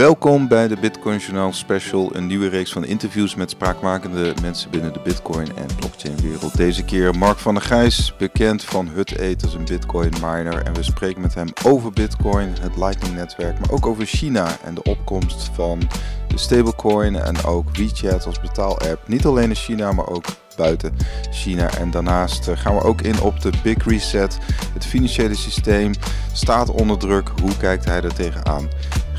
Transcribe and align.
Welkom 0.00 0.48
bij 0.48 0.68
de 0.68 0.76
Bitcoin 0.80 1.18
Journal 1.18 1.52
Special, 1.52 2.16
een 2.16 2.26
nieuwe 2.26 2.48
reeks 2.48 2.72
van 2.72 2.84
interviews 2.84 3.34
met 3.34 3.50
spraakmakende 3.50 4.34
mensen 4.42 4.70
binnen 4.70 4.92
de 4.92 5.00
Bitcoin 5.00 5.56
en 5.56 5.66
blockchain 5.76 6.16
wereld. 6.20 6.56
Deze 6.56 6.84
keer 6.84 7.14
Mark 7.14 7.38
van 7.38 7.54
der 7.54 7.62
Gijs, 7.62 8.14
bekend 8.18 8.64
van 8.64 8.88
Hut 8.88 9.16
Eat 9.16 9.42
als 9.42 9.54
een 9.54 9.64
Bitcoin 9.64 10.10
miner. 10.10 10.62
En 10.62 10.74
we 10.74 10.82
spreken 10.82 11.20
met 11.20 11.34
hem 11.34 11.48
over 11.64 11.92
Bitcoin, 11.92 12.48
het 12.60 12.76
Lightning 12.76 13.14
netwerk, 13.14 13.58
maar 13.58 13.70
ook 13.70 13.86
over 13.86 14.06
China 14.06 14.56
en 14.64 14.74
de 14.74 14.82
opkomst 14.82 15.50
van 15.54 15.80
de 16.28 16.38
stablecoin 16.38 17.16
en 17.16 17.44
ook 17.44 17.76
WeChat 17.76 18.26
als 18.26 18.40
betaalapp. 18.40 19.08
Niet 19.08 19.24
alleen 19.24 19.48
in 19.48 19.54
China, 19.54 19.92
maar 19.92 20.08
ook 20.08 20.24
buiten 20.56 20.96
China. 21.30 21.70
En 21.78 21.90
daarnaast 21.90 22.48
eh, 22.48 22.56
gaan 22.56 22.74
we 22.74 22.82
ook 22.82 23.00
in 23.00 23.20
op 23.20 23.40
de 23.40 23.50
Big 23.62 23.84
Reset. 23.84 24.38
Het 24.74 24.86
financiële 24.86 25.34
systeem 25.34 25.92
staat 26.32 26.70
onder 26.70 26.98
druk. 26.98 27.30
Hoe 27.42 27.56
kijkt 27.56 27.84
hij 27.84 28.02
er 28.02 28.14
tegenaan? 28.14 28.68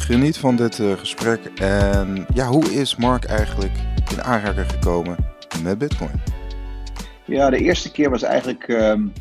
Geniet 0.02 0.38
van 0.38 0.56
dit 0.56 0.78
uh, 0.78 0.98
gesprek. 0.98 1.46
En 1.60 2.26
ja, 2.34 2.48
hoe 2.48 2.74
is 2.74 2.96
Mark 2.96 3.24
eigenlijk 3.24 3.72
in 4.12 4.22
aanraking 4.22 4.72
gekomen 4.72 5.18
met 5.64 5.78
Bitcoin? 5.78 6.22
Ja, 7.26 7.50
de 7.50 7.58
eerste 7.58 7.92
keer 7.92 8.10
was 8.10 8.24
eigenlijk 8.24 8.68
um, 8.68 9.14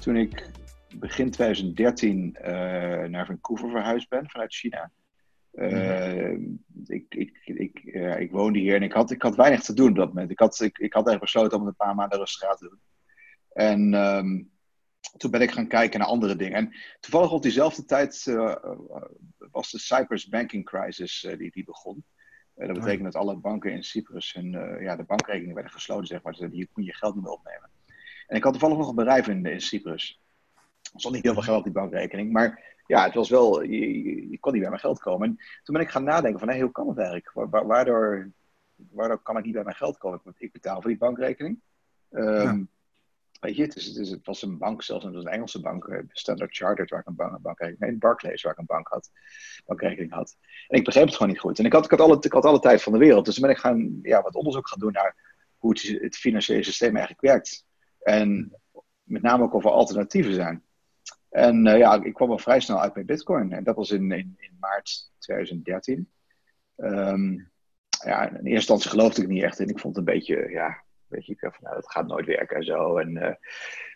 toen 0.00 0.16
ik 0.16 0.50
begin 0.94 1.30
2013 1.30 2.36
uh, 2.40 2.48
naar 3.04 3.26
Vancouver 3.26 3.70
verhuisd 3.70 4.08
ben 4.08 4.30
vanuit 4.30 4.54
China. 4.54 4.90
Uh, 5.52 6.32
ik, 6.86 7.04
ik, 7.08 7.40
ik, 7.44 7.80
uh, 7.84 8.20
ik 8.20 8.30
woonde 8.30 8.58
hier 8.58 8.74
en 8.74 8.82
ik 8.82 8.92
had, 8.92 9.10
ik 9.10 9.22
had 9.22 9.36
weinig 9.36 9.60
te 9.60 9.74
doen 9.74 9.88
op 9.88 9.96
dat 9.96 10.08
moment. 10.08 10.30
Ik 10.30 10.38
had, 10.38 10.60
ik, 10.60 10.78
ik 10.78 10.92
had 10.92 11.06
eigenlijk 11.06 11.20
besloten 11.20 11.58
om 11.60 11.66
een 11.66 11.76
paar 11.76 11.94
maanden 11.94 12.18
rustig 12.18 12.54
te 12.54 12.68
doen. 12.68 12.80
En 13.52 13.94
um, 13.94 14.50
toen 15.18 15.30
ben 15.30 15.40
ik 15.40 15.50
gaan 15.50 15.66
kijken 15.66 15.98
naar 15.98 16.08
andere 16.08 16.36
dingen. 16.36 16.56
En 16.56 16.74
toevallig 17.00 17.32
op 17.32 17.42
diezelfde 17.42 17.84
tijd 17.84 18.26
uh, 18.28 18.56
was 19.50 19.70
de 19.70 19.78
Cyprus 19.78 20.28
banking 20.28 20.64
crisis 20.64 21.28
die, 21.38 21.50
die 21.50 21.64
begon. 21.64 22.04
dat 22.54 22.72
betekent 22.72 23.04
dat 23.04 23.14
alle 23.14 23.36
banken 23.36 23.72
in 23.72 23.84
Cyprus 23.84 24.32
hun, 24.32 24.50
ja, 24.80 24.96
de 24.96 25.04
bankrekeningen 25.04 25.54
werden 25.54 25.72
gesloten, 25.72 26.06
zeg 26.06 26.22
maar. 26.22 26.32
Dus 26.32 26.50
hier 26.50 26.68
kon 26.72 26.84
je 26.84 26.94
geld 26.94 27.14
niet 27.14 27.24
meer 27.24 27.32
opnemen. 27.32 27.70
En 28.26 28.36
ik 28.36 28.42
had 28.42 28.52
toevallig 28.52 28.78
nog 28.78 28.88
een 28.88 28.94
bedrijf 28.94 29.28
in, 29.28 29.46
in 29.46 29.60
Cyprus. 29.60 30.20
Er 30.92 31.00
stond 31.00 31.14
niet 31.14 31.24
heel 31.24 31.32
veel 31.32 31.42
geld 31.42 31.58
op 31.58 31.64
die 31.64 31.72
bankrekening, 31.72 32.32
maar 32.32 32.76
ja, 32.86 33.04
het 33.04 33.14
was 33.14 33.28
wel, 33.28 33.62
je, 33.62 34.30
je, 34.30 34.38
kon 34.38 34.52
niet 34.52 34.60
bij 34.60 34.70
mijn 34.70 34.80
geld 34.80 35.00
komen. 35.00 35.28
En 35.28 35.36
toen 35.62 35.74
ben 35.74 35.84
ik 35.84 35.90
gaan 35.90 36.04
nadenken 36.04 36.38
van, 36.40 36.48
hé, 36.48 36.60
hoe 36.60 36.70
kan 36.70 36.88
het 36.88 36.98
eigenlijk? 36.98 37.30
Waardoor, 37.66 38.30
waardoor 38.74 39.22
kan 39.22 39.36
ik 39.36 39.44
niet 39.44 39.54
bij 39.54 39.64
mijn 39.64 39.76
geld 39.76 39.98
komen? 39.98 40.20
Want 40.24 40.42
ik 40.42 40.52
betaal 40.52 40.80
voor 40.80 40.90
die 40.90 40.98
bankrekening. 40.98 41.60
Um, 42.10 42.32
ja. 42.42 42.66
Weet 43.40 43.56
je, 43.56 43.62
het, 43.62 43.74
het, 44.10 44.26
was 44.26 44.42
een 44.42 44.58
bank 44.58 44.82
zelfs, 44.82 45.04
een 45.04 45.26
Engelse 45.26 45.60
bank, 45.60 46.02
Standard 46.08 46.56
Chartered, 46.56 46.90
waar 46.90 47.00
ik 47.00 47.06
een 47.06 47.14
bank, 47.14 47.40
bankrekening, 47.40 47.90
nee, 47.90 47.98
Barclays, 47.98 48.42
waar 48.42 48.52
ik 48.52 48.58
een 48.58 48.66
bank 48.66 48.88
had, 48.88 49.10
bankrekening 49.66 50.12
had. 50.12 50.36
En 50.68 50.78
ik 50.78 50.84
begreep 50.84 51.06
het 51.06 51.16
gewoon 51.16 51.32
niet 51.32 51.40
goed. 51.40 51.58
En 51.58 51.64
ik 51.64 51.72
had, 51.72 51.84
ik 51.84 51.90
had, 51.90 52.00
alle, 52.00 52.16
ik 52.20 52.32
had 52.32 52.44
alle 52.44 52.60
tijd 52.60 52.82
van 52.82 52.92
de 52.92 52.98
wereld. 52.98 53.24
Dus 53.24 53.34
toen 53.34 53.42
ben 53.42 53.52
ik 53.52 53.58
gaan, 53.58 53.98
ja, 54.02 54.22
wat 54.22 54.34
onderzoek 54.34 54.68
gaan 54.68 54.78
doen 54.78 54.92
naar 54.92 55.16
hoe 55.56 55.70
het, 55.70 56.02
het 56.02 56.16
financiële 56.16 56.62
systeem 56.62 56.96
eigenlijk 56.96 57.20
werkt. 57.20 57.64
En 57.98 58.56
met 59.02 59.22
name 59.22 59.42
ook 59.42 59.54
over 59.54 59.70
alternatieven 59.70 60.34
zijn. 60.34 60.62
En 61.28 61.66
uh, 61.66 61.78
ja, 61.78 62.02
ik 62.02 62.14
kwam 62.14 62.30
al 62.30 62.38
vrij 62.38 62.60
snel 62.60 62.80
uit 62.80 62.92
bij 62.92 63.04
Bitcoin. 63.04 63.52
En 63.52 63.64
dat 63.64 63.76
was 63.76 63.90
in, 63.90 64.12
in, 64.12 64.34
in 64.38 64.56
maart 64.60 65.10
2013. 65.18 66.10
Um, 66.76 67.50
ja, 68.04 68.28
in 68.28 68.34
eerste 68.34 68.50
instantie 68.50 68.90
geloofde 68.90 69.22
ik 69.22 69.28
niet 69.28 69.42
echt 69.42 69.58
in. 69.58 69.68
Ik 69.68 69.78
vond 69.78 69.96
het 69.96 70.06
een 70.06 70.14
beetje, 70.14 70.50
ja, 70.50 70.82
een 71.10 71.16
beetje 71.18 71.36
van, 71.38 71.52
nou, 71.60 71.74
dat 71.74 71.90
gaat 71.90 72.06
nooit 72.06 72.26
werken 72.26 72.56
en 72.56 72.64
zo. 72.64 72.96
En, 72.96 73.10
uh, 73.10 73.34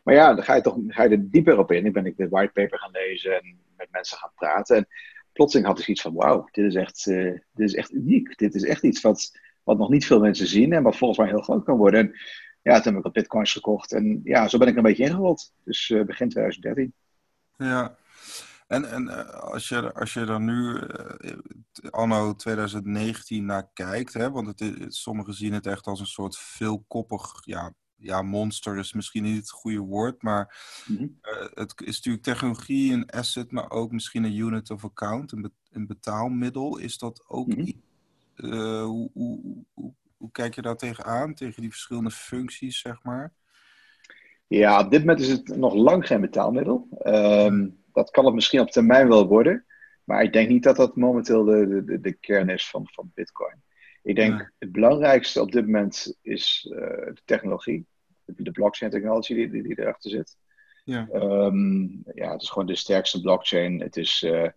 maar 0.03 0.15
ja, 0.15 0.35
dan 0.35 0.45
ga 0.45 0.55
je 0.55 0.61
toch 0.61 0.79
ga 0.89 1.03
je 1.03 1.09
er 1.09 1.31
dieper 1.31 1.59
op 1.59 1.73
in. 1.73 1.87
Ik 1.87 1.93
ben 1.93 2.07
ik 2.07 2.17
de 2.17 2.29
whitepaper 2.29 2.79
gaan 2.79 2.91
lezen 2.91 3.35
en 3.35 3.59
met 3.77 3.89
mensen 3.91 4.19
gaan 4.19 4.33
praten. 4.35 4.77
En 4.77 4.87
plotseling 5.33 5.69
had 5.69 5.79
ik 5.79 5.87
iets 5.87 6.01
van, 6.01 6.15
wauw, 6.15 6.49
dit 6.51 6.65
is 6.65 6.75
echt, 6.75 7.07
uh, 7.07 7.33
dit 7.33 7.69
is 7.69 7.75
echt 7.75 7.93
uniek. 7.93 8.39
Dit 8.39 8.55
is 8.55 8.65
echt 8.65 8.83
iets 8.83 9.01
wat, 9.01 9.39
wat 9.63 9.79
nog 9.79 9.89
niet 9.89 10.07
veel 10.07 10.21
mensen 10.21 10.47
zien 10.47 10.73
en 10.73 10.83
wat 10.83 10.97
volgens 10.97 11.19
mij 11.19 11.29
heel 11.29 11.43
groot 11.43 11.65
kan 11.65 11.77
worden. 11.77 12.01
En 12.01 12.13
ja, 12.63 12.75
toen 12.75 12.85
heb 12.85 12.97
ik 12.97 13.03
wat 13.03 13.13
bitcoins 13.13 13.53
gekocht. 13.53 13.93
En 13.93 14.21
ja, 14.25 14.49
zo 14.49 14.59
ben 14.59 14.69
ik 14.69 14.77
een 14.77 14.83
beetje 14.83 15.05
ingerold. 15.05 15.53
Dus 15.65 15.89
uh, 15.89 16.05
begin 16.05 16.29
2013. 16.29 16.93
Ja, 17.57 17.97
en, 18.73 18.91
en 18.91 19.35
als, 19.41 19.69
je, 19.69 19.95
als 19.95 20.13
je 20.13 20.21
er 20.21 20.41
nu 20.41 20.81
uh, 21.21 21.91
anno 21.91 22.35
2019 22.35 23.45
naar 23.45 23.71
kijkt, 23.73 24.13
hè, 24.13 24.31
want 24.31 24.47
het 24.47 24.61
is, 24.61 25.03
sommigen 25.03 25.35
zien 25.35 25.53
het 25.53 25.67
echt 25.67 25.87
als 25.87 26.01
een 26.01 26.07
soort 26.07 26.39
veelkoppig, 26.39 27.41
ja, 27.45 27.73
ja, 27.97 28.23
monster 28.23 28.79
is 28.79 28.93
misschien 28.93 29.23
niet 29.23 29.37
het 29.37 29.51
goede 29.51 29.79
woord, 29.79 30.23
maar 30.23 30.57
mm 30.87 30.97
-hmm. 30.97 31.19
uh, 31.23 31.49
het 31.55 31.75
is 31.85 31.97
natuurlijk 31.97 32.25
technologie, 32.25 32.93
een 32.93 33.11
asset, 33.11 33.51
maar 33.51 33.71
ook 33.71 33.93
misschien 33.93 34.25
een 34.25 34.37
unit 34.37 34.71
of 34.71 34.85
account, 34.85 35.33
een, 35.33 35.43
be 35.43 35.51
een 35.71 35.87
betaalmiddel. 35.87 36.79
Is 36.79 36.99
dat 36.99 37.25
ook 37.29 37.47
mm 37.47 37.55
-hmm. 37.55 37.83
uh, 38.37 38.85
hoe, 38.85 39.11
hoe, 39.13 39.65
hoe, 39.73 39.93
hoe, 40.17 40.31
kijk 40.31 40.55
je 40.55 40.63
daar 40.63 40.77
tegenaan, 40.77 41.35
tegen 41.35 41.61
die 41.61 41.71
verschillende 41.71 42.11
functies, 42.11 42.81
zeg 42.81 43.03
maar? 43.03 43.33
Ja, 44.47 44.81
op 44.81 44.91
dit 44.91 45.01
moment 45.01 45.21
is 45.21 45.29
het 45.29 45.57
nog 45.57 45.75
lang 45.75 46.07
geen 46.07 46.21
betaalmiddel. 46.21 46.89
Um, 47.05 47.82
dat 47.93 48.11
kan 48.11 48.25
het 48.25 48.35
misschien 48.35 48.61
op 48.61 48.71
termijn 48.71 49.09
wel 49.09 49.27
worden. 49.27 49.65
Maar 50.05 50.23
ik 50.23 50.33
denk 50.33 50.49
niet 50.49 50.63
dat 50.63 50.77
dat 50.77 50.97
momenteel 50.97 51.45
de, 51.45 51.85
de, 51.85 52.01
de 52.01 52.13
kern 52.13 52.49
is 52.49 52.71
van, 52.71 52.89
van 52.93 53.11
Bitcoin. 53.15 53.63
Ik 54.03 54.17
denk 54.17 54.39
ja. 54.39 54.51
het 54.59 54.73
belangrijkste 54.73 55.41
op 55.41 55.53
dit 55.53 55.65
moment 55.65 56.19
is 56.23 56.69
uh, 56.71 56.79
de 56.87 57.23
technologie. 57.25 57.87
De 58.25 58.51
blockchain 58.51 58.91
technology 58.91 59.35
die, 59.35 59.51
die, 59.51 59.63
die 59.63 59.81
erachter 59.81 60.11
zit. 60.11 60.37
Ja. 60.85 61.09
Um, 61.13 62.03
ja, 62.15 62.33
het 62.33 62.43
is 62.43 62.51
gewoon 62.51 62.67
de 62.67 62.77
sterkste 62.77 63.21
blockchain. 63.21 63.81
Het 63.81 63.97
is, 63.97 64.23
uh, 64.23 64.49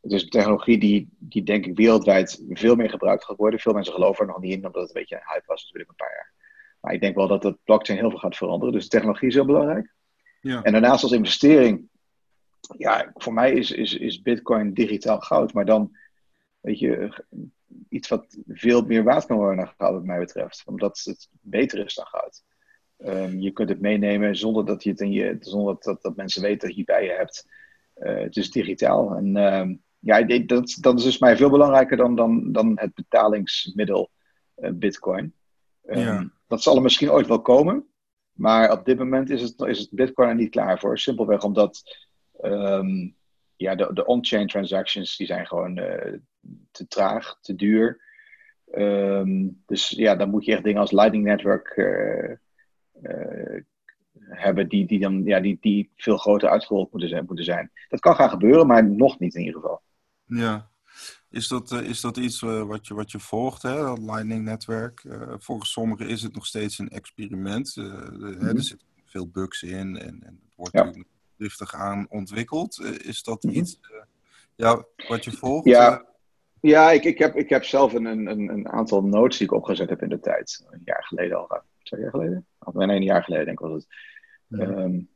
het 0.00 0.12
is 0.12 0.22
een 0.22 0.28
technologie 0.28 0.78
die, 0.78 1.08
die 1.18 1.42
denk 1.42 1.66
ik 1.66 1.76
wereldwijd 1.76 2.44
veel 2.48 2.74
meer 2.74 2.90
gebruikt 2.90 3.24
gaat 3.24 3.36
worden. 3.36 3.60
Veel 3.60 3.72
mensen 3.72 3.92
geloven 3.92 4.26
er 4.26 4.32
nog 4.32 4.40
niet 4.40 4.52
in, 4.52 4.66
omdat 4.66 4.74
het 4.74 4.94
een 4.94 5.00
beetje 5.00 5.14
een 5.14 5.32
hype 5.32 5.46
was 5.46 5.62
natuurlijk 5.62 5.90
een 5.90 5.96
paar 5.96 6.14
jaar. 6.14 6.32
Maar 6.80 6.92
ik 6.92 7.00
denk 7.00 7.14
wel 7.14 7.28
dat 7.28 7.42
het 7.42 7.56
blockchain 7.64 7.98
heel 7.98 8.10
veel 8.10 8.18
gaat 8.18 8.36
veranderen. 8.36 8.74
Dus 8.74 8.82
de 8.82 8.88
technologie 8.88 9.28
is 9.28 9.34
heel 9.34 9.44
belangrijk. 9.44 9.94
Ja. 10.40 10.62
En 10.62 10.72
daarnaast 10.72 11.02
als 11.02 11.12
investering, 11.12 11.88
ja, 12.76 13.10
voor 13.14 13.32
mij 13.32 13.52
is, 13.52 13.70
is, 13.70 13.96
is 13.96 14.22
Bitcoin 14.22 14.72
digitaal 14.72 15.20
goud. 15.20 15.52
Maar 15.52 15.64
dan, 15.64 15.96
weet 16.60 16.78
je, 16.78 17.24
iets 17.88 18.08
wat 18.08 18.38
veel 18.46 18.82
meer 18.82 19.02
waard 19.02 19.26
kan 19.26 19.36
worden 19.36 19.56
dan 19.56 19.72
goud, 19.76 19.92
wat 19.92 20.04
mij 20.04 20.18
betreft. 20.18 20.62
Omdat 20.66 21.00
het 21.04 21.28
beter 21.40 21.84
is 21.84 21.94
dan 21.94 22.06
goud. 22.06 22.42
Um, 22.98 23.40
je 23.40 23.50
kunt 23.50 23.68
het 23.68 23.80
meenemen 23.80 24.36
zonder 24.36 24.66
dat, 24.66 24.82
je 24.82 24.90
het 24.90 25.00
in 25.00 25.12
je, 25.12 25.36
zonder 25.40 25.74
dat, 25.74 25.82
dat, 25.82 26.02
dat 26.02 26.16
mensen 26.16 26.42
weten 26.42 26.68
dat 26.68 26.76
je 26.76 26.82
het 26.86 26.86
bij 26.86 27.04
je 27.04 27.10
hebt. 27.10 27.46
Uh, 27.96 28.20
het 28.20 28.36
is 28.36 28.50
digitaal. 28.50 29.14
En 29.14 29.36
uh, 29.36 29.76
ja, 29.98 30.22
dat, 30.22 30.76
dat 30.80 30.98
is 30.98 31.04
dus 31.04 31.18
mij 31.18 31.36
veel 31.36 31.50
belangrijker 31.50 31.96
dan, 31.96 32.14
dan, 32.14 32.52
dan 32.52 32.72
het 32.78 32.94
betalingsmiddel 32.94 34.10
uh, 34.56 34.70
Bitcoin. 34.72 35.34
Um, 35.86 35.98
ja. 35.98 36.30
Dat 36.46 36.62
zal 36.62 36.76
er 36.76 36.82
misschien 36.82 37.10
ooit 37.10 37.26
wel 37.26 37.42
komen. 37.42 37.86
Maar 38.32 38.72
op 38.72 38.84
dit 38.84 38.98
moment 38.98 39.30
is 39.30 39.42
het, 39.42 39.60
is 39.60 39.78
het 39.78 39.90
Bitcoin 39.90 40.28
er 40.28 40.34
niet 40.34 40.50
klaar 40.50 40.78
voor. 40.78 40.98
Simpelweg 40.98 41.44
omdat 41.44 41.82
um, 42.42 43.16
ja, 43.56 43.74
de, 43.74 43.90
de 43.92 44.06
on-chain 44.06 44.46
transactions 44.46 45.16
die 45.16 45.26
zijn 45.26 45.46
gewoon 45.46 45.78
uh, 45.78 46.18
te 46.70 46.86
traag, 46.86 47.38
te 47.40 47.54
duur. 47.54 48.02
Um, 48.72 49.62
dus 49.66 49.88
ja, 49.88 50.16
dan 50.16 50.30
moet 50.30 50.44
je 50.44 50.52
echt 50.52 50.64
dingen 50.64 50.80
als 50.80 50.90
Lightning 50.90 51.24
Network 51.24 51.76
uh, 51.76 52.30
uh, 53.02 53.62
hebben 54.18 54.68
die, 54.68 54.86
die, 54.86 55.00
dan, 55.00 55.24
ja, 55.24 55.40
die, 55.40 55.58
die 55.60 55.90
veel 55.96 56.16
groter 56.16 56.48
uitgerold 56.48 56.90
moeten 56.90 57.08
zijn, 57.08 57.24
moeten 57.26 57.44
zijn. 57.44 57.70
Dat 57.88 58.00
kan 58.00 58.14
gaan 58.14 58.30
gebeuren, 58.30 58.66
maar 58.66 58.90
nog 58.90 59.18
niet 59.18 59.34
in 59.34 59.40
ieder 59.40 59.60
geval. 59.60 59.82
Ja, 60.24 60.70
is 61.30 61.48
dat, 61.48 61.70
is 61.70 62.00
dat 62.00 62.16
iets 62.16 62.40
wat, 62.40 62.86
je, 62.86 62.94
wat 62.94 63.10
je 63.10 63.18
volgt, 63.18 63.62
hè? 63.62 63.76
dat 63.76 63.98
Lightning-netwerk? 63.98 65.04
Uh, 65.04 65.34
volgens 65.38 65.72
sommigen 65.72 66.08
is 66.08 66.22
het 66.22 66.34
nog 66.34 66.46
steeds 66.46 66.78
een 66.78 66.88
experiment. 66.88 67.76
Mm 67.76 67.84
-hmm. 67.84 68.40
hè, 68.40 68.54
er 68.54 68.62
zitten 68.62 68.88
veel 69.04 69.28
bugs 69.28 69.62
in 69.62 69.98
en, 69.98 70.22
en 70.22 70.40
het 70.44 70.54
wordt 70.56 70.72
ja. 70.72 70.84
natuurlijk 70.84 71.13
driftig 71.36 71.74
aan 71.74 72.06
ontwikkeld. 72.08 72.80
is 73.04 73.22
dat 73.22 73.42
-hmm. 73.42 73.52
iets 73.52 73.80
ja, 74.56 74.84
wat 75.08 75.24
je 75.24 75.32
volgt? 75.32 75.66
Ja, 75.66 76.04
ja 76.60 76.90
ik, 76.90 77.04
ik, 77.04 77.18
heb, 77.18 77.36
ik 77.36 77.48
heb 77.48 77.64
zelf 77.64 77.92
een, 77.92 78.04
een, 78.04 78.48
een 78.48 78.68
aantal 78.68 79.02
notes 79.02 79.38
die 79.38 79.46
ik 79.46 79.52
opgezet 79.52 79.88
heb 79.88 80.02
in 80.02 80.08
de 80.08 80.20
tijd. 80.20 80.66
Een 80.70 80.82
jaar 80.84 81.04
geleden 81.04 81.38
al, 81.38 81.60
twee 81.82 82.00
jaar 82.00 82.10
geleden? 82.10 82.46
Of 82.58 82.74
nee, 82.74 82.96
een 82.96 83.02
jaar 83.02 83.22
geleden 83.22 83.44
denk 83.44 83.60
ik 83.60 83.66
was 83.66 83.74
het. 83.74 83.86
Ja. 84.46 84.58
Um, 84.58 85.08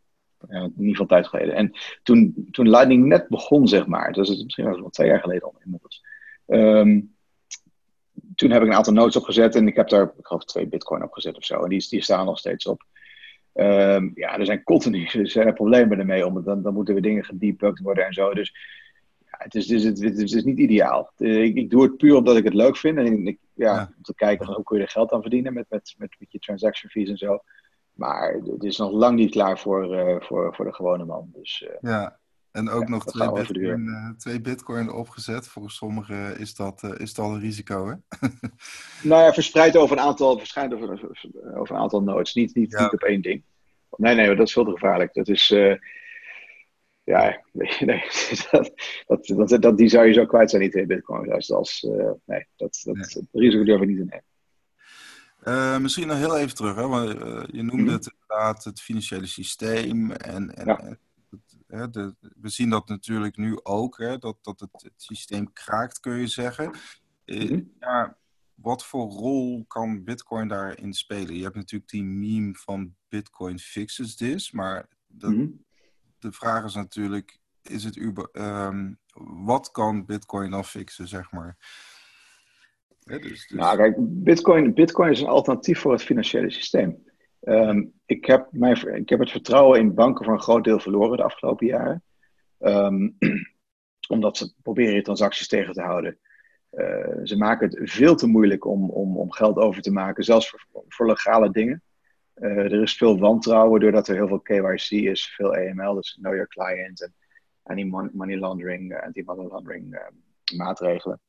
ja, 0.48 0.62
in 0.62 0.72
ieder 0.76 0.90
geval 0.90 1.06
tijd 1.06 1.26
geleden. 1.26 1.54
En 1.54 1.72
toen, 2.02 2.48
toen 2.50 2.70
Lightning 2.70 3.04
net 3.04 3.28
begon, 3.28 3.68
zeg 3.68 3.86
maar, 3.86 4.12
dat 4.12 4.28
is 4.28 4.42
misschien 4.44 4.64
wel 4.64 4.90
twee 4.90 5.08
jaar 5.08 5.20
geleden 5.20 5.42
al 5.42 5.60
inmiddels. 5.64 6.04
Um, 6.46 7.16
toen 8.34 8.50
heb 8.50 8.62
ik 8.62 8.68
een 8.68 8.74
aantal 8.74 8.92
notes 8.92 9.16
opgezet 9.16 9.54
en 9.54 9.68
ik 9.68 9.76
heb 9.76 9.88
daar, 9.88 10.12
ik 10.18 10.26
geloof, 10.26 10.44
twee 10.44 10.66
bitcoin 10.66 11.02
opgezet 11.02 11.36
of 11.36 11.44
zo. 11.44 11.62
En 11.62 11.68
die, 11.68 11.86
die 11.88 12.02
staan 12.02 12.26
nog 12.26 12.38
steeds 12.38 12.66
op. 12.66 12.84
Um, 13.54 14.10
ja, 14.14 14.38
er 14.38 14.46
zijn 14.46 14.62
continu 14.62 15.04
er 15.12 15.28
zijn 15.28 15.54
problemen 15.54 15.98
ermee, 15.98 16.26
omdat 16.26 16.44
dan, 16.44 16.62
dan 16.62 16.74
moeten 16.74 16.94
we 16.94 17.00
dingen 17.00 17.24
gedebugged 17.24 17.84
worden 17.84 18.06
en 18.06 18.12
zo. 18.12 18.34
Dus 18.34 18.54
ja, 19.18 19.38
het, 19.38 19.54
is, 19.54 19.84
het, 19.84 20.00
is, 20.00 20.32
het, 20.32 20.44
niet 20.44 20.58
ideaal. 20.58 21.12
Ik, 21.16 21.56
ik, 21.56 21.70
doe 21.70 21.82
het 21.82 21.96
puur 21.96 22.16
omdat 22.16 22.36
ik 22.36 22.44
het 22.44 22.54
leuk 22.54 22.76
vind. 22.76 22.98
En 22.98 23.26
ik, 23.26 23.38
ja, 23.54 23.74
ja. 23.74 23.92
om 23.96 24.02
te 24.02 24.14
kijken 24.14 24.46
hoe 24.46 24.64
kun 24.64 24.76
je 24.76 24.82
er 24.82 24.90
geld 24.90 25.12
aan 25.12 25.20
verdienen 25.20 25.52
met, 25.52 25.66
met, 25.68 25.94
met, 25.98 26.16
met 26.18 26.32
je 26.32 26.38
transaction 26.38 26.90
fees 26.90 27.08
en 27.08 27.18
zo. 27.18 27.42
Maar 27.92 28.32
het 28.32 28.64
is 28.64 28.76
nog 28.76 28.92
lang 28.92 29.16
niet 29.16 29.30
klaar 29.30 29.58
voor, 29.58 29.94
uh, 29.94 30.20
voor, 30.20 30.54
voor 30.54 30.64
de 30.64 30.74
gewone 30.74 31.04
man. 31.04 31.30
Dus, 31.32 31.66
uh... 31.68 31.90
Ja, 31.90 32.18
En 32.58 32.70
ook 32.70 32.88
nog 32.88 33.04
twee 33.04 33.32
bitcoin, 33.32 33.86
uh, 33.86 34.10
twee 34.10 34.40
bitcoin 34.40 34.92
opgezet. 34.92 35.48
Volgens 35.48 35.76
sommigen 35.76 36.38
is 36.38 36.54
dat, 36.54 36.82
uh, 36.82 36.90
is 36.98 37.14
dat 37.14 37.26
een 37.26 37.40
risico, 37.40 37.86
hè? 37.86 37.94
nou 39.08 39.22
ja, 39.22 39.32
verspreid 39.32 39.76
over 39.76 39.96
een 39.96 40.02
aantal, 40.02 40.30
over, 40.30 41.10
over 41.54 41.74
een 41.74 41.80
aantal 41.80 42.02
nodes. 42.02 42.34
Niet, 42.34 42.54
niet, 42.54 42.78
niet 42.78 42.92
op 42.92 43.02
één 43.02 43.22
ding. 43.22 43.42
Nee, 43.96 44.14
nee, 44.14 44.34
dat 44.34 44.46
is 44.46 44.52
veel 44.52 44.64
te 44.64 44.70
gevaarlijk. 44.70 45.14
Dat 45.14 45.28
is... 45.28 45.50
Uh, 45.50 45.74
ja, 47.04 47.42
nee, 47.80 48.02
dat, 48.50 48.72
dat, 49.06 49.48
dat, 49.48 49.62
dat, 49.62 49.76
die 49.78 49.88
zou 49.88 50.06
je 50.06 50.12
zo 50.12 50.26
kwijt 50.26 50.50
zijn, 50.50 50.62
niet 50.62 50.74
in 50.74 50.86
bitcoin. 50.86 51.32
Als, 51.32 51.52
als, 51.52 51.82
nee, 52.24 52.46
dat, 52.56 52.80
dat, 52.84 52.94
nee. 52.94 53.28
risico 53.32 53.64
durf 53.64 53.80
ik 53.80 53.88
niet 53.88 53.98
te 53.98 54.04
nemen. 54.04 54.24
Uh, 55.44 55.78
misschien 55.78 56.06
nog 56.06 56.16
heel 56.16 56.38
even 56.38 56.54
terug, 56.54 56.74
hè? 56.74 56.86
Want, 56.86 57.08
uh, 57.08 57.42
je 57.46 57.62
noemde 57.62 57.72
mm 57.72 57.84
-hmm. 57.84 57.88
het 57.88 58.12
inderdaad 58.12 58.64
het 58.64 58.80
financiële 58.80 59.26
systeem. 59.26 60.10
En, 60.10 60.54
en, 60.54 60.66
ja. 60.66 60.80
en 60.80 60.98
hè, 61.68 61.90
de, 61.90 62.14
we 62.20 62.48
zien 62.48 62.70
dat 62.70 62.88
natuurlijk 62.88 63.36
nu 63.36 63.58
ook, 63.62 63.98
hè, 63.98 64.18
dat, 64.18 64.36
dat 64.42 64.60
het, 64.60 64.70
het 64.72 64.92
systeem 64.96 65.52
kraakt, 65.52 66.00
kun 66.00 66.16
je 66.16 66.26
zeggen. 66.26 66.74
Uh, 67.24 67.42
mm 67.42 67.48
-hmm. 67.48 67.72
ja, 67.80 68.16
wat 68.54 68.84
voor 68.84 69.10
rol 69.10 69.64
kan 69.66 70.04
Bitcoin 70.04 70.48
daarin 70.48 70.92
spelen? 70.92 71.34
Je 71.34 71.42
hebt 71.42 71.54
natuurlijk 71.54 71.90
die 71.90 72.04
meme 72.04 72.54
van 72.54 72.94
Bitcoin 73.08 73.58
fixes 73.58 74.16
this, 74.16 74.50
maar 74.50 74.88
de, 75.06 75.28
mm 75.28 75.34
-hmm. 75.34 75.64
de 76.18 76.32
vraag 76.32 76.64
is 76.64 76.74
natuurlijk, 76.74 77.38
is 77.62 77.84
het 77.84 77.96
um, 78.32 78.98
wat 79.44 79.70
kan 79.70 80.04
Bitcoin 80.04 80.50
dan 80.50 80.64
fixen, 80.64 81.08
zeg 81.08 81.32
maar? 81.32 81.56
Ja, 83.00 83.18
dus, 83.18 83.28
dus... 83.28 83.48
Nou, 83.48 83.76
kijk, 83.76 83.94
Bitcoin, 83.98 84.74
Bitcoin 84.74 85.10
is 85.10 85.20
een 85.20 85.26
alternatief 85.26 85.80
voor 85.80 85.92
het 85.92 86.02
financiële 86.02 86.50
systeem. 86.50 87.07
Um, 87.40 87.92
ik, 88.06 88.24
heb 88.24 88.48
mijn, 88.50 88.94
ik 88.94 89.08
heb 89.08 89.18
het 89.18 89.30
vertrouwen 89.30 89.80
in 89.80 89.94
banken 89.94 90.24
voor 90.24 90.34
een 90.34 90.40
groot 90.40 90.64
deel 90.64 90.78
verloren 90.78 91.16
de 91.16 91.22
afgelopen 91.22 91.66
jaren. 91.66 92.02
Um, 92.58 93.16
omdat 94.08 94.36
ze 94.36 94.52
proberen 94.62 94.94
je 94.94 95.02
transacties 95.02 95.48
tegen 95.48 95.72
te 95.72 95.82
houden. 95.82 96.18
Uh, 96.72 97.20
ze 97.22 97.36
maken 97.36 97.68
het 97.68 97.90
veel 97.90 98.14
te 98.14 98.26
moeilijk 98.26 98.64
om, 98.64 98.90
om, 98.90 99.16
om 99.16 99.32
geld 99.32 99.56
over 99.56 99.82
te 99.82 99.92
maken, 99.92 100.24
zelfs 100.24 100.50
voor, 100.50 100.84
voor 100.88 101.06
legale 101.06 101.50
dingen. 101.50 101.82
Uh, 102.34 102.58
er 102.58 102.82
is 102.82 102.96
veel 102.96 103.18
wantrouwen 103.18 103.80
doordat 103.80 104.08
er 104.08 104.14
heel 104.14 104.28
veel 104.28 104.40
KYC 104.40 104.90
is, 104.90 105.34
veel 105.34 105.54
AML, 105.54 105.94
dus 105.94 106.14
Know 106.14 106.32
Your 106.32 106.48
Client 106.48 107.02
en 107.02 107.14
anti-money 107.62 108.38
laundering, 108.38 109.00
anti-money 109.00 109.46
laundering 109.46 109.98
maatregelen. 110.56 111.20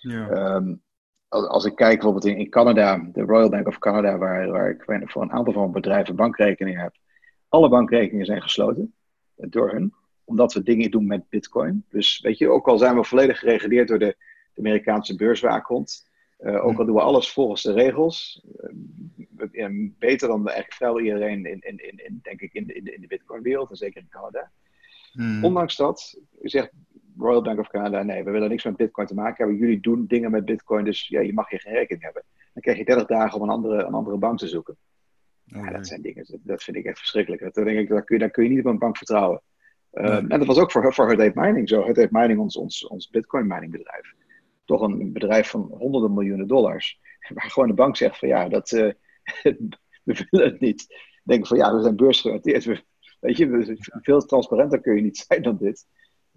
Ja. 0.00 0.54
Um, 0.54 0.82
als 1.28 1.64
ik 1.64 1.74
kijk 1.74 1.94
bijvoorbeeld 1.94 2.24
in, 2.24 2.36
in 2.36 2.50
Canada, 2.50 3.08
de 3.12 3.22
Royal 3.22 3.48
Bank 3.48 3.66
of 3.66 3.78
Canada, 3.78 4.18
waar, 4.18 4.50
waar 4.50 4.70
ik 4.70 5.10
voor 5.10 5.22
een 5.22 5.32
aantal 5.32 5.52
van 5.52 5.62
mijn 5.62 5.72
bedrijven 5.72 6.16
bankrekeningen 6.16 6.80
heb. 6.80 6.96
Alle 7.48 7.68
bankrekeningen 7.68 8.26
zijn 8.26 8.42
gesloten 8.42 8.94
door 9.34 9.70
hun, 9.70 9.94
omdat 10.24 10.52
we 10.52 10.62
dingen 10.62 10.90
doen 10.90 11.06
met 11.06 11.28
Bitcoin. 11.28 11.84
Dus 11.88 12.20
weet 12.20 12.38
je, 12.38 12.50
ook 12.50 12.68
al 12.68 12.78
zijn 12.78 12.96
we 12.96 13.04
volledig 13.04 13.38
gereguleerd 13.38 13.88
door 13.88 13.98
de, 13.98 14.16
de 14.54 14.60
Amerikaanse 14.60 15.16
beurswaakhond, 15.16 16.06
uh, 16.40 16.64
ook 16.64 16.78
al 16.78 16.84
doen 16.84 16.94
we 16.94 17.00
alles 17.00 17.32
volgens 17.32 17.62
de 17.62 17.72
regels, 17.72 18.44
uh, 19.52 19.68
beter 19.98 20.28
dan 20.28 20.46
eigenlijk 20.46 20.72
vrijwel 20.72 21.00
iedereen 21.00 21.46
in, 21.46 21.60
in, 21.60 21.78
in, 21.78 22.04
in, 22.06 22.18
denk 22.22 22.40
ik, 22.40 22.52
in 22.52 22.66
de, 22.66 22.72
in 22.72 23.00
de 23.00 23.06
Bitcoin-wereld, 23.06 23.70
en 23.70 23.76
zeker 23.76 24.00
in 24.00 24.08
Canada. 24.08 24.50
Hmm. 25.12 25.44
Ondanks 25.44 25.76
dat 25.76 26.20
zegt 26.40 26.70
Royal 27.18 27.42
Bank 27.42 27.58
of 27.58 27.68
Canada, 27.68 28.02
nee, 28.02 28.24
we 28.24 28.30
willen 28.30 28.48
niks 28.48 28.64
met 28.64 28.76
Bitcoin 28.76 29.06
te 29.06 29.14
maken 29.14 29.36
hebben. 29.36 29.56
Jullie 29.56 29.80
doen 29.80 30.06
dingen 30.06 30.30
met 30.30 30.44
Bitcoin, 30.44 30.84
dus 30.84 31.08
ja, 31.08 31.20
je 31.20 31.32
mag 31.32 31.50
hier 31.50 31.60
geen 31.60 31.72
rekening 31.72 32.04
hebben. 32.04 32.22
Dan 32.52 32.62
krijg 32.62 32.78
je 32.78 32.84
30 32.84 33.06
dagen 33.06 33.36
om 33.36 33.42
een 33.42 33.54
andere, 33.54 33.84
een 33.84 33.94
andere 33.94 34.16
bank 34.16 34.38
te 34.38 34.48
zoeken. 34.48 34.76
Okay. 35.48 35.62
Ja, 35.62 35.70
dat 35.70 35.86
zijn 35.86 36.02
dingen, 36.02 36.40
dat, 36.42 36.62
vind 36.62 36.76
ik 36.76 36.84
echt 36.84 36.98
verschrikkelijk. 36.98 37.42
Dat, 37.42 37.54
denk 37.54 37.78
ik, 37.78 37.88
daar, 37.88 38.04
kun 38.04 38.16
je, 38.16 38.22
daar 38.22 38.30
kun 38.30 38.44
je 38.44 38.50
niet 38.50 38.58
op 38.58 38.66
een 38.66 38.78
bank 38.78 38.96
vertrouwen. 38.96 39.42
Um, 39.92 40.04
nee. 40.04 40.12
En 40.12 40.38
dat 40.38 40.46
was 40.46 40.58
ook 40.58 40.72
voor, 40.72 40.94
voor 40.94 41.08
Hut 41.08 41.20
8 41.20 41.34
Mining 41.34 41.68
zo. 41.68 41.84
Hut 41.84 41.98
8 41.98 42.10
Mining, 42.10 42.38
ons, 42.38 42.56
ons, 42.56 42.86
ons 42.86 43.08
Bitcoin 43.08 43.46
mining 43.46 43.72
bedrijf. 43.72 44.14
Toch 44.64 44.80
een 44.80 45.12
bedrijf 45.12 45.50
van 45.50 45.60
honderden 45.78 46.14
miljoenen 46.14 46.46
dollars. 46.46 47.00
Waar 47.34 47.50
gewoon 47.50 47.68
de 47.68 47.74
bank 47.74 47.96
zegt 47.96 48.18
van 48.18 48.28
ja, 48.28 48.48
dat, 48.48 48.70
uh, 48.70 48.92
we 50.04 50.26
willen 50.30 50.50
het 50.50 50.60
niet. 50.60 50.86
Denken 51.22 51.46
van 51.46 51.56
ja, 51.56 51.74
we 51.74 51.82
zijn 51.82 51.96
beursgenoteerd. 51.96 52.64
Weet 53.20 53.36
je, 53.36 53.76
veel 54.02 54.20
transparenter 54.20 54.80
kun 54.80 54.96
je 54.96 55.02
niet 55.02 55.16
zijn 55.16 55.42
dan 55.42 55.56
dit. 55.56 55.86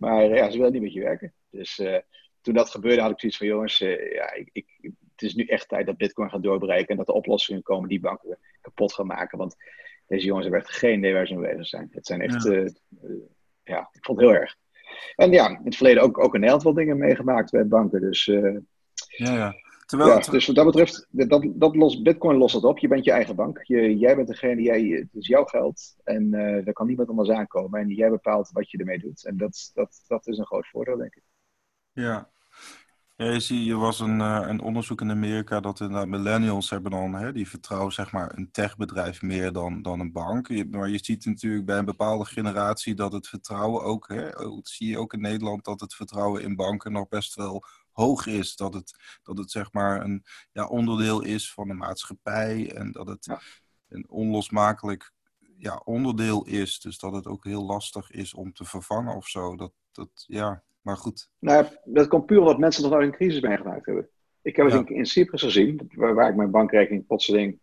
Maar 0.02 0.36
ja, 0.36 0.50
ze 0.50 0.58
willen 0.58 0.74
niet 0.74 0.82
met 0.82 0.94
je 0.94 1.02
werken. 1.02 1.34
Dus 1.50 1.80
uh, 1.80 1.98
toen 2.42 2.54
dat 2.54 2.70
gebeurde 2.70 3.02
had 3.02 3.12
ik 3.12 3.20
zoiets 3.20 3.38
van 3.38 3.48
jongens, 3.48 3.82
uh, 3.82 4.14
ja, 4.14 4.34
ik, 4.34 4.50
ik, 4.52 4.68
het 4.82 5.22
is 5.22 5.36
nu 5.36 5.46
echt 5.46 5.68
tijd 5.68 5.86
dat 5.86 5.98
Bitcoin 5.98 6.30
gaat 6.30 6.44
doorbreken 6.44 6.88
en 6.88 6.98
dat 6.98 7.08
er 7.08 7.14
oplossingen 7.14 7.62
komen 7.62 7.90
die 7.90 8.00
banken 8.00 8.38
kapot 8.62 8.94
gaan 8.94 9.08
maken. 9.08 9.38
Want 9.38 9.56
deze 10.08 10.26
jongens 10.26 10.46
hebben 10.48 10.64
echt 10.64 10.78
geen 10.78 10.98
idee 10.98 11.14
waar 11.14 11.28
ze 11.28 11.36
mee 11.36 11.52
bezig 11.52 11.68
zijn. 11.68 11.88
Het 11.92 12.06
zijn 12.06 12.22
echt, 12.22 12.44
ja, 12.44 12.68
ja 13.64 13.90
ik 13.92 14.06
vond 14.06 14.20
het 14.20 14.30
heel 14.30 14.40
erg. 14.40 14.56
En 15.16 15.32
ja, 15.32 15.50
in 15.50 15.62
het 15.64 15.76
verleden 15.76 16.04
ook, 16.04 16.18
ook 16.18 16.34
in 16.34 16.40
Nederland 16.40 16.64
wel 16.64 16.74
dingen 16.74 16.98
meegemaakt 16.98 17.52
bij 17.52 17.68
banken. 17.68 18.02
Dus 18.02 18.26
ja, 18.26 18.62
ja. 19.34 19.56
Terwijl, 19.92 20.12
ja, 20.12 20.32
dus 20.32 20.46
wat 20.48 20.56
dat 20.56 20.66
betreft, 20.66 21.08
dat, 21.10 21.48
dat 21.54 21.76
los, 21.76 22.02
Bitcoin 22.02 22.38
lost 22.38 22.54
dat 22.54 22.64
op. 22.64 22.80
Je 22.80 22.88
bent 22.88 23.06
je 23.06 23.12
eigen 23.12 23.36
bank. 23.36 23.64
Je, 23.64 23.98
jij 23.98 24.16
bent 24.16 24.28
degene, 24.28 24.62
jij, 24.62 24.82
het 24.82 25.14
is 25.14 25.28
jouw 25.28 25.44
geld. 25.44 25.96
En 26.04 26.24
uh, 26.24 26.66
daar 26.66 26.74
kan 26.74 26.88
niemand 26.88 27.10
anders 27.10 27.30
aankomen. 27.30 27.80
En 27.80 27.90
jij 27.90 28.10
bepaalt 28.10 28.50
wat 28.52 28.72
je 28.72 28.78
ermee 28.78 29.00
doet. 29.00 29.26
En 29.26 29.38
dat, 29.38 29.72
dat, 29.74 30.04
dat 30.08 30.28
is 30.28 30.38
een 30.38 30.46
groot 30.46 30.68
voordeel, 30.68 30.98
denk 30.98 31.16
ik. 31.16 31.24
Ja. 31.92 32.30
ja 33.16 33.26
je 33.26 33.40
ziet, 33.40 33.70
er 33.70 33.78
was 33.78 34.00
een, 34.00 34.20
uh, 34.20 34.46
een 34.48 34.62
onderzoek 34.62 35.02
in 35.02 35.12
Amerika 35.12 35.60
dat 35.60 35.78
de 35.78 36.06
millennials 36.08 36.70
hebben 36.70 36.92
dan, 36.92 37.14
hè, 37.14 37.32
die 37.32 37.50
vertrouwen 37.50 37.94
zeg 37.94 38.12
maar 38.12 38.38
een 38.38 38.52
techbedrijf 38.52 39.22
meer 39.22 39.52
dan, 39.52 39.82
dan 39.82 40.00
een 40.00 40.12
bank. 40.12 40.48
Je, 40.48 40.68
maar 40.70 40.90
je 40.90 41.00
ziet 41.02 41.26
natuurlijk 41.26 41.66
bij 41.66 41.78
een 41.78 41.86
bepaalde 41.86 42.26
generatie 42.26 42.96
dat 42.96 43.12
het 43.12 43.28
vertrouwen 43.28 43.84
ook, 43.84 44.08
hè, 44.08 44.30
dat 44.30 44.68
zie 44.68 44.90
je 44.90 44.98
ook 44.98 45.14
in 45.14 45.22
Nederland, 45.22 45.66
dat 45.66 45.80
het 45.80 45.94
vertrouwen 45.94 46.44
in 46.44 46.56
banken 46.56 46.92
nog 46.92 47.08
best 47.08 47.36
wel 47.36 47.66
hoog 47.92 48.26
is. 48.26 48.56
Dat 48.56 48.74
het, 48.74 49.20
dat 49.24 49.38
het 49.38 49.52
zeg 49.52 49.72
maar 49.72 50.04
een 50.04 50.24
ja, 50.52 50.68
onderdeel 50.68 51.24
is 51.24 51.54
van 51.54 51.68
de 51.68 51.74
maatschappij 51.74 52.72
en 52.76 52.92
dat 52.92 53.08
het 53.08 53.26
ja. 53.26 53.40
een 53.88 54.10
onlosmakelijk 54.10 55.12
ja, 55.58 55.82
onderdeel 55.84 56.46
is. 56.46 56.80
Dus 56.80 56.98
dat 56.98 57.14
het 57.14 57.28
ook 57.28 57.44
heel 57.44 57.66
lastig 57.66 58.12
is 58.12 58.34
om 58.34 58.54
te 58.54 58.66
vervangen 58.66 59.16
of 59.16 59.28
zo. 59.28 59.56
Dat, 59.56 59.74
dat, 59.92 60.10
ja, 60.14 60.64
maar 60.82 60.98
goed. 60.98 61.30
Nou, 61.40 61.66
dat 61.84 62.08
komt 62.08 62.26
puur 62.26 62.40
omdat 62.40 62.58
mensen 62.58 62.84
nog 62.84 62.92
nooit 62.92 63.06
een 63.06 63.16
crisis 63.16 63.42
meegemaakt 63.42 63.86
hebben. 63.86 64.10
Ik 64.42 64.56
heb 64.56 64.66
het 64.66 64.76
ja. 64.76 64.80
in, 64.80 64.96
in 64.96 65.06
Cyprus 65.06 65.42
gezien, 65.42 65.92
waar, 65.96 66.14
waar 66.14 66.30
ik 66.30 66.36
mijn 66.36 66.52
bankrekening 66.52 67.08
plotseling 67.08 67.60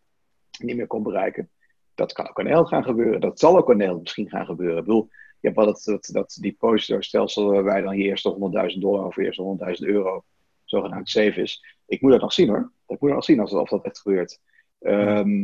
niet 0.59 0.77
meer 0.77 0.87
kon 0.87 1.03
bereiken. 1.03 1.51
Dat 1.95 2.13
kan 2.13 2.29
ook 2.29 2.39
in 2.39 2.45
Nederland 2.45 2.69
gaan 2.69 2.85
gebeuren. 2.85 3.21
Dat 3.21 3.39
zal 3.39 3.57
ook 3.57 3.71
in 3.71 3.77
Nederland 3.77 4.03
misschien 4.03 4.29
gaan 4.29 4.47
gebeuren. 4.47 4.79
Ik 4.79 4.85
bedoel, 4.85 5.09
je 5.40 5.49
hebt 5.49 5.56
dat, 5.56 5.82
dat, 5.85 6.08
dat 6.12 6.38
depositostelsel 6.40 7.50
waarbij 7.50 7.81
dan 7.81 7.96
je 7.96 8.05
eerste 8.05 8.70
100.000 8.72 8.79
dollar 8.79 9.06
of 9.06 9.17
eerste 9.17 9.58
100.000 9.82 9.86
euro 9.86 10.24
zogenaamd 10.65 11.08
safe 11.08 11.41
is. 11.41 11.65
Ik 11.86 12.01
moet 12.01 12.10
dat 12.10 12.20
nog 12.20 12.32
zien 12.32 12.48
hoor. 12.48 12.72
Ik 12.86 13.01
moet 13.01 13.08
dat 13.08 13.19
nog 13.19 13.24
zien 13.24 13.41
als, 13.41 13.53
of 13.53 13.69
dat 13.69 13.84
echt 13.84 14.01
gebeurt. 14.01 14.41
Um, 14.81 15.43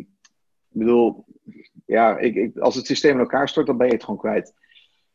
ik 0.68 0.80
bedoel, 0.80 1.24
ja, 1.86 2.18
ik, 2.18 2.34
ik, 2.34 2.58
als 2.58 2.74
het 2.74 2.86
systeem 2.86 3.12
in 3.12 3.18
elkaar 3.18 3.48
stort, 3.48 3.66
dan 3.66 3.76
ben 3.76 3.86
je 3.86 3.92
het 3.92 4.04
gewoon 4.04 4.18
kwijt. 4.18 4.54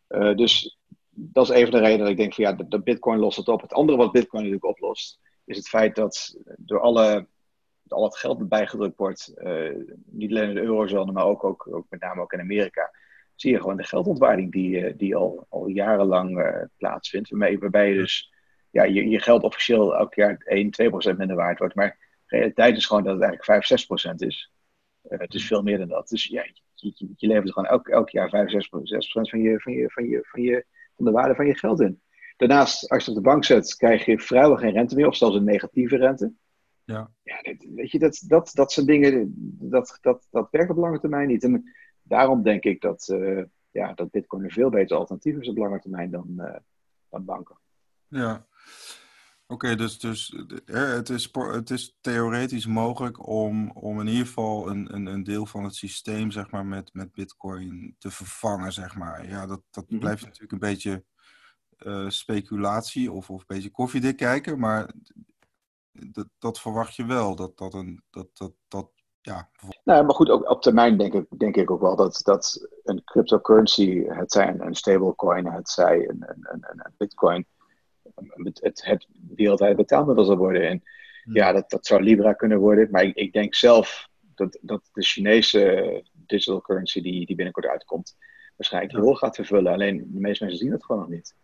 Uh, 0.09 0.35
dus 0.35 0.79
dat 1.09 1.49
is 1.49 1.55
even 1.55 1.71
de 1.71 1.79
reden 1.79 1.99
dat 1.99 2.09
ik 2.09 2.17
denk 2.17 2.33
van 2.33 2.43
ja, 2.43 2.53
de 2.53 2.81
Bitcoin 2.81 3.19
lost 3.19 3.37
het 3.37 3.47
op. 3.47 3.61
Het 3.61 3.73
andere 3.73 3.97
wat 3.97 4.11
Bitcoin 4.11 4.43
natuurlijk 4.43 4.71
oplost, 4.71 5.19
is 5.45 5.57
het 5.57 5.67
feit 5.67 5.95
dat 5.95 6.37
door 6.57 6.79
alle 6.79 7.27
al 7.87 8.03
het 8.03 8.17
geld 8.17 8.39
dat 8.39 8.49
bijgedrukt 8.49 8.97
wordt, 8.97 9.33
uh, 9.37 9.75
niet 10.05 10.29
alleen 10.29 10.49
in 10.49 10.55
de 10.55 10.61
eurozone, 10.61 11.11
maar 11.11 11.25
ook, 11.25 11.43
ook, 11.43 11.67
ook 11.71 11.85
met 11.89 12.01
name 12.01 12.21
ook 12.21 12.33
in 12.33 12.39
Amerika, 12.39 12.91
zie 13.41 13.51
je 13.51 13.59
gewoon 13.59 13.77
de 13.77 13.83
geldontwaarding 13.83 14.51
die, 14.51 14.79
uh, 14.79 14.93
die 14.97 15.15
al, 15.15 15.45
al 15.49 15.67
jarenlang 15.67 16.37
uh, 16.37 16.63
plaatsvindt. 16.77 17.29
Waarbij, 17.29 17.57
waarbij 17.57 17.89
je 17.89 17.95
dus 17.95 18.33
ja, 18.71 18.83
je, 18.83 19.09
je 19.09 19.19
geld 19.19 19.43
officieel 19.43 19.95
elk 19.95 20.13
jaar 20.13 20.37
1, 20.45 20.71
2 20.71 20.89
procent 20.89 21.17
minder 21.17 21.35
waard 21.35 21.59
wordt. 21.59 21.75
Maar 21.75 21.97
de 22.25 22.35
realiteit 22.35 22.77
is 22.77 22.85
gewoon 22.85 23.03
dat 23.03 23.13
het 23.13 23.21
eigenlijk 23.21 23.51
5, 23.51 23.65
6 23.65 23.85
procent 23.85 24.21
is. 24.21 24.51
Uh, 25.09 25.19
het 25.19 25.33
is 25.33 25.47
veel 25.47 25.61
meer 25.61 25.77
dan 25.77 25.87
dat. 25.87 26.07
Dus 26.07 26.25
ja, 26.25 26.43
je, 26.43 26.93
je, 26.95 27.13
je 27.15 27.27
levert 27.27 27.51
gewoon 27.51 27.69
elk, 27.69 27.87
elk 27.87 28.09
jaar 28.09 28.29
5, 28.29 28.49
6 28.49 28.67
procent 28.67 29.29
van, 29.29 29.41
je, 29.41 29.59
van, 29.59 29.73
je, 29.73 29.89
van, 29.89 30.07
je, 30.07 30.19
van, 30.23 30.41
je, 30.41 30.65
van 30.95 31.05
de 31.05 31.11
waarde 31.11 31.35
van 31.35 31.47
je 31.47 31.55
geld 31.55 31.81
in. 31.81 32.01
Daarnaast, 32.37 32.89
als 32.89 33.05
je 33.05 33.09
het 33.09 33.17
op 33.19 33.23
de 33.23 33.29
bank 33.29 33.45
zet, 33.45 33.75
krijg 33.75 34.05
je 34.05 34.19
vrijwel 34.19 34.55
geen 34.55 34.71
rente 34.71 34.95
meer, 34.95 35.07
of 35.07 35.15
zelfs 35.15 35.35
een 35.35 35.43
negatieve 35.43 35.97
rente. 35.97 36.33
Ja. 36.85 37.11
ja 37.23 37.55
weet 37.75 37.91
je, 37.91 37.99
dat, 37.99 38.23
dat, 38.27 38.51
dat 38.53 38.71
zijn 38.71 38.85
dingen, 38.85 39.33
dat, 39.59 39.97
dat, 40.01 40.27
dat 40.31 40.47
werkt 40.51 40.69
op 40.69 40.77
lange 40.77 40.99
termijn 40.99 41.27
niet. 41.27 41.43
En 41.43 41.73
daarom 42.09 42.43
denk 42.43 42.63
ik 42.63 42.81
dat, 42.81 43.07
uh, 43.11 43.43
ja, 43.71 43.93
dat 43.93 44.11
Bitcoin 44.11 44.43
een 44.43 44.51
veel 44.51 44.69
beter 44.69 44.97
alternatief 44.97 45.37
is 45.37 45.49
op 45.49 45.57
lange 45.57 45.79
termijn 45.79 46.11
dan, 46.11 46.33
uh, 46.37 46.55
dan 47.09 47.25
banken. 47.25 47.57
Ja. 48.07 48.47
Oké, 49.47 49.65
okay, 49.65 49.75
dus, 49.75 49.99
dus 49.99 50.35
het, 50.65 51.09
is, 51.09 51.29
het 51.33 51.69
is 51.69 51.97
theoretisch 52.01 52.65
mogelijk 52.65 53.27
om, 53.27 53.71
om 53.71 53.99
in 53.99 54.07
ieder 54.07 54.25
geval 54.25 54.69
een, 54.69 54.95
een, 54.95 55.05
een 55.05 55.23
deel 55.23 55.45
van 55.45 55.63
het 55.63 55.75
systeem 55.75 56.31
zeg 56.31 56.51
maar, 56.51 56.65
met, 56.65 56.93
met 56.93 57.11
Bitcoin 57.11 57.95
te 57.97 58.11
vervangen. 58.11 58.73
Zeg 58.73 58.95
maar. 58.95 59.27
Ja, 59.27 59.45
dat, 59.45 59.61
dat 59.69 59.83
mm 59.83 59.89
-hmm. 59.89 59.99
blijft 59.99 60.23
natuurlijk 60.23 60.51
een 60.51 60.59
beetje 60.59 61.03
uh, 61.77 62.09
speculatie 62.09 63.11
of, 63.11 63.29
of 63.29 63.39
een 63.39 63.55
beetje 63.55 63.71
koffiedik 63.71 64.17
kijken, 64.17 64.59
maar 64.59 64.93
dat, 65.91 66.27
dat 66.37 66.59
verwacht 66.59 66.95
je 66.95 67.05
wel, 67.05 67.35
dat, 67.35 67.57
dat, 67.57 67.73
een, 67.73 68.03
dat, 68.09 68.37
dat, 68.37 68.53
dat 68.67 68.91
ja. 69.21 69.49
Nou, 69.83 70.05
maar 70.05 70.15
goed, 70.15 70.29
ook 70.29 70.49
op 70.49 70.61
termijn 70.61 70.97
denk 70.97 71.13
ik, 71.13 71.25
denk 71.37 71.55
ik 71.55 71.71
ook 71.71 71.81
wel 71.81 71.95
dat, 71.95 72.19
dat 72.23 72.67
een 72.83 73.03
cryptocurrency, 73.03 74.03
het 74.07 74.31
zij 74.31 74.47
een, 74.47 74.65
een 74.65 74.75
stablecoin, 74.75 75.47
het 75.47 75.69
zij 75.69 76.09
een, 76.09 76.23
een, 76.27 76.47
een, 76.49 76.61
een 76.61 76.93
bitcoin, 76.97 77.45
het, 78.15 78.59
het, 78.61 78.85
het 78.85 79.07
wereldwijd 79.35 79.75
betaalmiddel 79.75 80.25
zal 80.25 80.37
worden. 80.37 80.67
En 80.67 80.83
hmm. 81.23 81.35
ja, 81.35 81.51
dat, 81.51 81.69
dat 81.69 81.85
zou 81.85 82.01
Libra 82.01 82.33
kunnen 82.33 82.59
worden. 82.59 82.87
Maar 82.91 83.03
ik, 83.03 83.15
ik 83.15 83.33
denk 83.33 83.55
zelf 83.55 84.07
dat, 84.35 84.57
dat 84.61 84.89
de 84.93 85.01
Chinese 85.01 86.03
digital 86.13 86.61
currency 86.61 87.01
die, 87.01 87.25
die 87.25 87.35
binnenkort 87.35 87.65
uitkomt, 87.65 88.17
waarschijnlijk 88.55 88.93
die 88.93 89.03
rol 89.03 89.15
gaat 89.15 89.35
vervullen. 89.35 89.73
Alleen 89.73 89.97
de 89.97 90.19
meeste 90.19 90.43
mensen 90.43 90.63
zien 90.63 90.71
het 90.73 90.85
gewoon 90.85 91.01
nog 91.01 91.09
niet. 91.09 91.35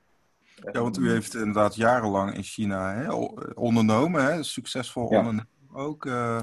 Ja, 0.71 0.81
want 0.81 0.97
u 0.97 1.09
heeft 1.09 1.33
inderdaad 1.33 1.75
jarenlang 1.75 2.33
in 2.33 2.43
China 2.43 2.93
hè, 2.93 3.13
ondernomen, 3.53 4.25
hè, 4.25 4.43
succesvol 4.43 5.11
ja. 5.11 5.17
ondernemen 5.17 5.49
ook. 5.73 6.05
Uh, 6.05 6.41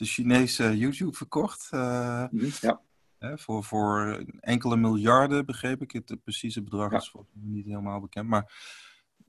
de 0.00 0.06
Chinese 0.06 0.78
YouTube 0.78 1.16
verkocht. 1.16 1.68
Uh, 1.74 2.24
ja. 2.60 2.80
Hè, 3.18 3.38
voor, 3.38 3.64
voor 3.64 4.24
enkele 4.40 4.76
miljarden, 4.76 5.46
begreep 5.46 5.82
ik. 5.82 5.90
Het 5.92 6.22
precieze 6.24 6.62
bedrag 6.62 6.92
is 6.92 7.10
volgens 7.10 7.32
mij 7.34 7.52
niet 7.52 7.66
helemaal 7.66 8.00
bekend. 8.00 8.28
Maar, 8.28 8.52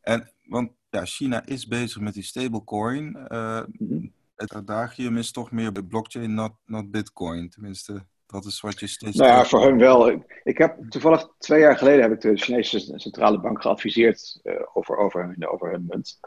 en, 0.01 0.31
want 0.45 0.71
ja, 0.89 1.05
China 1.05 1.45
is 1.45 1.67
bezig 1.67 2.01
met 2.01 2.13
die 2.13 2.23
stablecoin. 2.23 3.27
Uh, 3.31 3.61
mm 3.77 4.13
Het 4.35 4.53
adagium 4.53 5.17
is 5.17 5.31
toch 5.31 5.51
meer 5.51 5.71
bij 5.71 5.83
blockchain, 5.83 6.33
not, 6.33 6.53
not 6.65 6.91
bitcoin. 6.91 7.49
Tenminste, 7.49 8.05
dat 8.25 8.45
is 8.45 8.61
wat 8.61 8.79
je 8.79 8.87
steeds... 8.87 9.17
Nou 9.17 9.29
ja, 9.29 9.45
voor 9.45 9.63
hun 9.63 9.77
wel. 9.77 10.25
Ik 10.43 10.57
heb 10.57 10.89
toevallig 10.89 11.27
twee 11.37 11.59
jaar 11.59 11.77
geleden 11.77 12.01
heb 12.01 12.11
ik 12.11 12.21
de 12.21 12.37
Chinese 12.37 12.93
centrale 12.95 13.39
bank 13.39 13.61
geadviseerd 13.61 14.39
uh, 14.43 14.53
over, 14.73 14.97
over, 14.97 15.25
hun, 15.25 15.47
over 15.47 15.71
hun 15.71 15.85
munt. 15.87 16.19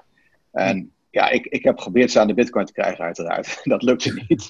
En 0.50 0.94
ja, 1.14 1.30
ik, 1.30 1.46
ik 1.46 1.64
heb 1.64 1.76
geprobeerd 1.76 2.10
ze 2.10 2.20
aan 2.20 2.26
de 2.26 2.34
bitcoin 2.34 2.66
te 2.66 2.72
krijgen 2.72 3.04
uiteraard. 3.04 3.60
dat 3.64 3.82
lukte 3.82 4.24
niet. 4.28 4.48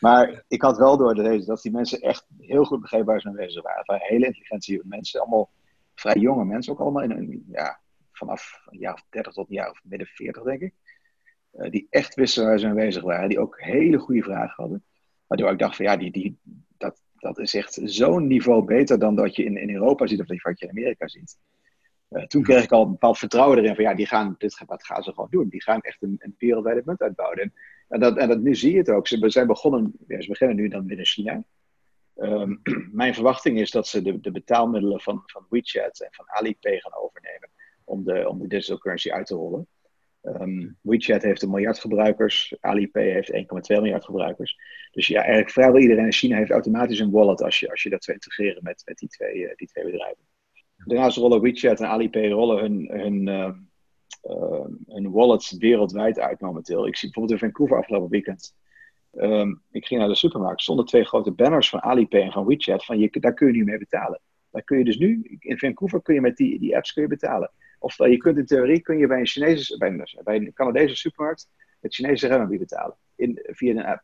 Maar 0.00 0.44
ik 0.48 0.62
had 0.62 0.78
wel 0.78 0.96
door 0.96 1.14
deze, 1.14 1.46
dat 1.46 1.62
die 1.62 1.72
mensen 1.72 2.00
echt 2.00 2.26
heel 2.38 2.64
goed 2.64 2.80
begrepen 2.80 3.06
waar 3.06 3.50
ze 3.50 3.60
waren. 3.62 3.82
Waren 3.84 4.06
hele 4.06 4.26
intelligente 4.26 4.80
mensen, 4.84 5.20
allemaal 5.20 5.50
vrij 5.94 6.16
jonge 6.16 6.44
mensen, 6.44 6.72
ook 6.72 6.80
allemaal 6.80 7.02
in 7.02 7.10
een, 7.10 7.44
ja, 7.52 7.80
vanaf 8.12 8.62
een 8.66 8.78
jaar 8.78 8.94
of 8.94 9.04
30 9.10 9.32
tot 9.32 9.48
een 9.48 9.54
jaar 9.54 9.70
of 9.70 9.80
midden 9.82 10.06
40 10.06 10.42
denk 10.42 10.60
ik. 10.60 10.74
Uh, 11.52 11.70
die 11.70 11.86
echt 11.90 12.14
wisten 12.14 12.44
waar 12.44 12.58
ze 12.58 12.66
mee 12.66 12.86
bezig 12.86 13.02
waren, 13.02 13.28
die 13.28 13.40
ook 13.40 13.60
hele 13.60 13.98
goede 13.98 14.22
vragen 14.22 14.54
hadden. 14.62 14.84
Waardoor 15.26 15.50
ik 15.50 15.58
dacht 15.58 15.76
van 15.76 15.84
ja, 15.84 15.96
die, 15.96 16.10
die, 16.10 16.38
dat, 16.76 17.00
dat 17.16 17.38
is 17.38 17.54
echt 17.54 17.80
zo'n 17.82 18.26
niveau 18.26 18.64
beter 18.64 18.98
dan 18.98 19.14
dat 19.14 19.36
je 19.36 19.44
in, 19.44 19.56
in 19.56 19.70
Europa 19.70 20.06
ziet 20.06 20.20
of 20.20 20.42
wat 20.42 20.58
je 20.58 20.64
in 20.66 20.70
Amerika 20.70 21.08
ziet. 21.08 21.38
Uh, 22.14 22.22
toen 22.26 22.42
kreeg 22.42 22.64
ik 22.64 22.72
al 22.72 22.82
een 22.82 22.90
bepaald 22.90 23.18
vertrouwen 23.18 23.58
erin 23.58 23.74
van 23.74 23.84
ja, 23.84 23.94
die 23.94 24.06
gaan, 24.06 24.34
dit, 24.38 24.62
wat 24.66 24.84
gaan 24.84 25.02
ze 25.02 25.12
gewoon 25.12 25.30
doen? 25.30 25.48
Die 25.48 25.62
gaan 25.62 25.80
echt 25.80 26.02
een, 26.02 26.16
een 26.18 26.34
wereldwijde 26.38 26.94
uitbouwen. 26.96 27.52
En, 27.88 28.00
dat, 28.00 28.16
en 28.16 28.28
dat, 28.28 28.40
nu 28.40 28.54
zie 28.54 28.72
je 28.72 28.78
het 28.78 28.90
ook. 28.90 29.06
Ze 29.06 29.30
zijn 29.30 29.46
begonnen, 29.46 29.92
ja, 30.08 30.26
beginnen 30.26 30.56
nu 30.56 30.68
dan 30.68 30.86
binnen 30.86 31.06
China. 31.06 31.44
Um, 32.16 32.60
mijn 32.92 33.14
verwachting 33.14 33.60
is 33.60 33.70
dat 33.70 33.88
ze 33.88 34.02
de, 34.02 34.20
de 34.20 34.30
betaalmiddelen 34.30 35.00
van, 35.00 35.22
van 35.26 35.46
WeChat 35.48 36.00
en 36.00 36.08
van 36.10 36.30
Alipay 36.30 36.78
gaan 36.78 37.02
overnemen 37.02 37.50
om 37.84 38.04
de, 38.04 38.28
om 38.28 38.38
de 38.38 38.46
digital 38.46 38.78
currency 38.78 39.10
uit 39.10 39.26
te 39.26 39.34
rollen. 39.34 39.66
Um, 40.22 40.78
WeChat 40.80 41.22
heeft 41.22 41.42
een 41.42 41.50
miljard 41.50 41.78
gebruikers, 41.78 42.54
Alipay 42.60 43.10
heeft 43.10 43.32
1,2 43.32 43.36
miljard 43.66 44.04
gebruikers. 44.04 44.58
Dus 44.90 45.06
ja, 45.06 45.18
eigenlijk 45.20 45.50
vrijwel 45.50 45.80
iedereen 45.80 46.04
in 46.04 46.12
China 46.12 46.36
heeft 46.36 46.50
automatisch 46.50 46.98
een 46.98 47.10
wallet 47.10 47.42
als 47.42 47.60
je, 47.60 47.70
als 47.70 47.82
je 47.82 47.90
dat 47.90 48.04
zou 48.04 48.16
integreren 48.16 48.62
met, 48.62 48.82
met 48.84 48.98
die, 48.98 49.08
twee, 49.08 49.36
uh, 49.36 49.54
die 49.54 49.68
twee 49.68 49.84
bedrijven. 49.84 50.24
Daarnaast 50.84 51.16
rollen 51.16 51.40
WeChat 51.40 51.80
en 51.80 51.88
Alipay 51.88 52.30
rollen 52.30 52.58
hun, 52.58 52.88
hun, 52.92 53.26
uh, 53.26 53.50
uh, 54.24 54.66
hun 54.86 55.10
wallets 55.10 55.56
wereldwijd 55.58 56.18
uit 56.18 56.40
momenteel. 56.40 56.86
Ik 56.86 56.96
zie 56.96 57.10
bijvoorbeeld 57.10 57.40
in 57.42 57.48
Vancouver 57.48 57.76
afgelopen 57.76 58.10
weekend. 58.10 58.54
Um, 59.12 59.62
ik 59.70 59.86
ging 59.86 60.00
naar 60.00 60.08
de 60.08 60.14
supermarkt, 60.14 60.62
stonden 60.62 60.84
twee 60.84 61.04
grote 61.04 61.30
banners 61.30 61.68
van 61.68 61.82
Alipay 61.82 62.20
en 62.20 62.32
van 62.32 62.46
WeChat. 62.46 62.84
Van 62.84 62.98
je, 62.98 63.20
daar 63.20 63.34
kun 63.34 63.46
je 63.46 63.52
nu 63.52 63.64
mee 63.64 63.78
betalen. 63.78 64.20
Daar 64.50 64.62
kun 64.62 64.78
je 64.78 64.84
dus 64.84 64.96
nu, 64.96 65.36
in 65.38 65.58
Vancouver 65.58 66.02
kun 66.02 66.14
je 66.14 66.20
met 66.20 66.36
die, 66.36 66.58
die 66.58 66.76
apps 66.76 66.92
kun 66.92 67.02
je 67.02 67.08
betalen. 67.08 67.50
Of 67.78 67.96
je 67.96 68.16
kunt 68.16 68.38
in 68.38 68.46
theorie 68.46 68.80
kun 68.80 68.98
je 68.98 69.06
bij 69.06 69.18
een 69.18 69.26
Chinese, 69.26 69.76
bij 69.78 70.06
bij 70.24 70.36
een 70.36 70.52
Canadese 70.52 70.96
supermarkt 70.96 71.48
met 71.80 71.94
Chinese 71.94 72.26
renminbi 72.26 72.58
betalen. 72.58 72.96
In, 73.16 73.38
via 73.42 73.70
een 73.70 73.84
app. 73.84 74.02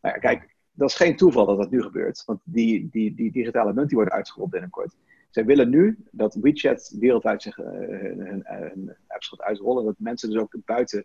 Nou 0.00 0.14
ja, 0.14 0.20
kijk, 0.20 0.54
dat 0.72 0.88
is 0.88 0.94
geen 0.94 1.16
toeval 1.16 1.46
dat 1.46 1.56
dat 1.56 1.70
nu 1.70 1.82
gebeurt. 1.82 2.22
Want 2.24 2.40
die, 2.44 2.88
die, 2.90 3.14
die 3.14 3.32
digitale 3.32 3.72
munt 3.72 3.88
die 3.88 3.96
wordt 3.96 4.12
uitgerold 4.12 4.50
binnenkort. 4.50 4.96
Zij 5.30 5.44
willen 5.44 5.70
nu 5.70 5.98
dat 6.10 6.34
WeChat 6.34 6.96
wereldwijd 6.98 7.42
zich, 7.42 7.58
uh, 7.58 7.66
hun, 7.66 8.42
hun, 8.44 8.96
apps 9.06 9.28
gaat 9.28 9.40
uitrollen. 9.42 9.84
Dat 9.84 9.94
mensen 9.98 10.30
dus 10.30 10.40
ook 10.40 10.56
buiten, 10.64 11.04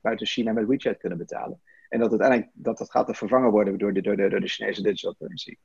buiten 0.00 0.26
China 0.26 0.52
met 0.52 0.66
WeChat 0.66 0.96
kunnen 0.96 1.18
betalen. 1.18 1.60
En 1.88 1.98
dat 1.98 2.10
uiteindelijk 2.10 2.50
dat, 2.52 2.78
dat 2.78 2.90
gaat 2.90 3.16
vervangen 3.16 3.50
worden 3.50 3.78
door 3.78 3.92
de, 3.92 4.00
door 4.00 4.16
de, 4.16 4.28
door 4.28 4.40
de 4.40 4.48
Chinese 4.48 4.82
digital 4.82 5.16
currency. 5.16 5.56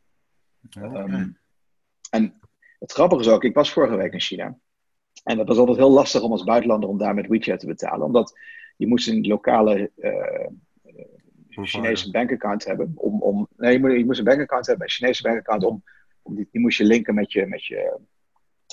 Um, 0.77 1.37
en 2.09 2.39
het 2.79 2.91
grappige 2.91 3.21
is 3.21 3.27
ook, 3.27 3.43
ik 3.43 3.55
was 3.55 3.73
vorige 3.73 3.95
week 3.95 4.13
in 4.13 4.19
China. 4.19 4.57
En 5.23 5.37
dat 5.37 5.47
was 5.47 5.57
altijd 5.57 5.77
heel 5.77 5.91
lastig 5.91 6.21
om 6.21 6.31
als 6.31 6.43
buitenlander 6.43 6.89
om 6.89 6.97
daar 6.97 7.13
met 7.13 7.27
WeChat 7.27 7.59
te 7.59 7.65
betalen. 7.65 8.05
Omdat 8.05 8.39
je 8.77 8.87
moest 8.87 9.07
een 9.07 9.27
lokale 9.27 9.91
uh, 9.97 10.47
Chinese 11.49 12.11
bankaccount 12.11 12.65
hebben. 12.65 12.91
Om, 12.95 13.21
om, 13.21 13.47
nee, 13.57 13.71
je 13.71 13.79
moest, 13.79 13.97
je 13.97 14.05
moest 14.05 14.19
een 14.19 14.25
bankaccount 14.25 14.67
hebben, 14.67 14.85
een 14.85 14.91
Chinese 14.91 15.21
bankaccount 15.21 15.63
om 15.63 15.83
die, 16.35 16.47
die 16.51 16.61
moest 16.61 16.77
je 16.77 16.83
linken 16.83 17.15
met 17.15 17.31
je, 17.31 17.45
met 17.45 17.65
je, 17.65 17.99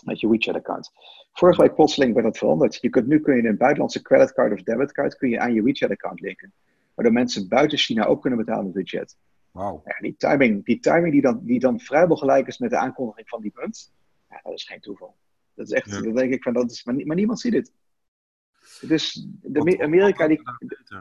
met 0.05 0.21
je 0.21 0.29
WeChat-account. 0.29 0.91
Vorige 1.33 1.63
week 1.63 1.75
plotseling 1.75 2.13
werd 2.13 2.27
dat 2.27 2.39
veranderd. 2.39 2.79
Je 2.81 2.89
kunt, 2.89 3.07
nu 3.07 3.21
kun 3.21 3.37
je 3.37 3.49
een 3.49 3.57
buitenlandse 3.57 4.03
creditcard 4.03 4.53
of 4.53 4.63
debitcard 4.63 5.17
kun 5.17 5.29
je 5.29 5.41
aan 5.41 5.55
je 5.55 5.63
WeChat-account 5.63 6.21
linken. 6.21 6.53
Waardoor 6.95 7.15
mensen 7.15 7.49
buiten 7.49 7.79
China 7.79 8.05
ook 8.05 8.21
kunnen 8.21 8.39
betalen 8.39 8.65
met 8.65 8.75
WeChat. 8.75 9.17
Wow. 9.51 9.87
Ja, 9.87 9.97
die 10.01 10.17
timing, 10.17 10.65
die, 10.65 10.79
timing 10.79 11.13
die, 11.13 11.21
dan, 11.21 11.41
die 11.45 11.61
dan 11.61 11.81
vrijwel 11.81 12.17
gelijk 12.17 12.47
is 12.47 12.59
met 12.59 12.71
de 12.71 12.77
aankondiging 12.77 13.29
van 13.29 13.41
die 13.41 13.51
punt, 13.51 13.93
ja, 14.29 14.41
dat 14.43 14.53
is 14.53 14.65
geen 14.65 14.81
toeval. 14.81 15.17
Dat 15.55 15.67
is 15.67 15.73
echt, 15.73 15.91
ja. 15.91 16.01
dan 16.01 16.15
denk 16.15 16.33
ik 16.33 16.43
van, 16.43 16.53
dat 16.53 16.71
is, 16.71 16.85
maar, 16.85 16.95
maar 16.95 17.17
niemand 17.17 17.41
ziet 17.41 17.53
dit. 17.53 17.73
Dus 18.81 19.27
de, 19.43 19.61
wat, 19.61 19.81
Amerika 19.81 20.29
wat 20.29 20.29
die... 20.29 20.43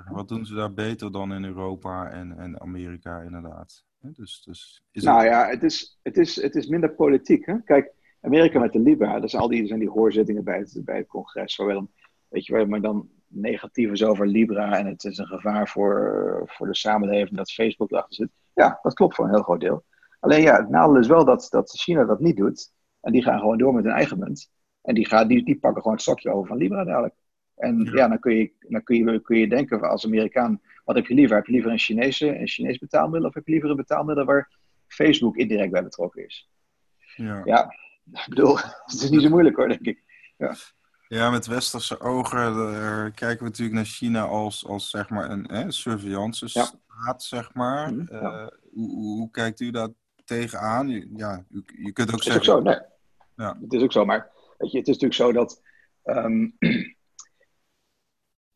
Wat 0.09 0.27
doen 0.27 0.45
ze 0.45 0.53
daar 0.53 0.73
beter 0.73 1.11
dan 1.11 1.33
in 1.33 1.45
Europa 1.45 2.09
en, 2.09 2.37
en 2.37 2.61
Amerika 2.61 3.21
inderdaad? 3.21 3.85
Dus, 3.99 4.41
dus 4.45 4.83
is 4.91 5.03
nou 5.03 5.19
het... 5.19 5.27
ja, 5.27 5.47
het 5.47 5.63
is, 5.63 5.99
het, 6.03 6.17
is, 6.17 6.41
het 6.41 6.55
is 6.55 6.67
minder 6.67 6.93
politiek. 6.93 7.45
Hè? 7.45 7.61
Kijk, 7.61 7.93
Amerika 8.21 8.59
met 8.59 8.73
de 8.73 8.79
Libra, 8.79 9.19
dat 9.19 9.29
zijn 9.29 9.41
al 9.41 9.47
die, 9.47 9.67
zijn 9.67 9.79
die 9.79 9.89
hoorzittingen 9.89 10.43
bij 10.43 10.57
het, 10.57 10.81
bij 10.85 10.97
het 10.97 11.07
congres. 11.07 11.55
Zowel, 11.55 11.89
weet 12.27 12.45
je 12.45 12.53
wel, 12.53 12.65
maar 12.65 12.81
dan 12.81 13.09
negatief 13.27 13.91
is 13.91 14.03
over 14.03 14.27
Libra 14.27 14.77
en 14.77 14.85
het 14.85 15.03
is 15.03 15.17
een 15.17 15.27
gevaar 15.27 15.67
voor, 15.67 16.41
voor 16.45 16.67
de 16.67 16.75
samenleving 16.75 17.37
dat 17.37 17.51
Facebook 17.51 17.91
erachter 17.91 18.15
zit. 18.15 18.29
Ja, 18.53 18.79
dat 18.81 18.93
klopt 18.93 19.15
voor 19.15 19.25
een 19.25 19.33
heel 19.33 19.43
groot 19.43 19.59
deel. 19.59 19.83
Alleen 20.19 20.41
ja, 20.41 20.55
het 20.57 20.69
nadeel 20.69 20.97
is 20.97 21.07
wel 21.07 21.25
dat, 21.25 21.47
dat 21.49 21.71
China 21.71 22.05
dat 22.05 22.19
niet 22.19 22.37
doet. 22.37 22.71
En 23.01 23.11
die 23.11 23.23
gaan 23.23 23.39
gewoon 23.39 23.57
door 23.57 23.73
met 23.73 23.83
hun 23.83 23.93
eigen 23.93 24.19
munt. 24.19 24.51
En 24.81 24.95
die, 24.95 25.07
gaan, 25.07 25.27
die, 25.27 25.43
die 25.43 25.59
pakken 25.59 25.81
gewoon 25.81 25.97
het 25.97 26.05
stokje 26.05 26.31
over 26.31 26.47
van 26.47 26.57
Libra 26.57 26.83
dadelijk. 26.83 27.15
En 27.55 27.83
ja, 27.83 27.91
ja 27.91 28.07
dan, 28.07 28.19
kun 28.19 28.35
je, 28.35 28.53
dan 28.59 28.83
kun, 28.83 28.95
je, 28.95 29.21
kun 29.21 29.37
je 29.37 29.49
denken 29.49 29.81
als 29.81 30.05
Amerikaan, 30.05 30.61
wat 30.87 30.95
heb 30.95 31.07
je 31.07 31.13
liever? 31.13 31.35
Heb 31.35 31.45
je 31.45 31.51
liever 31.51 31.71
een 31.71 31.79
Chinese, 31.79 32.39
een 32.39 32.47
Chinees 32.47 32.77
betaalmiddel 32.77 33.29
of 33.29 33.35
heb 33.35 33.45
je 33.45 33.51
liever 33.51 33.69
een 33.69 33.75
betaalmiddel 33.75 34.25
waar 34.25 34.57
Facebook 34.87 35.37
indirect 35.37 35.71
bij 35.71 35.83
betrokken 35.83 36.25
is? 36.25 36.49
Ja, 37.15 37.41
ja 37.45 37.63
ik 38.25 38.25
bedoel, 38.29 38.57
het 38.57 39.01
is 39.01 39.09
niet 39.09 39.21
zo 39.21 39.29
moeilijk 39.29 39.55
hoor, 39.55 39.67
denk 39.67 39.85
ik. 39.85 40.03
Ja. 40.37 40.55
Ja, 41.07 41.29
met 41.29 41.45
westerse 41.45 41.99
ogen 41.99 42.53
kijken 43.13 43.37
we 43.37 43.43
natuurlijk 43.43 43.75
naar 43.75 43.85
China 43.85 44.21
als, 44.21 44.65
als 44.65 44.89
zeg 44.89 45.09
maar 45.09 45.29
een 45.29 45.45
hè, 45.51 45.71
surveillance 45.71 46.47
staat, 46.47 47.23
zeg 47.23 47.53
maar. 47.53 47.93
Mm, 47.93 48.07
uh, 48.11 48.47
hoe, 48.71 48.91
hoe, 48.95 49.31
kijkt 49.31 49.59
u 49.59 49.71
daar 49.71 49.89
tegenaan? 50.25 50.89
Ja, 51.15 51.45
u, 51.49 51.63
je 51.83 51.91
kunt 51.91 52.13
ook 52.13 52.23
zeggen... 52.23 52.41
Het 52.41 52.43
is 52.43 52.49
ook 52.49 52.57
zo, 52.57 52.61
nee. 52.61 52.79
Ja. 53.35 53.57
Het 53.61 53.73
is 53.73 53.81
ook 53.81 53.91
zo, 53.91 54.05
maar 54.05 54.31
weet 54.57 54.71
je, 54.71 54.77
het 54.77 54.87
is 54.87 54.97
natuurlijk 54.97 55.13
zo 55.13 55.31
dat 55.31 55.61
um, 56.03 56.55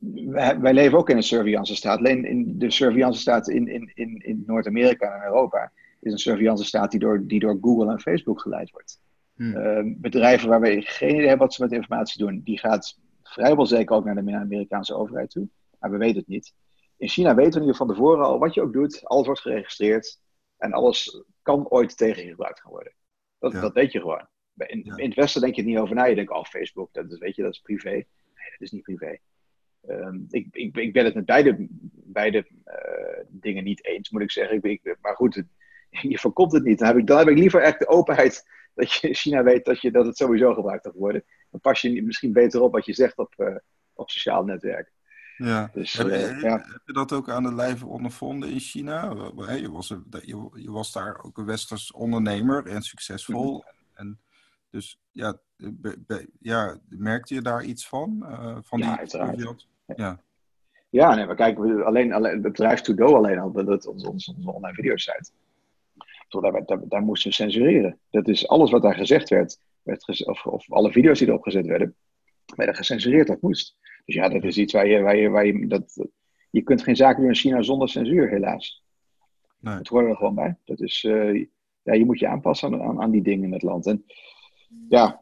wij, 0.01 0.59
wij, 0.59 0.73
leven 0.73 0.97
ook 0.97 1.09
in 1.09 1.17
een 1.17 1.23
surveillance 1.23 1.75
staat. 1.75 1.97
Alleen 1.97 2.25
in 2.25 2.59
de 2.59 2.71
surveillance 2.71 3.19
staat 3.19 3.49
in, 3.49 3.67
in, 3.67 3.91
in, 3.93 4.17
in 4.17 4.43
Noord-Amerika 4.45 5.15
en 5.15 5.23
Europa 5.23 5.71
is 5.99 6.11
een 6.11 6.17
surveillance 6.17 6.65
staat 6.65 6.91
die 6.91 6.99
door, 6.99 7.27
die 7.27 7.39
door 7.39 7.57
Google 7.61 7.91
en 7.91 7.99
Facebook 7.99 8.41
geleid 8.41 8.71
wordt. 8.71 8.99
Hmm. 9.35 9.55
Uh, 9.55 9.93
bedrijven 9.97 10.49
waar 10.49 10.61
we 10.61 10.81
geen 10.81 11.09
idee 11.09 11.27
hebben 11.27 11.45
wat 11.45 11.53
ze 11.53 11.61
met 11.61 11.71
informatie 11.71 12.25
doen, 12.25 12.41
die 12.43 12.59
gaat 12.59 12.99
vrijwel 13.23 13.65
zeker 13.65 13.95
ook 13.95 14.05
naar 14.05 14.25
de 14.25 14.35
Amerikaanse 14.35 14.95
overheid 14.95 15.29
toe. 15.29 15.47
Maar 15.79 15.91
we 15.91 15.97
weten 15.97 16.17
het 16.17 16.27
niet. 16.27 16.53
In 16.97 17.07
China 17.07 17.35
weten 17.35 17.59
we 17.59 17.65
nu 17.65 17.75
van 17.75 17.87
tevoren 17.87 18.25
al 18.25 18.39
wat 18.39 18.53
je 18.53 18.61
ook 18.61 18.73
doet, 18.73 19.05
alles 19.05 19.25
wordt 19.25 19.41
geregistreerd 19.41 20.19
en 20.57 20.71
alles 20.71 21.23
kan 21.41 21.69
ooit 21.69 21.97
tegen 21.97 22.23
je 22.23 22.29
gebruikt 22.29 22.59
gaan 22.59 22.71
worden. 22.71 22.93
Dat, 23.39 23.51
dat 23.51 23.73
weet 23.73 23.91
je 23.91 23.99
gewoon. 23.99 24.27
In, 24.55 24.83
in, 24.83 25.05
het 25.05 25.15
Westen 25.15 25.41
denk 25.41 25.55
je 25.55 25.61
er 25.61 25.67
niet 25.67 25.77
over 25.77 25.95
na. 25.95 26.03
Je 26.03 26.15
denkt, 26.15 26.31
oh, 26.31 26.43
Facebook, 26.43 26.93
dat 26.93 27.11
is, 27.11 27.17
weet 27.17 27.35
je, 27.35 27.41
dat 27.41 27.51
is 27.51 27.59
privé. 27.59 27.89
Nee, 27.89 28.05
dat 28.51 28.59
is 28.59 28.71
niet 28.71 28.83
privé. 28.83 29.17
Um, 29.89 30.27
ik, 30.29 30.47
ik, 30.51 30.77
ik, 30.77 30.93
ben 30.93 31.05
het 31.05 31.15
met 31.15 31.25
beide, 31.25 31.67
beide 31.91 32.47
uh, 32.65 33.25
dingen 33.29 33.63
niet 33.63 33.85
eens, 33.85 34.09
moet 34.09 34.21
ik 34.21 34.31
zeggen. 34.31 34.63
Ik, 34.63 34.97
maar 35.01 35.15
goed, 35.15 35.43
je 35.89 36.19
voorkomt 36.19 36.51
het 36.51 36.63
niet. 36.63 36.79
Dan 36.79 36.87
heb, 36.87 36.97
ik, 36.97 37.07
dan 37.07 37.17
heb 37.17 37.27
ik 37.27 37.37
liever 37.37 37.61
echt 37.61 37.79
de 37.79 37.87
openheid 37.87 38.47
dat 38.75 38.91
je 38.93 39.13
China 39.13 39.43
weet 39.43 39.65
dat, 39.65 39.81
je, 39.81 39.91
dat 39.91 40.05
het 40.05 40.17
sowieso 40.17 40.53
gebruikt 40.53 40.85
gaat 40.85 40.95
worden. 40.95 41.23
Dan 41.51 41.59
pas 41.59 41.81
je 41.81 42.03
misschien 42.03 42.33
beter 42.33 42.61
op 42.61 42.71
wat 42.71 42.85
je 42.85 42.93
zegt 42.93 43.17
op, 43.17 43.33
uh, 43.37 43.55
op 43.93 44.09
sociale 44.09 44.45
netwerken. 44.45 44.93
Ja. 45.37 45.69
Dus, 45.73 45.93
heb, 45.93 46.07
uh, 46.07 46.41
ja. 46.41 46.57
heb, 46.57 46.81
je 46.85 46.93
dat 46.93 47.11
ook 47.11 47.29
aan 47.29 47.43
de 47.43 47.53
lijve 47.53 47.85
ondervonden 47.85 48.49
in 48.49 48.59
China? 48.59 49.13
Je 49.35 49.71
was, 49.71 49.87
je, 50.21 50.49
je 50.53 50.71
was 50.71 50.91
daar 50.91 51.23
ook 51.23 51.37
een 51.37 51.45
westers 51.45 51.91
ondernemer 51.91 52.67
en 52.67 52.81
succesvol. 52.81 53.57
Mhm. 53.57 53.67
en, 53.93 54.19
dus 54.69 54.99
ja, 55.11 55.37
be, 55.57 56.29
ja, 56.39 56.79
merkte 56.89 57.33
je 57.33 57.41
daar 57.41 57.63
iets 57.63 57.87
van? 57.87 58.17
Uh, 58.21 58.57
van 58.61 58.79
ja, 58.79 58.89
die, 58.89 58.97
uiteraard. 58.97 59.67
Ja. 59.95 60.21
Ja, 60.89 61.15
nee, 61.15 61.25
maar 61.25 61.35
kijken, 61.35 61.85
alleen, 61.85 62.13
alleen 62.13 62.33
het 62.33 62.41
bedrijf 62.41 62.81
Tudo 62.81 63.15
alleen 63.15 63.39
al, 63.39 63.51
dat 63.51 63.85
onze, 63.87 64.09
onze, 64.09 64.33
onze 64.35 64.51
online 64.51 64.75
videosite. 64.75 65.31
Daar, 66.27 66.65
daar, 66.65 66.87
daar 66.87 67.01
moesten 67.01 67.29
we 67.29 67.35
censureren. 67.35 67.99
Dat 68.09 68.27
is 68.27 68.47
alles 68.47 68.71
wat 68.71 68.81
daar 68.81 68.95
gezegd 68.95 69.29
werd, 69.29 69.59
werd 69.83 70.25
of, 70.27 70.45
of 70.45 70.71
alle 70.71 70.91
video's 70.91 71.19
die 71.19 71.27
erop 71.27 71.43
gezet 71.43 71.65
werden, 71.65 71.95
werden 72.55 72.75
gecensureerd. 72.75 73.27
Dat 73.27 73.41
moest. 73.41 73.75
Dus 74.05 74.15
ja, 74.15 74.29
dat 74.29 74.43
is 74.43 74.57
iets 74.57 74.73
waar 74.73 74.87
je, 74.87 75.01
waar 75.01 75.15
je, 75.15 75.29
waar 75.29 75.45
je, 75.45 75.67
dat, 75.67 76.07
je 76.49 76.61
kunt 76.61 76.83
geen 76.83 76.95
zaken 76.95 77.19
doen 77.19 77.29
in 77.29 77.35
China 77.35 77.61
zonder 77.61 77.89
censuur, 77.89 78.29
helaas. 78.29 78.83
Nee. 79.59 79.75
Dat 79.75 79.87
horen 79.87 80.05
we 80.05 80.11
er 80.11 80.17
gewoon 80.17 80.35
bij. 80.35 80.57
Dat 80.65 80.81
is, 80.81 81.03
uh, 81.03 81.45
ja, 81.81 81.93
je 81.93 82.05
moet 82.05 82.19
je 82.19 82.27
aanpassen 82.27 82.73
aan, 82.73 82.81
aan, 82.81 83.01
aan, 83.01 83.11
die 83.11 83.21
dingen 83.21 83.43
in 83.43 83.53
het 83.53 83.61
land. 83.61 83.85
En 83.87 84.05
ja, 84.89 85.20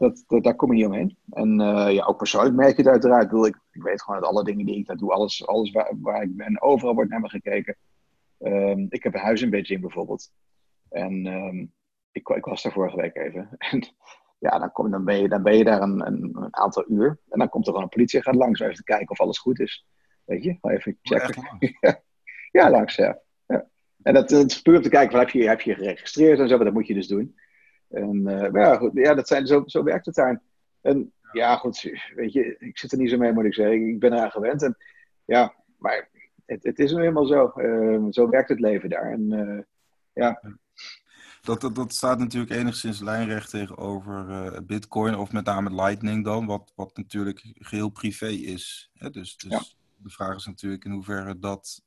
dat, 0.00 0.24
dat, 0.26 0.42
daar 0.42 0.54
kom 0.54 0.68
je 0.70 0.76
niet 0.76 0.86
omheen. 0.86 1.16
En 1.30 1.60
uh, 1.60 1.92
ja, 1.92 2.04
ook 2.04 2.16
persoonlijk 2.16 2.54
merk 2.54 2.76
je 2.76 2.82
het 2.82 2.90
uiteraard. 2.90 3.22
Ik, 3.22 3.28
bedoel, 3.28 3.46
ik, 3.46 3.58
ik, 3.70 3.82
weet 3.82 4.02
gewoon 4.02 4.20
dat 4.20 4.28
alle 4.28 4.44
dingen 4.44 4.66
die 4.66 4.76
ik 4.76 4.86
daar 4.86 4.96
doe, 4.96 5.12
alles, 5.12 5.46
alles 5.46 5.70
waar, 5.70 5.92
waar 6.00 6.22
ik 6.22 6.36
ben, 6.36 6.62
overal 6.62 6.94
wordt 6.94 7.10
naar 7.10 7.20
me 7.20 7.28
gekeken. 7.28 7.76
Um, 8.38 8.86
ik 8.88 9.02
heb 9.02 9.14
een 9.14 9.20
huis 9.20 9.42
in 9.42 9.50
Beijing 9.50 9.80
bijvoorbeeld. 9.80 10.30
En 10.88 11.26
um, 11.26 11.72
ik, 12.12 12.28
ik, 12.28 12.44
was 12.44 12.62
daar 12.62 12.72
vorige 12.72 12.96
week 12.96 13.16
even. 13.16 13.48
En 13.70 13.88
ja, 14.38 14.58
dan, 14.58 14.72
kom, 14.72 14.90
dan, 14.90 15.04
ben, 15.04 15.20
je, 15.20 15.28
dan 15.28 15.42
ben 15.42 15.56
je 15.56 15.64
daar 15.64 15.82
een, 15.82 16.06
een, 16.06 16.36
een 16.36 16.56
aantal 16.56 16.84
uur. 16.88 17.18
En 17.28 17.38
dan 17.38 17.48
komt 17.48 17.64
er 17.64 17.70
gewoon 17.70 17.82
een 17.84 17.94
politie 17.94 18.22
gaat 18.22 18.34
langs 18.34 18.60
om 18.60 18.66
even 18.66 18.78
te 18.78 18.92
kijken 18.92 19.10
of 19.10 19.20
alles 19.20 19.38
goed 19.38 19.60
is. 19.60 19.86
Weet 20.24 20.44
je, 20.44 20.58
even 20.60 20.98
checken. 21.02 21.44
ja, 22.58 22.70
langs, 22.70 22.94
ja. 22.94 23.18
ja. 23.46 23.68
En 24.02 24.14
dat, 24.14 24.28
dat 24.28 24.50
is 24.50 24.62
puur 24.62 24.76
om 24.76 24.82
te 24.82 24.88
kijken, 24.88 25.10
van, 25.10 25.20
heb, 25.20 25.30
je, 25.30 25.48
heb 25.48 25.60
je 25.60 25.74
geregistreerd 25.74 26.38
en 26.38 26.48
zo, 26.48 26.56
maar 26.56 26.64
dat 26.64 26.74
moet 26.74 26.86
je 26.86 26.94
dus 26.94 27.08
doen. 27.08 27.36
En 27.90 28.28
uh, 28.28 28.48
ja, 28.52 28.76
goed, 28.76 28.90
ja, 28.94 29.14
dat 29.14 29.28
zijn, 29.28 29.46
zo, 29.46 29.62
zo 29.66 29.82
werkt 29.82 30.06
het 30.06 30.14
daar. 30.14 30.42
En 30.80 31.12
ja, 31.32 31.56
goed, 31.56 31.82
weet 32.14 32.32
je, 32.32 32.56
ik 32.58 32.78
zit 32.78 32.92
er 32.92 32.98
niet 32.98 33.10
zo 33.10 33.18
mee, 33.18 33.32
moet 33.32 33.44
ik 33.44 33.54
zeggen. 33.54 33.88
Ik 33.88 33.98
ben 33.98 34.12
eraan 34.12 34.30
gewend. 34.30 34.62
En 34.62 34.76
ja, 35.24 35.54
maar 35.78 36.08
het, 36.46 36.64
het 36.64 36.78
is 36.78 36.92
nu 36.92 36.98
helemaal 36.98 37.26
zo. 37.26 37.52
Uh, 37.56 38.06
zo 38.10 38.28
werkt 38.28 38.48
het 38.48 38.60
leven 38.60 38.88
daar. 38.88 39.12
En 39.12 39.32
uh, 39.32 39.62
ja. 40.12 40.40
Dat, 41.40 41.60
dat, 41.60 41.74
dat, 41.74 41.94
staat 41.94 42.18
natuurlijk 42.18 42.52
enigszins 42.52 43.00
lijnrecht 43.00 43.50
tegenover 43.50 44.28
uh, 44.28 44.58
Bitcoin, 44.62 45.14
of 45.14 45.32
met 45.32 45.44
name 45.44 45.74
Lightning 45.74 46.24
dan, 46.24 46.46
wat, 46.46 46.72
wat 46.76 46.96
natuurlijk 46.96 47.52
geheel 47.54 47.88
privé 47.88 48.28
is. 48.28 48.90
Hè? 48.94 49.10
Dus, 49.10 49.36
dus 49.36 49.50
ja. 49.50 49.62
de 49.96 50.10
vraag 50.10 50.36
is 50.36 50.46
natuurlijk 50.46 50.84
in 50.84 50.90
hoeverre 50.90 51.38
dat, 51.38 51.82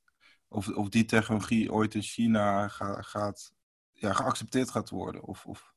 of, 0.47 0.67
of 0.69 0.89
die 0.89 1.05
technologie 1.05 1.71
ooit 1.71 1.95
in 1.95 2.01
China 2.01 2.67
ga, 2.67 3.01
gaat, 3.01 3.53
ja, 3.93 4.13
geaccepteerd 4.13 4.69
gaat 4.69 4.89
worden. 4.89 5.23
Of, 5.23 5.45
of 5.45 5.72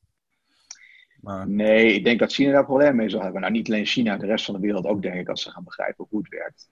maar... 1.21 1.49
Nee, 1.49 1.93
ik 1.93 2.05
denk 2.05 2.19
dat 2.19 2.33
China 2.33 2.53
daar 2.53 2.65
problemen 2.65 2.97
mee 2.97 3.09
zal 3.09 3.23
hebben. 3.23 3.41
Nou, 3.41 3.53
niet 3.53 3.69
alleen 3.69 3.87
China, 3.87 4.17
de 4.17 4.27
rest 4.27 4.45
van 4.45 4.55
de 4.55 4.61
wereld 4.61 4.87
ook, 4.87 5.03
denk 5.03 5.15
ik, 5.15 5.29
als 5.29 5.43
ze 5.43 5.51
gaan 5.51 5.65
begrijpen 5.65 6.07
hoe 6.09 6.21
het 6.21 6.29
werkt. 6.29 6.69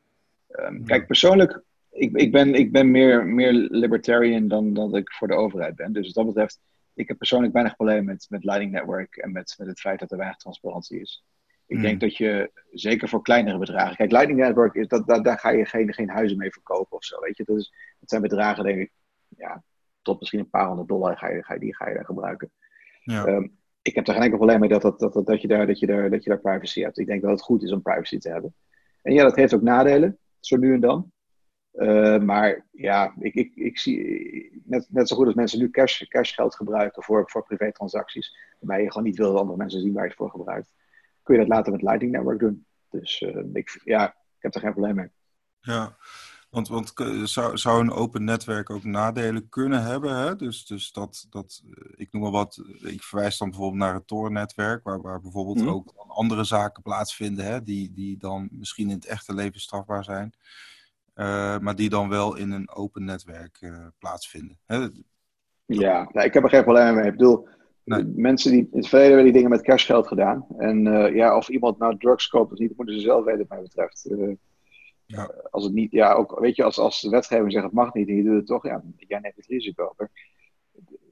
Um, 0.49 0.85
Kijk, 0.85 1.07
persoonlijk, 1.07 1.63
ik, 1.91 2.17
ik, 2.17 2.33
ben, 2.33 2.55
ik 2.55 2.73
ben 2.73 2.91
meer, 2.91 3.27
meer 3.27 3.53
libertarian 3.53 4.49
dan 4.49 4.75
dat 4.75 4.95
ik 4.95 5.13
voor 5.13 5.29
de 5.29 5.35
overheid 5.35 5.77
ben. 5.77 5.93
Dus 5.93 6.07
wat 6.07 6.15
dat 6.15 6.27
betreft, 6.27 6.61
ik 6.95 7.09
heb 7.09 7.19
persoonlijk 7.19 7.53
weinig 7.53 7.75
problemen 7.75 8.05
met, 8.05 8.27
met 8.29 8.45
Lightning 8.45 8.73
Network 8.73 9.17
en 9.17 9.33
met, 9.33 9.55
met 9.59 9.69
het 9.69 9.81
feit 9.81 10.01
dat 10.01 10.11
er 10.11 10.17
weinig 10.17 10.39
transparantie 10.39 11.01
is. 11.01 11.25
Ik 11.67 11.81
denk 11.81 12.01
hmm. 12.01 12.09
dat 12.09 12.17
je, 12.17 12.51
zeker 12.73 13.09
voor 13.09 13.23
kleinere 13.23 13.59
bedragen. 13.59 13.97
Kijk, 13.97 14.11
Lightning 14.11 14.39
Network, 14.39 14.75
is 14.75 14.89
dat, 14.89 15.07
dat, 15.07 15.25
daar 15.25 15.39
ga 15.39 15.51
je 15.51 15.65
geen, 15.65 15.95
geen 15.95 16.09
huizen 16.09 16.39
mee 16.39 16.51
verkopen 16.51 16.97
of 16.97 17.05
zo. 17.05 17.21
Weet 17.21 17.37
je, 17.37 17.45
dat, 17.45 17.57
is, 17.57 17.73
dat 18.01 18.09
zijn 18.09 18.23
bedragen, 18.23 18.65
denk 18.65 18.79
ik, 18.79 18.91
ja, 19.37 19.63
tot 20.03 20.21
misschien 20.21 20.41
een 20.41 20.51
paar 20.51 20.67
honderd 20.67 20.89
dollar 20.89 21.17
ga 21.17 21.29
je, 21.29 21.43
ga 21.43 21.55
je, 21.55 21.61
die 21.61 21.75
ga 21.75 21.89
je 21.89 21.95
daar 21.95 22.05
gebruiken. 22.05 22.51
Ja. 23.01 23.27
Um, 23.27 23.57
ik 23.85 23.95
heb 23.95 24.07
er 24.07 24.13
geen 24.13 24.23
enkel 24.23 24.39
probleem 24.39 24.61
mee 24.61 24.69
dat, 24.69 24.83
dat, 24.83 24.99
dat, 24.99 25.27
dat, 25.27 25.41
je 25.41 25.49
daar, 25.49 25.67
dat, 25.67 25.79
je 25.79 25.87
daar, 25.87 26.11
dat 26.11 26.25
je 26.25 26.31
daar 26.31 26.41
privacy 26.41 26.81
hebt. 26.81 26.99
Ik 26.99 27.07
denk 27.07 27.23
dat 27.23 27.31
het 27.31 27.43
goed 27.43 27.63
is 27.63 27.73
om 27.73 27.83
privacy 27.83 28.19
te 28.19 28.29
hebben. 28.29 28.55
En 29.03 29.13
ja, 29.13 29.23
dat 29.23 29.37
heeft 29.37 29.55
ook 29.55 29.63
nadelen, 29.63 30.19
zo 30.41 30.57
nu 30.57 30.75
en 30.75 30.81
dan. 30.81 31.13
Uh, 31.73 32.19
maar 32.19 32.67
ja, 32.71 33.15
ik, 33.19 33.35
ik, 33.35 33.53
ik 33.55 33.79
zie 33.79 34.63
net, 34.65 34.87
net 34.91 35.09
zo 35.09 35.17
goed 35.17 35.27
als 35.27 35.35
mensen 35.35 35.59
nu 35.59 35.71
cash, 35.71 36.03
cashgeld 36.03 36.55
gebruiken 36.55 37.03
voor, 37.03 37.31
voor 37.31 37.45
privé-transacties, 37.45 38.37
waarbij 38.59 38.83
je 38.85 38.91
gewoon 38.91 39.07
niet 39.07 39.17
wil 39.17 39.31
dat 39.31 39.41
andere 39.41 39.59
mensen 39.59 39.81
zien 39.81 39.93
waar 39.93 40.03
je 40.03 40.09
het 40.09 40.19
voor 40.19 40.31
gebruikt, 40.31 40.73
kun 41.23 41.35
je 41.35 41.41
dat 41.41 41.51
later 41.51 41.73
met 41.73 41.83
Lightning 41.83 42.13
Network 42.13 42.39
doen. 42.39 42.67
Dus 42.91 43.21
uh, 43.21 43.45
ik, 43.53 43.81
ja, 43.85 44.09
ik 44.09 44.43
heb 44.43 44.55
er 44.55 44.61
geen 44.61 44.73
probleem 44.73 44.95
mee. 44.95 45.09
Ja, 45.61 45.97
want, 46.55 46.69
want 46.69 46.93
zou, 47.25 47.57
zou 47.59 47.81
een 47.81 47.91
open 47.91 48.25
netwerk 48.25 48.71
ook 48.71 48.85
nadelen 48.85 49.49
kunnen 49.49 49.83
hebben? 49.83 50.17
Hè? 50.17 50.37
Dus, 50.37 50.67
dus 50.67 50.93
dat, 50.93 51.27
dat, 51.31 51.63
eh, 51.65 51.93
ik 51.97 52.13
noem 52.13 52.23
maar 52.23 52.31
wat, 52.31 52.63
ik 52.83 53.03
verwijs 53.03 53.39
dan 53.39 53.51
bijvoorbeeld 53.51 53.83
naar 53.83 53.95
het 53.95 54.07
Tor-netwerk, 54.07 54.85
waar, 54.85 55.01
waar 55.01 55.21
bijvoorbeeld 55.21 55.59
mhm. 55.59 55.69
ook 55.69 55.93
andere 56.07 56.45
zaken 56.45 56.83
plaatsvinden, 56.83 57.45
hè? 57.45 57.63
Die, 57.63 57.93
die 57.93 58.19
dan 58.19 58.49
misschien 58.51 58.89
in 58.89 58.95
het 58.95 59.07
echte 59.07 59.35
leven 59.35 59.61
strafbaar 59.61 60.05
zijn, 60.05 60.33
uh, 61.15 61.59
maar 61.59 61.77
die 61.77 61.89
dan 61.89 62.09
wel 62.09 62.37
in 62.37 62.51
een 62.51 62.71
open 62.71 63.05
netwerk 63.05 63.59
uh, 63.61 63.87
plaatsvinden. 63.99 64.59
Hè? 64.67 64.89
Ja, 65.67 66.09
nou, 66.13 66.27
ik 66.27 66.35
heb 66.35 66.43
er 66.43 66.49
geen 66.49 66.63
probleem 66.63 66.95
mee. 66.95 67.07
Ik 67.07 67.17
bedoel, 67.17 67.49
nee. 67.85 68.05
mensen 68.05 68.51
die 68.51 68.69
in 68.73 68.79
het 68.79 68.89
verleden 68.89 69.13
hebben 69.15 69.33
die 69.33 69.41
dingen 69.43 69.57
met 69.57 69.63
cashgeld 69.63 70.07
gedaan. 70.07 70.47
En 70.59 70.87
uh, 70.87 71.15
ja, 71.15 71.37
of 71.37 71.49
iemand 71.49 71.79
nou 71.79 71.99
drugs 71.99 72.29
koopt 72.29 72.53
of 72.53 72.59
niet, 72.59 72.77
moeten 72.77 72.95
ze 72.95 73.01
zelf 73.01 73.25
weten, 73.25 73.39
wat 73.39 73.49
mij 73.49 73.63
betreft. 73.63 74.09
Ja. 75.07 75.29
Eh, 75.29 75.45
als 75.51 75.65
het 75.65 75.73
niet, 75.73 75.91
ja, 75.91 76.13
ook, 76.13 76.39
weet 76.41 76.57
je, 76.57 76.65
als, 76.65 76.79
als 76.79 77.01
de 77.01 77.09
wetgever 77.09 77.51
zegt 77.51 77.65
het 77.65 77.73
mag 77.73 77.95
niet 77.95 78.09
en 78.09 78.17
je 78.17 78.23
doet 78.23 78.37
het 78.37 78.47
toch, 78.47 78.65
ja, 78.67 78.83
jij 78.97 79.19
neemt 79.19 79.37
het 79.37 79.47
risico. 79.47 79.95
Maar 79.97 80.11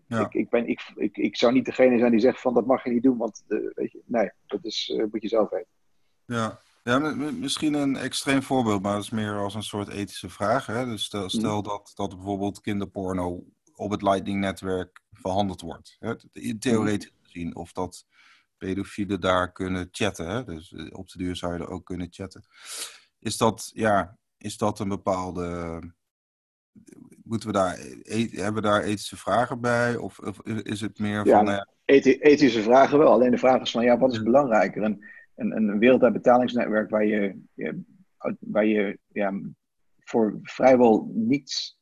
ja. 0.06 0.20
ik, 0.20 0.34
ik, 0.34 0.50
ben, 0.50 0.68
ik, 0.68 0.92
ik, 0.94 1.16
ik 1.16 1.36
zou 1.36 1.52
niet 1.52 1.64
degene 1.64 1.98
zijn 1.98 2.10
die 2.10 2.20
zegt 2.20 2.40
van 2.40 2.54
dat 2.54 2.66
mag 2.66 2.84
je 2.84 2.90
niet 2.90 3.02
doen, 3.02 3.16
want 3.16 3.44
uh, 3.48 3.70
weet 3.74 3.92
je, 3.92 4.02
nee, 4.06 4.30
dat 4.46 4.64
is, 4.64 4.92
uh, 4.94 5.04
moet 5.10 5.22
je 5.22 5.28
zelf 5.28 5.50
weten. 5.50 5.70
Ja. 6.24 6.60
Ja, 6.84 6.98
misschien 6.98 7.74
een 7.74 7.96
extreem 7.96 8.42
voorbeeld, 8.42 8.82
maar 8.82 8.94
dat 8.94 9.02
is 9.02 9.10
meer 9.10 9.34
als 9.38 9.54
een 9.54 9.62
soort 9.62 9.88
ethische 9.88 10.28
vraag. 10.28 10.66
Hè? 10.66 10.84
Dus 10.84 11.04
stel, 11.04 11.26
mhm. 11.26 11.62
dat, 11.62 11.92
dat 11.94 12.14
bijvoorbeeld 12.14 12.60
kinderporno 12.60 13.44
op 13.74 13.90
het 13.90 14.02
Lightning-netwerk 14.02 15.00
verhandeld 15.12 15.60
wordt. 15.60 15.96
Hè? 15.98 16.14
Theoretisch 16.58 17.10
mhm. 17.10 17.24
gezien. 17.24 17.56
Of 17.56 17.72
dat 17.72 18.06
pedofielen 18.56 19.20
daar 19.20 19.52
kunnen 19.52 19.88
chatten. 19.90 20.28
Hè? 20.28 20.44
Dus 20.44 20.74
op 20.90 21.08
de 21.08 21.18
duur 21.18 21.36
zou 21.36 21.52
je 21.52 21.58
er 21.58 21.68
ook 21.68 21.84
kunnen 21.84 22.08
chatten. 22.10 22.44
Is 23.22 23.36
dat, 23.36 23.70
ja, 23.74 24.18
is 24.38 24.56
dat 24.56 24.78
een 24.78 24.88
bepaalde. 24.88 25.80
Moeten 27.24 27.48
we 27.48 27.54
daar, 27.54 27.78
e-, 28.02 28.28
hebben 28.30 28.62
we 28.62 28.68
daar 28.68 28.82
ethische 28.82 29.16
vragen 29.16 29.60
bij? 29.60 29.96
Of, 29.96 30.18
of 30.18 30.40
is 30.42 30.80
het 30.80 30.98
meer 30.98 31.26
van. 31.26 31.46
Ja, 31.46 31.68
ethische 31.84 32.62
vragen 32.62 32.98
wel. 32.98 33.12
Alleen 33.12 33.30
de 33.30 33.38
vraag 33.38 33.60
is 33.60 33.70
van 33.70 33.84
ja, 33.84 33.98
wat 33.98 34.12
is 34.12 34.22
belangrijker? 34.22 34.82
Een, 34.82 35.04
een, 35.36 35.56
een 35.56 35.78
wereldwijd 35.78 36.12
betalingsnetwerk 36.12 36.90
waar 36.90 37.04
je, 37.06 37.36
waar 38.38 38.66
je 38.66 38.98
ja, 39.08 39.40
voor 39.98 40.38
vrijwel 40.42 41.10
niets 41.14 41.78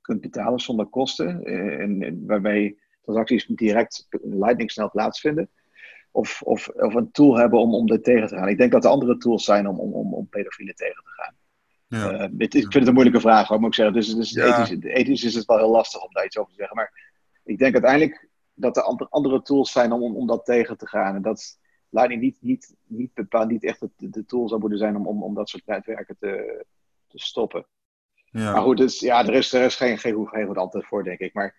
kunt 0.00 0.20
betalen 0.20 0.60
zonder 0.60 0.86
kosten. 0.86 1.44
Eh, 1.44 1.80
en, 1.80 2.26
waarbij 2.26 2.76
transacties 3.02 3.46
direct 3.46 4.06
lightning 4.22 4.70
snel 4.70 4.90
plaatsvinden 4.90 5.50
of, 6.16 6.42
of, 6.42 6.68
of 6.68 6.94
een 6.94 7.10
tool 7.10 7.36
hebben 7.36 7.58
om, 7.58 7.74
om 7.74 7.86
dit 7.86 8.04
tegen 8.04 8.28
te 8.28 8.36
gaan. 8.36 8.48
Ik 8.48 8.58
denk 8.58 8.72
dat 8.72 8.84
er 8.84 8.90
andere 8.90 9.16
tools 9.16 9.44
zijn 9.44 9.68
om, 9.68 9.80
om, 9.80 9.92
om, 9.92 10.14
om 10.14 10.28
pedofielen 10.28 10.74
tegen 10.74 11.02
te 11.02 11.10
gaan. 11.10 11.34
Ja. 11.86 12.12
Uh, 12.12 12.28
dit, 12.30 12.54
ik 12.54 12.60
vind 12.60 12.74
het 12.74 12.86
een 12.86 12.92
moeilijke 12.92 13.20
vraag, 13.20 13.48
hoor, 13.48 13.58
moet 13.60 13.68
ik 13.68 13.74
zeggen. 13.74 13.94
Dus, 13.94 14.14
dus 14.14 14.30
ja. 14.30 14.60
ethisch, 14.60 14.82
ethisch, 14.82 15.24
is 15.24 15.34
het 15.34 15.44
wel 15.44 15.58
heel 15.58 15.70
lastig 15.70 16.02
om 16.02 16.12
daar 16.12 16.24
iets 16.24 16.38
over 16.38 16.50
te 16.50 16.58
zeggen. 16.58 16.76
Maar 16.76 17.14
ik 17.44 17.58
denk 17.58 17.72
uiteindelijk 17.72 18.28
dat 18.54 18.76
er 18.76 18.82
andere 19.10 19.42
tools 19.42 19.72
zijn 19.72 19.92
om, 19.92 20.02
om, 20.02 20.16
om 20.16 20.26
dat 20.26 20.44
tegen 20.44 20.76
te 20.76 20.88
gaan. 20.88 21.14
En 21.14 21.22
dat 21.22 21.58
Lightning 21.90 22.20
niet, 22.20 22.36
niet, 22.40 22.74
niet 22.84 23.14
bepaald 23.14 23.50
niet 23.50 23.64
echt 23.64 23.80
de, 23.80 24.10
de 24.10 24.24
tool 24.24 24.48
zou 24.48 24.60
moeten 24.60 24.78
zijn 24.78 24.96
om, 24.96 25.06
om, 25.06 25.22
om 25.22 25.34
dat 25.34 25.48
soort 25.48 25.66
netwerken 25.66 26.16
te, 26.18 26.64
te 27.06 27.18
stoppen. 27.18 27.66
Ja. 28.30 28.52
Maar 28.52 28.62
goed, 28.62 28.76
dus, 28.76 29.00
ja, 29.00 29.26
er 29.26 29.34
is, 29.34 29.52
er 29.52 29.64
is 29.64 29.76
geen, 29.76 29.98
geen, 29.98 30.28
geen 30.28 30.46
goed 30.46 30.58
antwoord 30.58 30.86
voor, 30.86 31.04
denk 31.04 31.18
ik. 31.18 31.34
Maar 31.34 31.54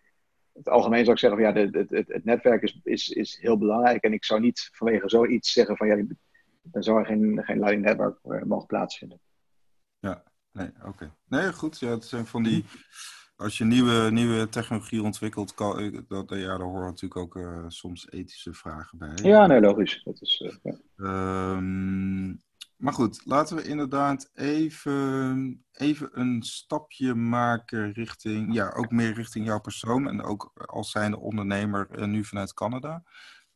het 0.57 0.69
algemeen 0.69 0.99
zou 0.99 1.11
ik 1.11 1.19
zeggen 1.19 1.41
van 1.41 1.53
ja, 1.53 1.69
het, 1.69 1.89
het, 1.89 2.07
het 2.07 2.25
netwerk 2.25 2.61
is, 2.61 2.79
is, 2.83 3.09
is 3.09 3.37
heel 3.41 3.57
belangrijk. 3.57 4.03
En 4.03 4.13
ik 4.13 4.25
zou 4.25 4.39
niet 4.39 4.69
vanwege 4.73 5.09
zoiets 5.09 5.51
zeggen 5.51 5.77
van 5.77 5.87
ja, 5.87 6.05
dan 6.61 6.83
zou 6.83 6.99
er 6.99 7.05
geen, 7.05 7.43
geen 7.43 7.59
leiding 7.59 7.85
netwerk 7.85 8.19
eh, 8.23 8.41
mogen 8.41 8.67
plaatsvinden. 8.67 9.19
Ja, 9.99 10.23
nee, 10.51 10.69
oké. 10.85 11.15
Nee, 11.27 11.53
goed. 11.53 11.79
Ja, 11.79 11.89
het 11.89 12.05
zijn 12.05 12.25
van 12.25 12.43
die. 12.43 12.65
Als 13.35 13.57
je 13.57 13.63
nieuwe, 13.63 14.11
nieuwe 14.11 14.49
technologie 14.49 15.01
ontwikkelt, 15.03 15.53
kan, 15.53 15.79
eh, 15.79 15.99
dat, 16.07 16.29
ja, 16.29 16.57
daar 16.57 16.59
horen 16.59 16.85
natuurlijk 16.85 17.21
ook 17.21 17.35
uh, 17.35 17.65
soms 17.67 18.11
ethische 18.11 18.53
vragen 18.53 18.97
bij. 18.97 19.13
Ja, 19.15 19.47
nee, 19.47 19.59
logisch. 19.59 20.01
Dat 20.03 20.21
is, 20.21 20.43
uh, 20.45 20.55
ja. 20.63 21.55
um, 21.55 22.41
maar 22.77 22.93
goed, 22.93 23.21
laten 23.25 23.55
we 23.55 23.63
inderdaad 23.63 24.29
even, 24.33 25.65
even 25.71 26.09
een 26.19 26.43
stapje 26.43 27.15
maken 27.15 27.91
richting, 27.91 28.53
ja, 28.53 28.71
ook 28.71 28.91
meer 28.91 29.13
richting 29.13 29.45
jouw 29.45 29.59
persoon 29.59 30.07
en 30.07 30.21
ook 30.21 30.51
als 30.65 30.91
zijnde 30.91 31.19
ondernemer 31.19 31.99
uh, 31.99 32.05
nu 32.05 32.23
vanuit 32.23 32.53
Canada. 32.53 33.03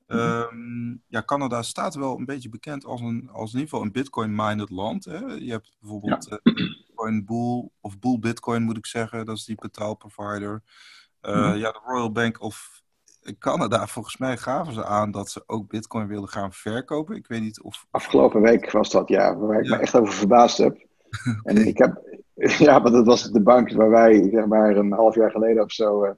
Ehm, 0.08 0.96
ja, 1.08 1.24
Canada 1.26 1.62
staat 1.62 1.96
wel 1.96 2.18
een 2.18 2.26
beetje 2.26 2.50
bekend 2.50 2.86
als, 2.86 3.02
een, 3.02 3.30
als 3.30 3.54
in 3.54 3.60
ieder 3.60 3.70
geval 3.70 3.82
een 3.82 3.92
Bitcoin-minded 3.92 4.70
land. 4.70 5.06
Hè? 5.06 5.18
Je 5.18 5.52
hebt 5.52 5.76
bijvoorbeeld 5.80 6.28
ja. 6.30 6.40
uh, 6.44 6.54
Bitcoin 6.54 7.26
Bull, 7.26 7.70
of 7.80 8.00
Bull 8.00 8.20
Bitcoin 8.20 8.64
moet 8.64 8.78
ik 8.78 8.86
zeggen, 8.86 9.26
dat 9.26 9.38
is 9.38 9.46
die 9.46 9.56
betaalprovider. 9.56 10.64
Uh, 11.22 11.36
mm 11.36 11.42
-hmm. 11.42 11.56
Ja, 11.56 11.72
de 11.72 11.82
Royal 11.86 12.12
Bank 12.12 12.42
of 12.42 12.81
Canada, 13.40 13.88
volgens 13.88 14.18
mij 14.18 14.38
gaven 14.38 14.74
ze 14.74 14.86
aan 14.86 15.12
dat 15.12 15.30
ze 15.30 15.44
ook 15.46 15.68
Bitcoin 15.68 16.08
wilden 16.08 16.30
gaan 16.30 16.54
verkopen. 16.54 17.16
Ik 17.16 17.28
weet 17.28 17.42
niet 17.42 17.62
of. 17.62 17.86
Afgelopen 17.92 18.42
week 18.42 18.72
was 18.72 18.90
dat, 18.90 19.08
ja, 19.10 19.38
waar 19.38 19.60
ik 19.60 19.66
ja. 19.66 19.76
me 19.76 19.82
echt 19.82 19.96
over 19.96 20.14
verbaasd 20.14 20.58
heb. 20.58 20.76
okay. 20.76 21.40
En 21.44 21.68
ik 21.68 21.78
heb, 21.78 22.02
ja, 22.68 22.80
maar 22.80 22.92
dat 22.92 23.06
was 23.06 23.32
de 23.32 23.42
bank 23.42 23.72
waar 23.72 23.90
wij, 23.90 24.30
zeg 24.32 24.46
maar, 24.46 24.76
een 24.76 24.92
half 24.92 25.16
jaar 25.16 25.32
geleden 25.32 25.64
of 25.64 25.72
zo 25.72 26.06
uh, 26.06 26.12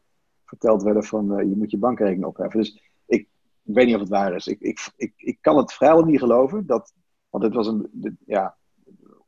verteld 0.46 0.84
werden 0.84 1.04
van 1.04 1.40
uh, 1.40 1.50
je 1.50 1.56
moet 1.56 1.72
je 1.72 1.78
bankrekening 1.78 2.26
opheffen. 2.26 2.60
Dus 2.60 2.82
ik, 3.06 3.28
ik 3.64 3.74
weet 3.76 3.86
niet 3.86 3.96
of 3.96 4.02
het 4.02 4.10
waar 4.10 4.36
is. 4.36 4.48
Ik, 4.48 4.60
ik, 4.60 4.92
ik, 4.96 5.14
ik 5.18 5.38
kan 5.42 5.58
het 5.58 5.74
vrijwel 5.74 6.04
niet 6.04 6.20
geloven. 6.20 6.66
Dat, 6.66 6.94
want 7.30 7.44
het 7.44 7.54
was 7.54 7.68
een, 7.68 7.90
de, 7.92 8.16
ja, 8.26 8.58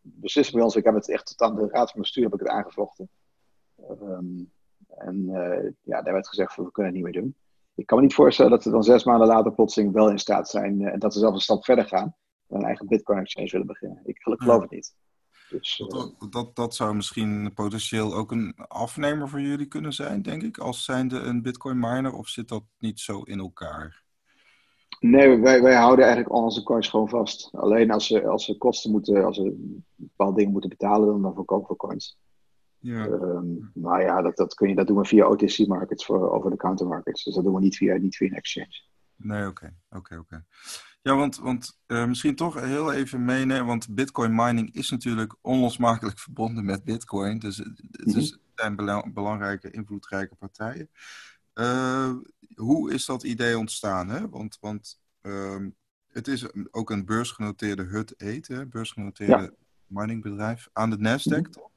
beslissing 0.01 0.55
bij 0.55 0.65
ons. 0.65 0.75
Ik 0.75 0.83
heb 0.83 0.93
het 0.95 1.09
echt 1.09 1.25
tot 1.25 1.41
aan 1.41 1.55
de 1.55 1.67
raad 1.71 1.91
van 1.91 2.01
bestuur 2.01 2.23
heb 2.23 2.33
ik 2.33 2.39
het 2.39 2.49
aangevochten. 2.49 3.09
Um, 4.01 4.51
en 4.87 5.15
uh, 5.29 5.71
ja, 5.81 6.01
daar 6.01 6.13
werd 6.13 6.27
gezegd 6.27 6.53
van 6.53 6.63
we 6.63 6.71
kunnen 6.71 6.93
het 6.93 7.03
niet 7.03 7.11
meer 7.13 7.21
doen. 7.21 7.35
Ik 7.75 7.85
kan 7.85 7.97
me 7.97 8.03
niet 8.03 8.13
voorstellen 8.13 8.51
dat 8.51 8.63
we 8.63 8.69
dan 8.69 8.83
zes 8.83 9.03
maanden 9.03 9.27
later 9.27 9.53
plotseling 9.53 9.93
wel 9.93 10.09
in 10.09 10.19
staat 10.19 10.49
zijn 10.49 10.81
en 10.81 10.99
dat 10.99 11.13
we 11.13 11.19
zelf 11.19 11.33
een 11.33 11.39
stap 11.39 11.65
verder 11.65 11.85
gaan 11.85 12.15
en 12.47 12.57
een 12.57 12.65
eigen 12.65 12.87
Bitcoin 12.87 13.19
exchange 13.19 13.51
willen 13.51 13.67
beginnen. 13.67 14.01
Ik 14.03 14.17
geloof 14.21 14.61
het 14.61 14.71
niet. 14.71 14.95
Dus, 15.49 15.83
dat, 15.87 16.31
dat, 16.31 16.55
dat, 16.55 16.75
zou 16.75 16.95
misschien 16.95 17.53
potentieel 17.53 18.13
ook 18.13 18.31
een 18.31 18.53
afnemer 18.67 19.29
voor 19.29 19.41
jullie 19.41 19.65
kunnen 19.65 19.93
zijn, 19.93 20.21
denk 20.21 20.43
ik, 20.43 20.57
als 20.57 20.83
zijnde 20.83 21.19
een 21.19 21.41
Bitcoin 21.41 21.79
miner, 21.79 22.13
of 22.13 22.27
zit 22.27 22.47
dat 22.47 22.63
niet 22.79 22.99
zo 22.99 23.21
in 23.21 23.39
elkaar? 23.39 24.03
Nee, 24.99 25.39
wij, 25.39 25.61
wij 25.61 25.75
houden 25.75 26.05
eigenlijk 26.05 26.35
al 26.35 26.43
onze 26.43 26.63
coins 26.63 26.87
gewoon 26.87 27.09
vast. 27.09 27.49
Alleen 27.53 27.91
als 27.91 28.07
ze, 28.07 28.27
als 28.27 28.45
ze 28.45 28.57
kosten 28.57 28.91
moeten, 28.91 29.25
als 29.25 29.35
ze 29.35 29.75
bepaalde 29.95 30.35
dingen 30.35 30.51
moeten 30.51 30.69
betalen, 30.69 31.21
dan 31.21 31.33
verkopen 31.33 31.69
we 31.69 31.75
coins. 31.75 32.17
Ja. 32.85 33.05
Um, 33.05 33.71
maar 33.73 34.01
ja, 34.01 34.21
dat, 34.21 34.37
dat, 34.37 34.53
kun 34.53 34.69
je, 34.69 34.75
dat 34.75 34.87
doen 34.87 34.97
we 34.97 35.05
via 35.05 35.27
OTC 35.27 35.67
markets 35.67 36.05
voor 36.05 36.31
over-the-counter 36.31 36.87
markets. 36.87 37.23
Dus 37.23 37.35
dat 37.35 37.43
doen 37.43 37.53
we 37.53 37.59
niet 37.59 37.77
via, 37.77 37.97
niet 37.97 38.15
via 38.15 38.27
een 38.27 38.35
exchange. 38.35 38.83
Nee, 39.15 39.47
oké. 39.47 39.49
Okay. 39.49 39.73
oké, 39.89 40.17
oké. 40.17 40.45
Ja, 41.01 41.15
want, 41.15 41.37
want 41.37 41.79
uh, 41.87 42.05
misschien 42.05 42.35
toch 42.35 42.59
heel 42.59 42.93
even 42.93 43.25
meenemen, 43.25 43.65
want 43.65 43.95
Bitcoin 43.95 44.35
mining 44.35 44.73
is 44.73 44.89
natuurlijk 44.89 45.35
onlosmakelijk 45.41 46.19
verbonden 46.19 46.65
met 46.65 46.83
Bitcoin. 46.83 47.39
Dus 47.39 47.57
het 47.57 47.81
mm 48.05 48.13
-hmm. 48.13 48.39
zijn 48.55 48.75
bela 48.75 49.11
belangrijke, 49.13 49.71
invloedrijke 49.71 50.35
partijen. 50.35 50.89
Uh, 51.53 52.11
hoe 52.55 52.93
is 52.93 53.05
dat 53.05 53.23
idee 53.23 53.57
ontstaan? 53.57 54.09
Hè? 54.09 54.29
Want, 54.29 54.57
want 54.61 54.99
uh, 55.21 55.65
het 56.07 56.27
is 56.27 56.47
ook 56.71 56.89
een 56.89 57.05
beursgenoteerde 57.05 57.83
HUD 57.83 58.21
eten, 58.21 58.69
beursgenoteerde 58.69 59.41
ja. 59.41 59.51
miningbedrijf 59.87 60.69
aan 60.73 60.89
de 60.89 60.97
Nasdaq, 60.97 61.37
mm 61.37 61.43
-hmm. 61.43 61.51
toch? 61.51 61.73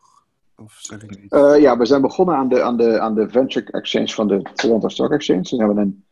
Of 0.63 0.73
zeg 0.73 1.03
ik 1.03 1.21
niet? 1.21 1.33
Uh, 1.33 1.61
ja, 1.61 1.79
we 1.79 1.87
zijn 1.87 2.01
begonnen 2.01 2.37
aan 2.37 2.49
de, 2.49 2.63
aan, 2.63 2.77
de, 2.77 3.01
aan 3.01 3.15
de 3.15 3.29
Venture 3.29 3.71
Exchange 3.71 4.09
van 4.09 4.29
de 4.29 4.43
Toronto 4.55 4.89
Stock 4.89 5.13
Exchange. 5.13 5.41
Dus 5.41 5.51
we 5.51 5.57
hebben 5.57 5.77
een 5.77 6.07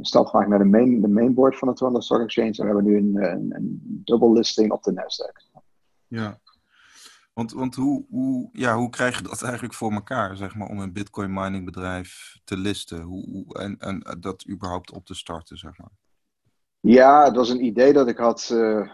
een 0.00 0.06
stap 0.06 0.26
gemaakt 0.26 0.48
naar 0.48 0.58
de, 0.58 0.64
main, 0.64 1.00
de 1.00 1.08
mainboard 1.08 1.58
van 1.58 1.68
de 1.68 1.74
Toronto 1.74 2.00
Stock 2.00 2.20
Exchange. 2.20 2.50
En 2.50 2.58
we 2.58 2.64
hebben 2.64 2.84
nu 2.84 2.96
een, 2.96 3.32
een, 3.32 3.54
een 3.54 4.00
double 4.04 4.32
listing 4.32 4.72
op 4.72 4.82
de 4.82 4.92
Nasdaq. 4.92 5.62
Ja, 6.06 6.40
want, 7.32 7.52
want 7.52 7.74
hoe, 7.74 8.04
hoe, 8.08 8.48
ja, 8.52 8.76
hoe 8.76 8.90
krijg 8.90 9.16
je 9.16 9.22
dat 9.22 9.42
eigenlijk 9.42 9.74
voor 9.74 9.92
elkaar, 9.92 10.36
zeg 10.36 10.54
maar, 10.54 10.68
om 10.68 10.78
een 10.78 10.92
bitcoin 10.92 11.32
mining 11.32 11.64
bedrijf 11.64 12.38
te 12.44 12.56
listen? 12.56 13.02
Hoe, 13.02 13.30
hoe, 13.30 13.58
en, 13.58 13.78
en 13.78 14.20
dat 14.20 14.48
überhaupt 14.48 14.92
op 14.92 15.06
te 15.06 15.14
starten, 15.14 15.56
zeg 15.56 15.78
maar? 15.78 15.90
Ja, 16.80 17.24
het 17.24 17.36
was 17.36 17.48
een 17.48 17.64
idee 17.64 17.92
dat 17.92 18.08
ik 18.08 18.16
had 18.16 18.50
uh, 18.52 18.90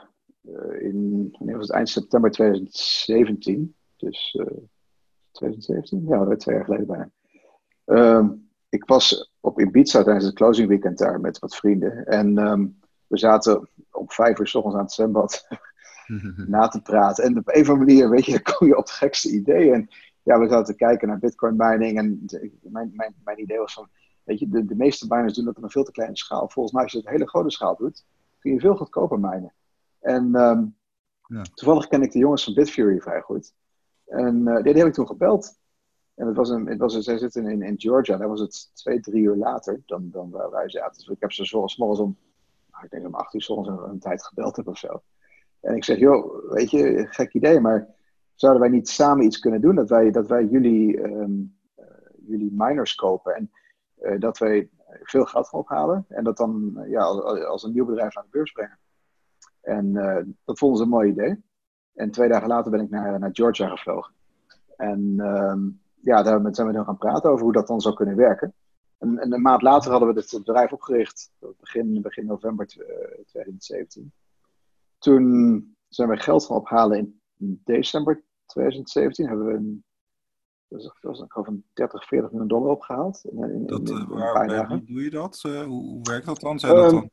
in 0.80 1.28
wanneer 1.32 1.56
was 1.56 1.66
het, 1.66 1.76
eind 1.76 1.88
september 1.88 2.30
2017. 2.30 3.74
Dus 3.96 4.34
uh, 4.40 4.46
2017? 5.36 6.04
Ja, 6.08 6.24
dat 6.24 6.40
twee 6.40 6.54
jaar 6.54 6.64
geleden 6.64 6.86
bijna. 6.86 7.10
Um, 7.84 8.48
ik 8.68 8.84
was 8.84 9.32
op 9.40 9.60
Ibiza 9.60 10.02
tijdens 10.02 10.24
het 10.24 10.34
closing 10.34 10.68
weekend 10.68 10.98
daar 10.98 11.20
met 11.20 11.38
wat 11.38 11.56
vrienden. 11.56 12.06
En 12.06 12.38
um, 12.38 12.78
we 13.06 13.18
zaten 13.18 13.68
om 13.90 14.10
vijf 14.10 14.38
uur 14.38 14.46
s 14.46 14.54
ochtends 14.54 14.76
aan 14.76 14.82
het 14.82 14.92
zwembad 14.92 15.46
na 16.46 16.68
te 16.68 16.82
praten. 16.82 17.24
En 17.24 17.38
op 17.38 17.48
een 17.48 17.60
of 17.60 17.68
andere 17.68 17.86
manier, 17.86 18.10
weet 18.10 18.24
je, 18.24 18.42
kom 18.52 18.66
je 18.66 18.76
op 18.76 18.84
het 18.84 18.90
gekste 18.90 19.30
idee. 19.30 19.72
En 19.72 19.88
ja, 20.22 20.38
we 20.38 20.48
zaten 20.48 20.64
te 20.64 20.74
kijken 20.74 21.08
naar 21.08 21.18
bitcoin 21.18 21.56
mining. 21.56 21.98
En 21.98 22.24
mijn, 22.62 22.92
mijn, 22.94 23.14
mijn 23.24 23.40
idee 23.40 23.58
was 23.58 23.72
van, 23.72 23.88
weet 24.24 24.38
je, 24.38 24.48
de, 24.48 24.64
de 24.64 24.76
meeste 24.76 25.06
miners 25.08 25.34
doen 25.34 25.44
dat 25.44 25.56
op 25.56 25.62
een 25.62 25.70
veel 25.70 25.84
te 25.84 25.92
kleine 25.92 26.16
schaal. 26.16 26.48
Volgens 26.48 26.74
mij 26.74 26.82
als 26.82 26.92
je 26.92 26.98
het 26.98 27.06
een 27.06 27.12
hele 27.12 27.28
grote 27.28 27.50
schaal 27.50 27.76
doet, 27.76 28.04
kun 28.38 28.52
je 28.52 28.60
veel 28.60 28.76
goedkoper 28.76 29.20
minen. 29.20 29.52
En 30.00 30.34
um, 30.34 30.76
ja. 31.26 31.42
toevallig 31.54 31.86
ken 31.86 32.02
ik 32.02 32.12
de 32.12 32.18
jongens 32.18 32.44
van 32.44 32.54
Bitfury 32.54 33.00
vrij 33.00 33.20
goed. 33.20 33.52
En 34.06 34.36
uh, 34.46 34.62
die 34.62 34.72
heb 34.72 34.86
ik 34.86 34.92
toen 34.92 35.06
gebeld. 35.06 35.58
En 36.14 36.26
het 36.26 36.36
was 36.36 36.50
een, 36.50 36.66
het 36.66 36.78
was 36.78 36.94
een, 36.94 37.02
zij 37.02 37.18
zitten 37.18 37.46
in, 37.46 37.62
in 37.62 37.80
Georgia, 37.80 38.16
daar 38.16 38.28
was 38.28 38.40
het 38.40 38.70
twee, 38.74 39.00
drie 39.00 39.22
uur 39.22 39.36
later 39.36 39.82
dan, 39.86 40.10
dan 40.10 40.30
waar 40.30 40.50
wij 40.50 40.70
zaten. 40.70 40.98
Dus 40.98 41.08
ik 41.08 41.20
heb 41.20 41.32
ze 41.32 41.44
zoals 41.44 41.76
om, 41.76 42.16
nou, 42.70 42.84
ik 42.84 42.90
denk 42.90 43.06
om 43.06 43.14
acht 43.14 43.34
uur 43.34 43.42
soms 43.42 43.68
een, 43.68 43.98
tijd 43.98 44.24
gebeld 44.24 44.56
heb 44.56 44.68
of 44.68 44.78
zo. 44.78 45.02
En 45.60 45.76
ik 45.76 45.84
zeg, 45.84 45.98
joh, 45.98 46.50
weet 46.52 46.70
je, 46.70 47.06
gek 47.10 47.34
idee, 47.34 47.60
maar 47.60 47.94
zouden 48.34 48.62
wij 48.62 48.70
niet 48.70 48.88
samen 48.88 49.24
iets 49.24 49.38
kunnen 49.38 49.60
doen? 49.60 49.74
Dat 49.74 49.88
wij, 49.88 50.10
dat 50.10 50.26
wij 50.26 50.44
jullie, 50.44 51.02
um, 51.02 51.56
uh, 51.78 51.84
jullie 52.26 52.52
miners 52.52 52.94
kopen 52.94 53.34
en 53.34 53.50
uh, 54.02 54.20
dat 54.20 54.38
wij 54.38 54.70
veel 55.02 55.24
geld 55.24 55.48
gaan 55.48 55.60
ophalen. 55.60 56.04
En 56.08 56.24
dat 56.24 56.36
dan 56.36 56.84
ja, 56.88 57.02
als, 57.02 57.62
een 57.62 57.72
nieuw 57.72 57.84
bedrijf 57.86 58.16
aan 58.16 58.24
de 58.24 58.30
beurs 58.30 58.52
brengen. 58.52 58.78
En 59.60 59.92
dat 60.44 60.58
vonden 60.58 60.78
ze 60.78 60.84
een 60.84 60.88
mooi 60.88 61.10
idee. 61.10 61.44
En 61.96 62.10
twee 62.10 62.28
dagen 62.28 62.48
later 62.48 62.70
ben 62.70 62.80
ik 62.80 62.90
naar, 62.90 63.18
naar 63.18 63.30
Georgia 63.32 63.68
gevlogen. 63.68 64.14
En 64.76 65.20
um, 65.20 65.80
ja, 66.00 66.22
daar 66.22 66.54
zijn 66.54 66.66
we 66.66 66.72
dan 66.72 66.84
gaan 66.84 66.98
praten 66.98 67.30
over 67.30 67.44
hoe 67.44 67.52
dat 67.52 67.66
dan 67.66 67.80
zou 67.80 67.94
kunnen 67.94 68.16
werken. 68.16 68.54
En, 68.98 69.18
en 69.18 69.32
een 69.32 69.42
maand 69.42 69.62
later 69.62 69.90
hadden 69.90 70.14
we 70.14 70.20
het 70.20 70.30
bedrijf 70.30 70.72
opgericht, 70.72 71.30
begin, 71.60 72.00
begin 72.02 72.26
november 72.26 72.66
2017. 72.66 74.12
Toen 74.98 75.76
zijn 75.88 76.08
we 76.08 76.16
geld 76.16 76.44
gaan 76.44 76.56
ophalen 76.56 77.20
in 77.38 77.60
december 77.64 78.22
2017. 78.46 79.26
Hebben 79.26 79.46
we 79.46 79.52
een, 79.52 79.84
dat 80.68 80.98
was, 81.00 81.20
een 81.20 81.64
30, 81.72 82.06
40 82.06 82.30
miljoen 82.30 82.48
dollar 82.48 82.70
opgehaald. 82.70 83.24
In, 83.24 83.50
in, 83.50 83.66
dat, 83.66 83.88
in 83.88 84.06
waar, 84.08 84.68
hoe 84.68 84.84
doe 84.84 85.02
je 85.02 85.10
dat? 85.10 85.42
Uh, 85.46 85.62
hoe, 85.62 85.82
hoe, 85.82 86.00
werkt 86.02 86.26
dat 86.26 86.40
dan? 86.40 86.58
Zijn 86.58 86.76
um, 86.76 86.82
dat 86.82 86.90
dan? 86.90 87.10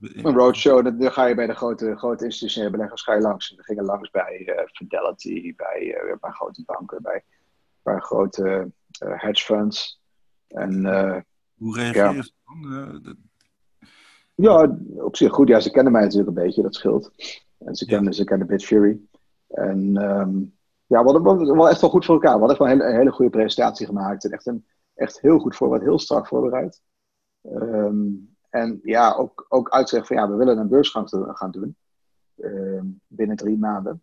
Een 0.00 0.34
roadshow, 0.36 1.00
dan 1.00 1.12
ga 1.12 1.24
je 1.24 1.34
bij 1.34 1.46
de 1.46 1.54
grote, 1.54 1.96
grote 1.96 2.24
institutionele 2.24 2.70
beleggers 2.70 3.02
ga 3.02 3.14
je 3.14 3.20
langs. 3.20 3.54
We 3.56 3.62
gingen 3.62 3.84
langs 3.84 4.10
bij 4.10 4.42
uh, 4.46 4.66
Fidelity, 4.66 5.54
bij 5.56 5.82
uh, 5.82 6.10
een 6.10 6.18
paar 6.18 6.34
grote 6.34 6.62
banken, 6.66 7.02
bij 7.02 7.24
paar 7.82 8.02
grote 8.02 8.70
uh, 9.04 9.22
hedge 9.22 9.44
funds. 9.44 10.00
En, 10.48 10.84
Hoe 11.54 11.76
reageer 11.76 12.14
je 12.14 12.32
dan? 12.44 12.72
Uh, 12.72 13.14
ja, 14.34 14.76
op 14.94 15.16
zich 15.16 15.32
goed. 15.32 15.48
Ja, 15.48 15.60
ze 15.60 15.70
kennen 15.70 15.92
mij 15.92 16.02
natuurlijk 16.02 16.28
een 16.28 16.44
beetje, 16.44 16.62
dat 16.62 16.74
scheelt. 16.74 17.12
En 17.58 17.74
ze 17.74 17.86
kennen, 17.86 18.10
ja. 18.10 18.16
ze 18.16 18.24
kennen 18.24 18.46
Bitfury. 18.46 19.00
En 19.48 19.78
um, 19.96 20.56
ja, 20.86 21.04
we 21.04 21.10
hadden 21.10 21.56
wel 21.56 21.68
echt 21.68 21.80
wel 21.80 21.90
goed 21.90 22.04
voor 22.04 22.14
elkaar. 22.14 22.32
We 22.32 22.38
hadden 22.38 22.56
echt 22.56 22.58
wel 22.58 22.68
een 22.68 22.78
hele, 22.78 22.90
een 22.90 22.98
hele 22.98 23.12
goede 23.12 23.30
presentatie 23.30 23.86
gemaakt. 23.86 24.24
En 24.24 24.30
echt, 24.30 24.46
een, 24.46 24.66
echt 24.94 25.20
heel 25.20 25.38
goed 25.38 25.56
voor 25.56 25.68
wat 25.68 25.80
heel 25.80 25.98
strak 25.98 26.26
voorbereid. 26.26 26.82
Um, 27.42 28.36
en 28.50 28.80
ja, 28.82 29.14
ook, 29.14 29.46
ook 29.48 29.70
uitzeggen 29.70 30.08
van 30.08 30.16
ja, 30.16 30.30
we 30.30 30.36
willen 30.36 30.58
een 30.58 30.68
beursgang 30.68 31.08
gaan 31.10 31.50
doen. 31.50 31.76
Um, 32.36 33.00
binnen 33.06 33.36
drie 33.36 33.58
maanden. 33.58 34.02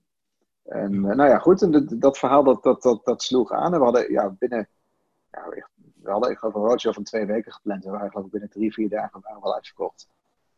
En 0.64 0.94
uh, 0.94 1.16
nou 1.16 1.30
ja, 1.30 1.38
goed, 1.38 1.62
en 1.62 1.72
dat, 1.72 2.02
dat 2.02 2.18
verhaal 2.18 2.44
dat, 2.44 2.64
dat, 2.64 2.82
dat, 2.82 3.06
dat, 3.06 3.24
sloeg 3.24 3.52
aan. 3.52 3.74
En 3.74 3.80
we 3.80 3.84
hadden 3.84 4.12
ja, 4.12 4.30
binnen, 4.30 4.68
ja, 5.32 5.50
we 5.96 6.12
hadden 6.12 6.32
ik 6.32 6.38
geloof 6.38 6.56
een 6.56 6.62
roadshow 6.62 6.94
van 6.94 7.04
twee 7.04 7.26
weken 7.26 7.52
gepland. 7.52 7.84
En 7.84 7.92
we 7.92 7.96
waren 7.96 8.12
geloof 8.12 8.26
ik 8.26 8.32
binnen 8.32 8.50
drie, 8.50 8.74
vier 8.74 8.90
dagen 8.90 9.20
waren 9.22 9.40
we 9.40 9.46
al 9.46 9.54
uitverkocht. 9.54 10.08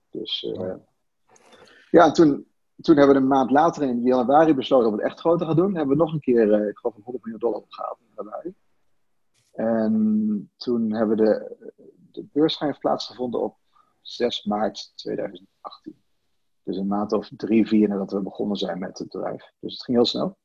Dus 0.09 0.43
uh, 0.43 0.73
ja, 1.91 2.05
en 2.05 2.13
toen, 2.13 2.47
toen 2.81 2.97
hebben 2.97 3.15
we 3.15 3.21
een 3.21 3.27
maand 3.27 3.51
later 3.51 3.83
in 3.83 4.01
januari 4.01 4.53
besloten 4.53 4.89
dat 4.89 4.95
we 4.95 5.01
het 5.01 5.11
echt 5.11 5.21
groter 5.21 5.47
gaan 5.47 5.55
doen. 5.55 5.75
Hebben 5.75 5.97
we 5.97 6.03
nog 6.03 6.13
een 6.13 6.19
keer, 6.19 6.47
uh, 6.47 6.67
ik 6.67 6.77
geloof 6.77 6.95
een 6.95 7.03
100 7.03 7.23
miljoen 7.23 7.41
dollar 7.41 7.59
opgehaald 7.59 7.99
in 7.99 8.13
januari. 8.15 8.53
En 9.53 10.51
toen 10.57 10.93
hebben 10.93 11.17
we 11.17 11.23
de, 11.23 11.55
de 12.11 12.25
beursgang 12.31 12.69
heeft 12.69 12.81
plaatsgevonden 12.81 13.41
op 13.41 13.55
6 14.07 14.43
maart 14.43 14.91
2018. 14.95 16.01
Dus 16.63 16.77
een 16.77 16.87
maand 16.87 17.11
of 17.11 17.29
drie, 17.37 17.67
vier 17.67 17.87
nadat 17.87 18.11
we 18.11 18.19
begonnen 18.19 18.57
zijn 18.57 18.79
met 18.79 18.97
het 18.97 19.11
bedrijf. 19.11 19.51
Dus 19.59 19.73
het 19.73 19.83
ging 19.83 19.97
heel 19.97 20.05
snel. 20.05 20.37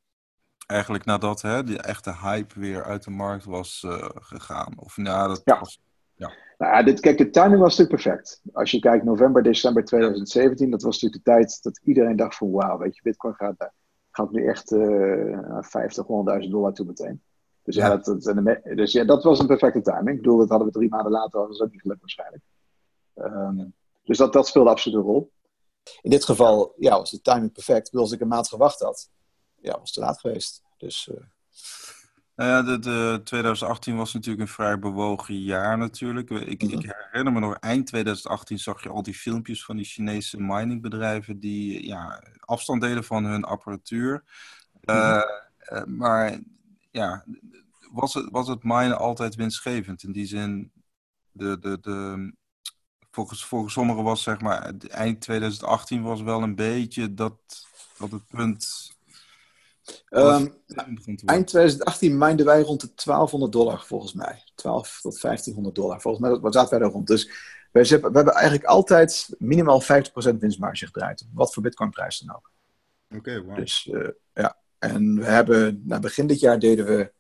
Eigenlijk 0.67 1.05
nadat 1.05 1.43
hè, 1.43 1.65
die 1.65 1.79
echte 1.79 2.15
hype 2.17 2.61
weer 2.61 2.85
uit 2.85 3.05
de 3.05 3.11
markt 3.11 3.45
was 3.45 3.83
uh, 3.87 4.09
gegaan. 4.15 4.79
Of 4.79 4.97
nou, 4.97 5.29
dat 5.29 5.41
ja. 5.45 5.59
was. 5.59 5.81
Ja. 6.15 6.33
Nou 6.59 6.85
dit, 6.85 7.01
kijk, 7.01 7.19
de 7.19 7.31
timing 7.31 7.61
was 7.61 7.79
natuurlijk 7.79 8.03
perfect. 8.03 8.41
Als 8.53 8.71
je 8.71 8.79
kijkt 8.79 9.05
november, 9.05 9.43
december 9.43 9.85
2017, 9.85 10.71
dat 10.71 10.83
was 10.83 11.01
natuurlijk 11.01 11.25
de 11.25 11.31
tijd 11.31 11.63
dat 11.63 11.81
iedereen 11.83 12.17
dacht 12.17 12.37
van 12.37 12.51
wauw, 12.51 12.79
weet 12.79 12.97
je, 12.97 13.03
Bitcoin 13.03 13.35
gaat, 13.35 13.71
gaat 14.11 14.31
nu 14.31 14.47
echt 14.47 14.73
uh, 14.73 15.59
50, 15.61 16.07
100.000 16.43 16.49
dollar 16.51 16.73
toe 16.73 16.87
meteen. 16.87 17.23
Dus 17.63 17.75
ja, 17.75 17.87
ja 17.87 17.97
dat, 17.97 18.23
dat, 18.23 18.61
dus 18.77 18.93
ja, 18.93 19.05
dat 19.05 19.23
was 19.23 19.39
een 19.39 19.47
perfecte 19.47 19.81
timing. 19.81 20.09
Ik 20.09 20.23
bedoel, 20.23 20.39
dat 20.39 20.49
hadden 20.49 20.67
we 20.67 20.73
drie 20.73 20.89
maanden 20.89 21.13
later, 21.13 21.49
was 21.49 21.61
ook 21.61 21.71
niet 21.71 21.81
gelukt 21.81 22.01
waarschijnlijk. 22.01 22.43
Um, 23.15 23.75
dus 24.05 24.19
dat, 24.19 24.33
dat 24.33 24.47
speelde 24.47 24.71
absoluut 24.71 24.99
een 24.99 25.05
rol. 25.05 25.33
In 26.01 26.11
dit 26.11 26.25
geval 26.25 26.75
ja, 26.79 26.97
was 26.97 27.11
de 27.11 27.21
timing 27.21 27.53
perfect. 27.53 27.95
Als 27.95 28.13
ik 28.13 28.21
een 28.21 28.29
maand 28.29 28.49
gewacht 28.49 28.81
had, 28.81 29.11
ja, 29.61 29.71
was 29.73 29.81
het 29.81 29.93
te 29.93 30.01
laat 30.01 30.21
geweest. 30.21 30.63
Dus, 30.77 31.09
uh... 31.13 31.25
Nou 32.35 32.51
ja, 32.51 32.63
de, 32.63 32.79
de, 32.79 33.21
2018 33.25 33.97
was 33.97 34.13
natuurlijk 34.13 34.43
een 34.43 34.55
vrij 34.55 34.79
bewogen 34.79 35.41
jaar 35.41 35.79
natuurlijk. 35.79 36.31
Ik, 36.31 36.63
ik, 36.63 36.63
mhm. 36.63 36.91
herinner 37.11 37.33
me 37.33 37.41
nog, 37.41 37.55
eind 37.55 37.87
2018 37.87 38.59
zag 38.59 38.83
je 38.83 38.89
al 38.89 39.03
die 39.03 39.15
filmpjes 39.15 39.65
van 39.65 39.77
die 39.77 39.85
Chinese 39.85 40.41
miningbedrijven 40.41 41.41
die 41.41 41.87
ja, 41.87 42.23
afstand 42.41 42.81
deden 42.81 43.05
van 43.05 43.25
hun 43.25 43.45
apparatuur. 43.45 44.25
Uh, 44.85 45.23
uh, 45.73 45.85
maar 45.85 46.41
ja, 46.91 47.25
was 47.93 48.15
het, 48.15 48.29
was 48.31 48.49
het 48.49 48.63
minen 48.63 48.99
altijd 48.99 49.35
winstgevend? 49.35 50.03
In 50.03 50.13
die 50.13 50.27
zin, 50.27 50.73
de, 51.31 51.59
de, 51.59 51.79
de, 51.81 52.33
volgens, 53.13 53.45
volgens 53.45 53.73
sommigen 53.73 54.03
was 54.03 54.23
zeg 54.23 54.41
maar, 54.41 54.73
eind 54.89 55.21
2018 55.21 56.03
was 56.03 56.23
wel 56.23 56.43
een 56.43 56.55
beetje 56.55 57.15
dat, 57.15 57.35
dat 57.99 58.11
het 58.11 58.27
punt... 58.29 58.91
Um, 60.11 60.55
eind 61.25 61.47
2018 61.47 62.19
mijnden 62.19 62.47
wij 62.47 62.61
rond 62.61 62.81
de 62.81 62.91
1200 62.95 63.53
dollar 63.53 63.85
volgens 63.87 64.13
mij. 64.13 64.45
12 64.55 65.01
tot 65.01 65.21
1500 65.21 65.75
dollar. 65.75 66.01
Volgens 66.01 66.23
mij 66.23 66.39
wat 66.39 66.53
zaten 66.53 66.71
wij 66.71 66.79
daar 66.79 66.91
rond. 66.91 67.07
Dus 67.07 67.31
wij, 67.73 67.83
we 67.83 67.99
hebben 68.01 68.33
eigenlijk 68.33 68.65
altijd 68.65 69.35
minimaal 69.39 69.83
50% 69.83 69.85
winstmarge 70.39 70.87
gedraaid. 70.87 71.27
Wat 71.33 71.55
voor 71.55 71.63
bitcoinprijs 71.63 72.19
dan 72.19 72.37
ook. 72.37 72.51
Oké, 73.17 73.43
wow. 73.43 73.57
Dus 73.57 73.89
uh, 73.93 74.09
ja, 74.35 74.57
en 74.79 75.19
we 75.19 75.25
hebben, 75.25 75.83
na 75.85 75.99
begin 75.99 76.27
dit 76.27 76.41
jaar 76.41 76.59
deden 76.59 76.85
we 76.85 77.13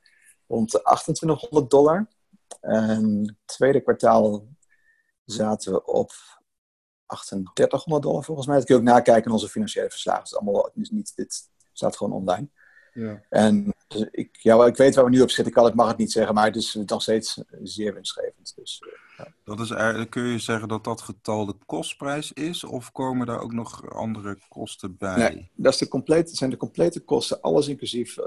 rond 0.47 0.71
de 0.71 0.79
2800 0.79 1.71
dollar. 1.71 2.09
En 2.61 3.37
tweede 3.45 3.81
kwartaal 3.81 4.47
zaten 5.25 5.73
we 5.73 5.85
op 5.85 6.13
3800 7.07 8.03
dollar 8.03 8.25
volgens 8.25 8.47
mij. 8.47 8.57
Dat 8.57 8.65
kun 8.65 8.75
je 8.75 8.81
ook 8.81 8.87
nakijken 8.87 9.25
in 9.25 9.33
onze 9.33 9.49
financiële 9.49 9.91
verslagen. 9.91 10.23
Het 10.23 10.33
is 10.33 10.37
allemaal 10.37 10.71
niet, 10.73 11.13
dit 11.17 11.51
staat 11.73 11.97
gewoon 11.97 12.13
online. 12.13 12.49
Ja. 12.93 13.23
En 13.29 13.75
dus 13.89 14.09
ik, 14.11 14.37
ja, 14.37 14.67
ik 14.67 14.77
weet 14.77 14.95
waar 14.95 15.05
we 15.05 15.11
nu 15.11 15.21
op 15.21 15.31
zitten. 15.31 15.47
Ik, 15.47 15.53
kan, 15.53 15.67
ik 15.67 15.75
mag 15.75 15.89
het 15.89 15.97
niet 15.97 16.13
zeggen, 16.13 16.35
maar 16.35 16.45
het 16.45 16.57
is 16.57 16.75
nog 16.87 17.03
steeds 17.03 17.43
zeer 17.63 17.95
winstgevend. 17.95 18.53
Dus, 18.57 18.83
ja. 19.17 19.35
dat 19.45 19.61
is, 19.61 19.69
kun 20.09 20.23
je 20.23 20.39
zeggen 20.39 20.69
dat 20.69 20.85
dat 20.85 21.01
getal 21.01 21.47
de 21.47 21.55
kostprijs 21.67 22.33
is? 22.33 22.65
Of 22.65 22.93
komen 22.93 23.27
daar 23.27 23.41
ook 23.41 23.53
nog 23.53 23.91
andere 23.91 24.39
kosten 24.49 24.97
bij? 24.97 25.17
Nee, 25.17 25.51
dat 25.55 25.73
is 25.73 25.79
de 25.79 25.89
complete, 25.89 26.37
zijn 26.37 26.51
de 26.51 26.57
complete 26.57 27.01
kosten, 27.01 27.41
alles 27.41 27.69
inclusief 27.69 28.19
uh, 28.19 28.25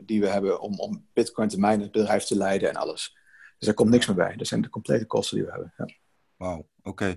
die 0.00 0.20
we 0.20 0.28
hebben 0.28 0.60
om, 0.60 0.78
om 0.78 1.06
Bitcoin 1.12 1.48
te 1.48 1.60
mijnen, 1.60 1.82
het 1.82 1.92
bedrijf 1.92 2.24
te 2.24 2.36
leiden 2.36 2.68
en 2.68 2.76
alles. 2.76 3.16
Dus 3.58 3.66
daar 3.66 3.74
komt 3.74 3.90
niks 3.90 4.06
meer 4.06 4.16
bij. 4.16 4.36
Dat 4.36 4.46
zijn 4.46 4.62
de 4.62 4.68
complete 4.68 5.06
kosten 5.06 5.36
die 5.36 5.46
we 5.46 5.52
hebben. 5.52 5.74
Ja. 5.76 5.86
Wauw, 6.38 6.66
oké. 6.82 7.14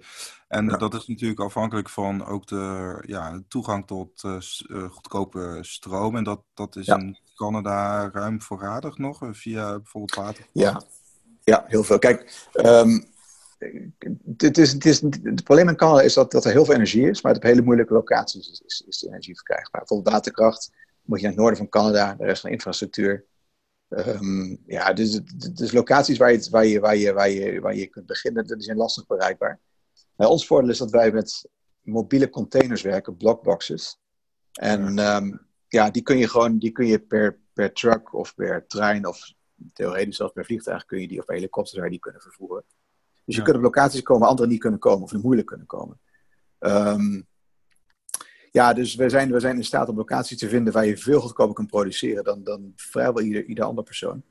En 0.47 0.67
dat 0.67 0.93
is 0.93 1.07
natuurlijk 1.07 1.39
afhankelijk 1.39 1.89
van 1.89 2.25
ook 2.25 2.47
de 2.47 2.97
ja, 3.05 3.41
toegang 3.47 3.87
tot 3.87 4.23
uh, 4.23 4.89
goedkope 4.89 5.57
stroom. 5.61 6.15
En 6.15 6.23
dat, 6.23 6.41
dat 6.53 6.75
is 6.75 6.87
in 6.87 7.17
Canada 7.35 8.09
ruim 8.13 8.41
voorradig 8.41 8.97
nog, 8.97 9.23
eh, 9.23 9.29
via 9.31 9.71
bijvoorbeeld 9.71 10.15
water. 10.15 10.45
Ja. 10.51 10.81
ja, 11.43 11.63
heel 11.67 11.83
veel. 11.83 11.99
Kijk, 11.99 12.47
um, 12.53 13.05
het, 14.37 14.57
is, 14.57 14.71
het, 14.71 14.85
is, 14.85 15.01
het 15.01 15.43
probleem 15.43 15.69
in 15.69 15.75
Canada 15.75 16.01
is 16.01 16.13
dat, 16.13 16.31
dat 16.31 16.45
er 16.45 16.51
heel 16.51 16.65
veel 16.65 16.73
energie 16.73 17.09
is, 17.09 17.21
maar 17.21 17.35
op 17.35 17.43
hele 17.43 17.61
moeilijke 17.61 17.93
locaties 17.93 18.51
is, 18.51 18.61
is, 18.65 18.83
is 18.87 18.97
de 18.97 19.07
energie 19.07 19.35
verkrijgbaar. 19.35 19.81
Bijvoorbeeld 19.81 20.13
waterkracht 20.13 20.71
moet 21.01 21.17
je 21.17 21.23
naar 21.23 21.33
het 21.33 21.41
noorden 21.41 21.59
van 21.59 21.69
Canada, 21.69 22.15
de 22.15 22.25
rest 22.25 22.41
van 22.41 22.49
de 22.49 22.55
infrastructuur. 22.55 23.25
Um, 23.93 24.57
ja, 24.65 24.93
dus, 24.93 25.21
dus 25.53 25.71
locaties 25.71 26.17
waar 26.17 26.31
je, 26.31 26.49
waar, 26.49 26.65
je, 26.65 26.79
waar, 26.79 26.97
je, 26.97 27.13
waar, 27.13 27.29
je, 27.29 27.59
waar 27.59 27.75
je 27.75 27.87
kunt 27.87 28.05
beginnen, 28.05 28.47
die 28.47 28.61
zijn 28.61 28.77
lastig 28.77 29.07
bereikbaar. 29.07 29.59
Nou, 30.15 30.31
ons 30.31 30.47
voordeel 30.47 30.69
is 30.69 30.77
dat 30.77 30.91
wij 30.91 31.11
met 31.11 31.49
mobiele 31.81 32.29
containers 32.29 32.81
werken, 32.81 33.17
blockboxes. 33.17 33.99
En 34.51 34.99
um, 34.99 35.39
ja 35.67 35.89
die 35.89 36.01
kun 36.01 36.17
je 36.17 36.27
gewoon 36.27 36.57
die 36.57 36.71
kun 36.71 36.87
je 36.87 36.99
per, 36.99 37.39
per 37.53 37.73
truck 37.73 38.13
of 38.13 38.35
per 38.35 38.67
trein 38.67 39.07
of 39.07 39.33
theoretisch 39.73 40.15
zelfs 40.15 40.33
per 40.33 40.45
vliegtuig 40.45 40.85
kun 40.85 41.01
je 41.01 41.07
die 41.07 41.19
of 41.19 41.25
per 41.25 41.35
helikopter 41.35 41.73
zou 41.73 41.85
je 41.85 41.91
die 41.91 41.99
kunnen 41.99 42.21
vervoeren. 42.21 42.63
Dus 43.25 43.35
je 43.35 43.41
kunt 43.41 43.55
op 43.55 43.61
locaties 43.61 44.01
komen 44.01 44.21
waar 44.21 44.29
anderen 44.29 44.51
niet 44.51 44.61
kunnen 44.61 44.79
komen 44.79 45.03
of 45.03 45.13
moeilijk 45.13 45.47
kunnen 45.47 45.67
komen. 45.67 45.99
Um, 46.59 47.27
ja, 48.51 48.73
dus 48.73 48.95
we 48.95 49.09
zijn, 49.09 49.31
we 49.31 49.39
zijn 49.39 49.55
in 49.55 49.63
staat 49.63 49.89
om 49.89 49.97
locaties 49.97 50.37
te 50.37 50.49
vinden 50.49 50.73
waar 50.73 50.85
je 50.85 50.97
veel 50.97 51.19
goedkoper 51.21 51.53
kunt 51.55 51.69
produceren 51.69 52.23
dan, 52.23 52.43
dan 52.43 52.73
vrijwel 52.75 53.21
ieder, 53.21 53.45
ieder 53.45 53.63
andere 53.63 53.87
persoon. 53.87 54.23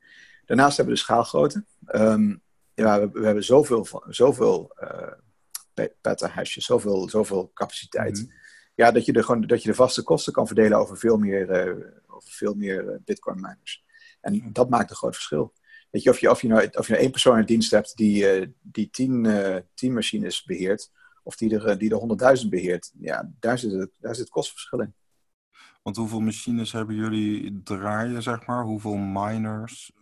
Daarnaast 0.47 0.77
hebben 0.77 0.95
we 0.95 1.01
de 1.01 1.07
schaalgrootte. 1.07 1.65
Um, 1.95 2.43
ja, 2.75 3.01
we, 3.01 3.11
we, 3.13 3.25
hebben 3.25 3.45
zoveel, 3.45 3.87
zoveel 4.09 4.77
uh, 4.83 5.83
petahashes, 6.01 6.65
zoveel, 6.65 7.09
zoveel 7.09 7.51
capaciteit. 7.55 8.19
Mhm. 8.19 8.39
Ja, 8.75 8.91
dat 8.91 9.05
je, 9.05 9.13
de, 9.13 9.23
gewoon, 9.23 9.41
dat 9.41 9.63
je 9.63 9.69
de 9.69 9.75
vaste 9.75 10.03
kosten 10.03 10.33
kan 10.33 10.47
verdelen 10.47 10.79
over 10.79 10.97
veel 10.97 11.17
meer, 11.17 11.67
uh, 11.67 11.87
over 12.07 12.31
veel 12.31 12.55
meer 12.55 12.85
uh, 12.85 12.97
bitcoin 13.05 13.41
miners. 13.41 13.85
En 14.21 14.53
dat 14.53 14.71
maakt 14.71 14.91
een 14.91 14.97
groot 14.97 15.15
verschil. 15.15 15.53
Weet 15.91 16.03
je, 16.03 16.11
of 16.11 16.19
je, 16.19 16.31
of 16.31 16.41
je, 16.43 16.49
nou, 16.49 16.69
of 16.73 16.87
je 16.87 16.93
nou 16.93 17.03
één 17.03 17.11
persoon 17.11 17.39
in 17.39 17.45
dienst 17.45 17.71
hebt 17.71 17.97
die, 17.97 18.55
die 18.63 18.91
tien, 18.91 19.29
tien 19.75 19.93
machines 19.93 20.45
beheert, 20.45 20.91
of 21.31 21.37
die 21.37 21.59
er, 21.59 21.79
die 21.79 21.91
er 21.91 22.39
100.000 22.43 22.49
beheert. 22.49 22.93
Ja, 22.99 23.31
daar 23.41 23.59
zit, 23.59 23.73
het, 23.73 23.91
daar 23.99 24.15
zit 24.15 24.29
kostverschil 24.29 24.81
in. 24.81 24.95
Want 25.83 25.97
hoeveel 25.97 26.21
machines 26.21 26.73
hebben 26.73 26.95
jullie 26.95 27.61
draaien, 27.63 28.23
zeg 28.23 28.47
maar? 28.47 28.65
Hoeveel 28.65 28.97
miners? 28.97 29.93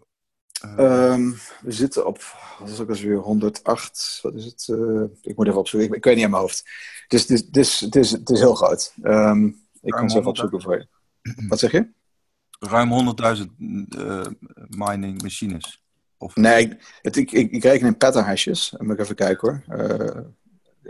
Uh... 0.65 1.13
Um, 1.13 1.37
we 1.61 1.73
zitten 1.73 2.07
op, 2.07 2.19
wat 2.59 2.69
is 2.69 2.81
ook 2.81 2.89
eens 2.89 3.01
weer, 3.01 3.17
108, 3.17 4.19
wat 4.23 4.35
is 4.35 4.45
het? 4.45 4.69
Uh, 4.71 5.05
ik 5.23 5.37
moet 5.37 5.47
even 5.47 5.59
opzoeken, 5.59 5.89
ik, 5.89 5.97
ik 5.97 6.05
weet 6.05 6.15
niet 6.15 6.25
aan 6.25 6.31
mijn 6.31 6.43
hoofd. 6.43 6.65
Dus 7.09 7.21
het 7.29 7.57
is, 7.57 7.81
het 7.81 7.95
het 7.95 8.11
het 8.11 8.29
heel 8.29 8.55
groot. 8.55 8.95
Um, 9.03 9.67
ik 9.83 9.93
kan 9.93 10.11
zo 10.11 10.19
even 10.19 10.31
opzoeken 10.31 10.63
voor 10.63 10.77
je. 10.77 10.87
Wat 11.49 11.59
zeg 11.59 11.71
je? 11.71 11.91
Ruim 12.59 13.17
100.000 13.37 13.45
uh, 13.59 14.27
mining 14.69 15.23
machines. 15.23 15.83
Of... 16.17 16.37
Nee, 16.37 16.77
het, 17.03 17.17
ik, 17.17 17.33
ik, 17.33 17.51
ik 17.51 17.63
reken 17.63 17.87
in 17.87 17.97
petahashes. 17.97 18.75
Moet 18.79 18.93
ik 18.93 19.01
even 19.01 19.15
kijken 19.15 19.49
hoor. 19.49 19.63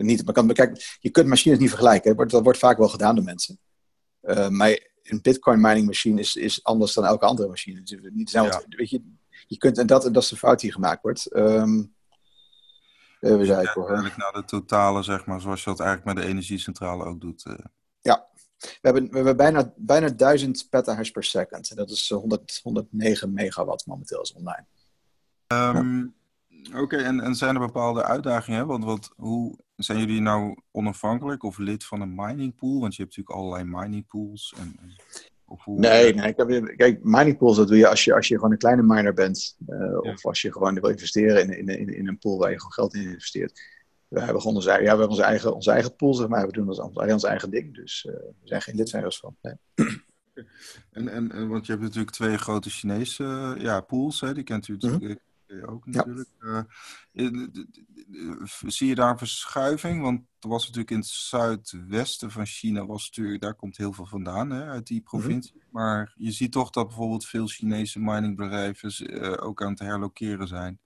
Niet, 0.04 0.24
maar 0.24 0.34
kan, 0.34 0.52
kijk, 0.52 0.98
je 1.00 1.10
kunt 1.10 1.26
machines 1.26 1.58
niet 1.58 1.68
vergelijken. 1.68 2.16
Dat 2.16 2.42
wordt, 2.42 2.58
vaak 2.58 2.78
wel 2.78 2.88
gedaan 2.88 3.14
door 3.14 3.24
mensen. 3.24 3.58
Uh, 4.22 4.48
maar 4.48 4.88
een 5.02 5.20
Bitcoin 5.22 5.60
mining 5.60 5.86
machine 5.86 6.20
is, 6.20 6.36
is 6.36 6.64
anders 6.64 6.94
dan 6.94 7.04
elke 7.04 7.26
andere 7.26 7.48
machine. 7.48 7.80
Is 7.84 7.96
niet 8.12 8.30
ja. 8.30 8.62
weet 8.68 8.90
je, 8.90 9.02
je 9.46 9.56
kunt, 9.56 9.78
en 9.78 9.86
dat, 9.86 10.02
dat 10.02 10.22
is 10.22 10.28
de 10.28 10.36
fout 10.36 10.60
die 10.60 10.72
gemaakt 10.72 11.02
wordt. 11.02 11.36
Um, 11.36 11.94
even 13.20 13.46
kijken 13.46 13.72
hoor. 13.72 13.86
Eigenlijk 13.86 14.16
naar 14.16 14.32
de 14.32 14.44
totale, 14.44 15.02
zeg 15.02 15.26
maar, 15.26 15.40
zoals 15.40 15.64
je 15.64 15.70
dat 15.70 15.80
eigenlijk 15.80 16.14
met 16.14 16.24
de 16.24 16.30
energiecentrale 16.30 17.04
ook 17.04 17.20
doet. 17.20 17.44
Uh. 17.46 17.54
Ja, 18.00 18.28
we 18.58 18.78
hebben, 18.80 19.08
we 19.08 19.16
hebben 19.16 19.36
bijna, 19.36 19.72
bijna 19.76 20.08
1000 20.08 20.66
petahash 20.70 21.10
per 21.10 21.24
second. 21.24 21.70
En 21.70 21.76
dat 21.76 21.90
is 21.90 22.08
100, 22.08 22.60
109 22.62 23.32
megawatt 23.32 23.86
momenteel 23.86 24.20
is 24.20 24.32
online. 24.32 24.66
Um, 25.46 26.14
Oké, 26.74 26.96
en, 26.96 27.20
en 27.20 27.34
zijn 27.34 27.54
er 27.54 27.60
bepaalde 27.60 28.04
uitdagingen? 28.04 28.66
Want 28.66 28.84
wat, 28.84 29.12
hoe 29.16 29.58
zijn 29.76 29.98
jullie 29.98 30.20
nou 30.20 30.56
onafhankelijk 30.70 31.42
of 31.42 31.58
lid 31.58 31.84
van 31.84 32.00
een 32.00 32.14
mining 32.14 32.54
pool? 32.54 32.80
Want 32.80 32.94
je 32.94 33.02
hebt 33.02 33.16
natuurlijk 33.16 33.46
allerlei 33.46 33.80
mining 33.80 34.06
pools. 34.06 34.54
En, 34.58 34.96
of 35.44 35.64
hoe... 35.64 35.78
Nee, 35.78 36.14
nee 36.14 36.34
heb, 36.36 36.76
kijk, 36.76 37.04
mining 37.04 37.38
pools 37.38 37.56
dat 37.56 37.68
doe 37.68 37.76
je 37.76 37.88
als 37.88 38.04
je, 38.04 38.14
als 38.14 38.28
je 38.28 38.34
gewoon 38.34 38.52
een 38.52 38.58
kleine 38.58 38.82
miner 38.82 39.14
bent. 39.14 39.56
Uh, 39.68 39.98
Of 39.98 40.26
als 40.26 40.42
je 40.42 40.52
gewoon 40.52 40.80
wil 40.80 40.90
investeren 40.90 41.58
in, 41.58 41.68
in, 41.68 41.94
in, 41.94 42.08
een 42.08 42.18
pool 42.18 42.38
waar 42.38 42.50
je 42.50 42.56
gewoon 42.56 42.72
geld 42.72 42.94
in 42.94 43.02
investeert. 43.02 43.60
We 44.08 44.20
hebben 44.20 44.40
gewoon 44.40 44.56
onze, 44.56 44.70
ja, 44.70 44.78
we 44.78 44.86
hebben 44.86 45.08
onze, 45.08 45.22
eigen, 45.22 45.54
onze 45.54 45.70
eigen 45.70 45.96
pool, 45.96 46.14
zeg 46.14 46.28
maar. 46.28 46.46
We 46.46 46.52
doen 46.52 46.68
ons, 46.68 46.78
ons 46.78 47.24
eigen 47.24 47.50
ding. 47.50 47.74
Dus 47.74 48.06
uh, 48.08 48.14
we 48.14 48.48
zijn 48.48 48.62
geen 48.62 48.76
lid 48.76 48.90
van. 48.90 49.36
Nee. 49.42 49.54
En, 50.90 51.08
en, 51.08 51.48
want 51.48 51.66
je 51.66 51.72
hebt 51.72 51.84
natuurlijk 51.84 52.12
twee 52.12 52.38
grote 52.38 52.70
Chinese 52.70 53.54
ja, 53.58 53.80
pools, 53.80 54.20
hè? 54.20 54.34
die 54.34 54.44
kent 54.44 54.68
u 54.68 54.76
mhm. 54.76 54.90
natuurlijk 54.90 55.20
ook 55.66 55.86
natuurlijk. 55.86 56.28
Ja. 56.40 56.66
Uh, 57.12 57.42
zie 58.66 58.88
je 58.88 58.94
daar 58.94 59.10
een 59.10 59.18
verschuiving? 59.18 60.02
Want 60.02 60.20
er 60.40 60.48
was 60.48 60.62
natuurlijk 60.62 60.90
in 60.90 60.98
het 60.98 61.06
zuidwesten 61.06 62.30
van 62.30 62.46
China, 62.46 62.86
was 62.86 63.06
natuurlijk, 63.06 63.42
daar 63.42 63.54
komt 63.54 63.76
heel 63.76 63.92
veel 63.92 64.06
vandaan 64.06 64.50
hè, 64.50 64.64
uit 64.64 64.86
die 64.86 65.00
mhm. 65.00 65.08
provincie. 65.08 65.54
Mm 65.54 65.60
-hmm. 65.60 65.70
Maar 65.72 66.12
je 66.16 66.30
ziet 66.30 66.52
toch 66.52 66.70
dat 66.70 66.86
bijvoorbeeld 66.86 67.26
veel 67.26 67.46
Chinese 67.46 68.00
miningbedrijven 68.00 69.40
ook 69.40 69.62
aan 69.62 69.70
het 69.70 69.78
herlokeren 69.78 70.48
zijn. 70.48 70.80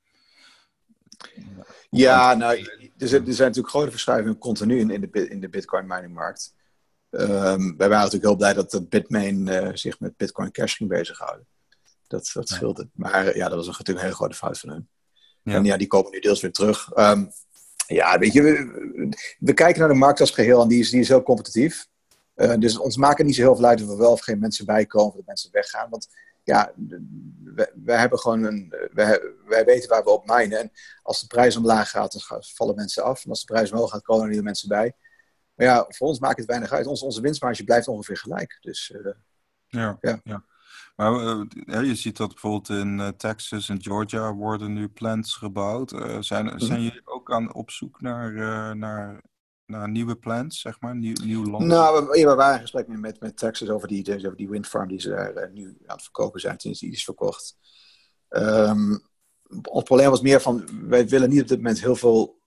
Ja, 1.90 2.34
nou, 2.34 2.58
er 2.98 3.08
zijn, 3.08 3.26
er 3.26 3.34
zijn 3.34 3.48
natuurlijk 3.48 3.74
grote 3.74 3.90
verschuivingen 3.90 4.38
continu 4.38 4.78
in, 4.78 4.90
in, 4.90 5.00
de, 5.00 5.28
in 5.28 5.40
de 5.40 5.48
Bitcoin 5.48 5.86
miningmarkt. 5.86 6.54
Um, 7.10 7.76
wij 7.76 7.88
waren 7.88 8.04
natuurlijk 8.04 8.24
heel 8.24 8.36
blij 8.36 8.52
dat 8.54 8.88
Bitmain 8.88 9.46
uh, 9.46 9.68
zich 9.72 10.00
met 10.00 10.16
Bitcoin 10.16 10.50
Cash 10.50 10.76
ging 10.76 10.90
bezighouden. 10.90 11.46
Dat, 12.12 12.30
dat 12.32 12.48
scheelde. 12.48 12.88
Maar 12.92 13.36
ja, 13.36 13.48
dat 13.48 13.56
was 13.56 13.66
natuurlijk 13.66 13.98
een 13.98 14.04
hele 14.04 14.14
grote 14.14 14.36
fout 14.36 14.58
van 14.58 14.68
hun. 14.68 14.88
Ja. 15.42 15.54
En 15.54 15.64
ja, 15.64 15.76
die 15.76 15.86
komen 15.86 16.10
nu 16.10 16.20
deels 16.20 16.40
weer 16.40 16.52
terug. 16.52 16.96
Um, 16.96 17.30
ja, 17.86 18.18
weet 18.18 18.32
je, 18.32 18.42
we, 18.42 19.16
we, 19.38 19.52
kijken 19.52 19.80
naar 19.80 19.88
de 19.88 19.94
markt 19.94 20.20
als 20.20 20.30
geheel 20.30 20.62
en 20.62 20.68
die 20.68 20.80
is, 20.80 20.90
die 20.90 21.00
is 21.00 21.08
heel 21.08 21.22
competitief. 21.22 21.86
Uh, 22.36 22.54
dus 22.58 22.78
ons 22.78 22.96
maken 22.96 23.26
niet 23.26 23.34
zo 23.34 23.42
heel 23.42 23.56
veel 23.56 23.64
uit 23.64 23.82
of 23.82 23.88
er 23.88 23.98
wel 23.98 24.12
of 24.12 24.20
geen 24.20 24.38
mensen 24.38 24.66
bij 24.66 24.86
komen 24.86 25.08
of 25.08 25.16
dat 25.16 25.26
mensen 25.26 25.52
weggaan. 25.52 25.90
Want 25.90 26.08
ja, 26.44 26.72
wij, 27.84 27.98
hebben 27.98 28.18
gewoon 28.18 28.42
een, 28.42 28.74
wij, 28.92 29.20
wij 29.46 29.64
weten 29.64 29.88
waar 29.88 30.04
we 30.04 30.10
op 30.10 30.26
minen. 30.26 30.58
En 30.58 30.70
als 31.02 31.20
de 31.20 31.26
prijs 31.26 31.56
omlaag 31.56 31.90
gaat, 31.90 32.12
dan 32.12 32.42
vallen 32.42 32.74
mensen 32.74 33.04
af. 33.04 33.24
En 33.24 33.30
als 33.30 33.44
de 33.44 33.52
prijs 33.52 33.72
omhoog 33.72 33.90
gaat, 33.90 34.02
komen 34.02 34.22
er 34.22 34.28
nieuwe 34.28 34.44
mensen 34.44 34.68
bij. 34.68 34.92
Maar 35.54 35.66
ja, 35.66 35.86
voor 35.88 36.08
ons 36.08 36.18
maakt 36.18 36.38
het 36.38 36.46
weinig 36.46 36.72
uit. 36.72 36.86
Onze, 36.86 37.04
onze 37.04 37.20
winstmarge 37.20 37.64
blijft 37.64 37.88
ongeveer 37.88 38.16
gelijk. 38.16 38.58
Dus, 38.60 38.92
uh, 38.96 39.12
ja, 39.66 39.98
ja. 40.00 40.20
ja. 40.24 40.44
Maar 40.96 41.12
uh, 41.12 41.82
je 41.82 41.94
ziet 41.94 42.16
dat 42.16 42.28
bijvoorbeeld 42.28 42.68
in 42.68 42.98
uh, 42.98 43.08
Texas 43.08 43.68
en 43.68 43.82
Georgia 43.82 44.34
worden 44.34 44.72
nu 44.72 44.88
plants 44.88 45.36
gebouwd. 45.36 45.90
zijn, 46.20 46.44
mm 46.44 46.50
-hmm. 46.50 46.60
zijn 46.60 46.82
jullie 46.82 47.06
ook 47.06 47.32
aan 47.32 47.54
op 47.54 47.70
zoek 47.70 48.00
naar, 48.00 48.76
naar 48.76 49.22
naar 49.72 49.88
nieuwe 49.88 50.16
plans, 50.16 50.60
zeg 50.60 50.80
maar, 50.80 50.96
nieuw, 50.96 51.14
nieuw 51.24 51.44
land? 51.44 51.64
Nou, 51.64 52.06
we, 52.06 52.26
we 52.26 52.34
waren 52.34 52.54
in 52.54 52.60
gesprek 52.60 52.88
met, 52.88 53.20
met 53.20 53.36
Texas 53.36 53.68
over 53.68 53.88
die, 53.88 54.14
over 54.14 54.36
die 54.36 54.48
windfarm 54.48 54.88
die 54.88 55.00
ze 55.00 55.08
daar 55.34 55.50
nu 55.52 55.76
aan 55.86 55.94
het 55.94 56.02
verkopen 56.02 56.40
zijn, 56.40 56.60
sinds 56.60 56.80
die 56.80 56.92
is 56.92 57.04
verkocht. 57.04 57.56
Um, 58.28 59.02
ons 59.68 59.84
probleem 59.84 60.10
was 60.10 60.20
meer 60.20 60.40
van, 60.40 60.68
wij 60.88 61.08
willen 61.08 61.28
niet 61.28 61.42
op 61.42 61.48
dit 61.48 61.56
moment 61.56 61.80
heel 61.80 61.96
veel 61.96 62.40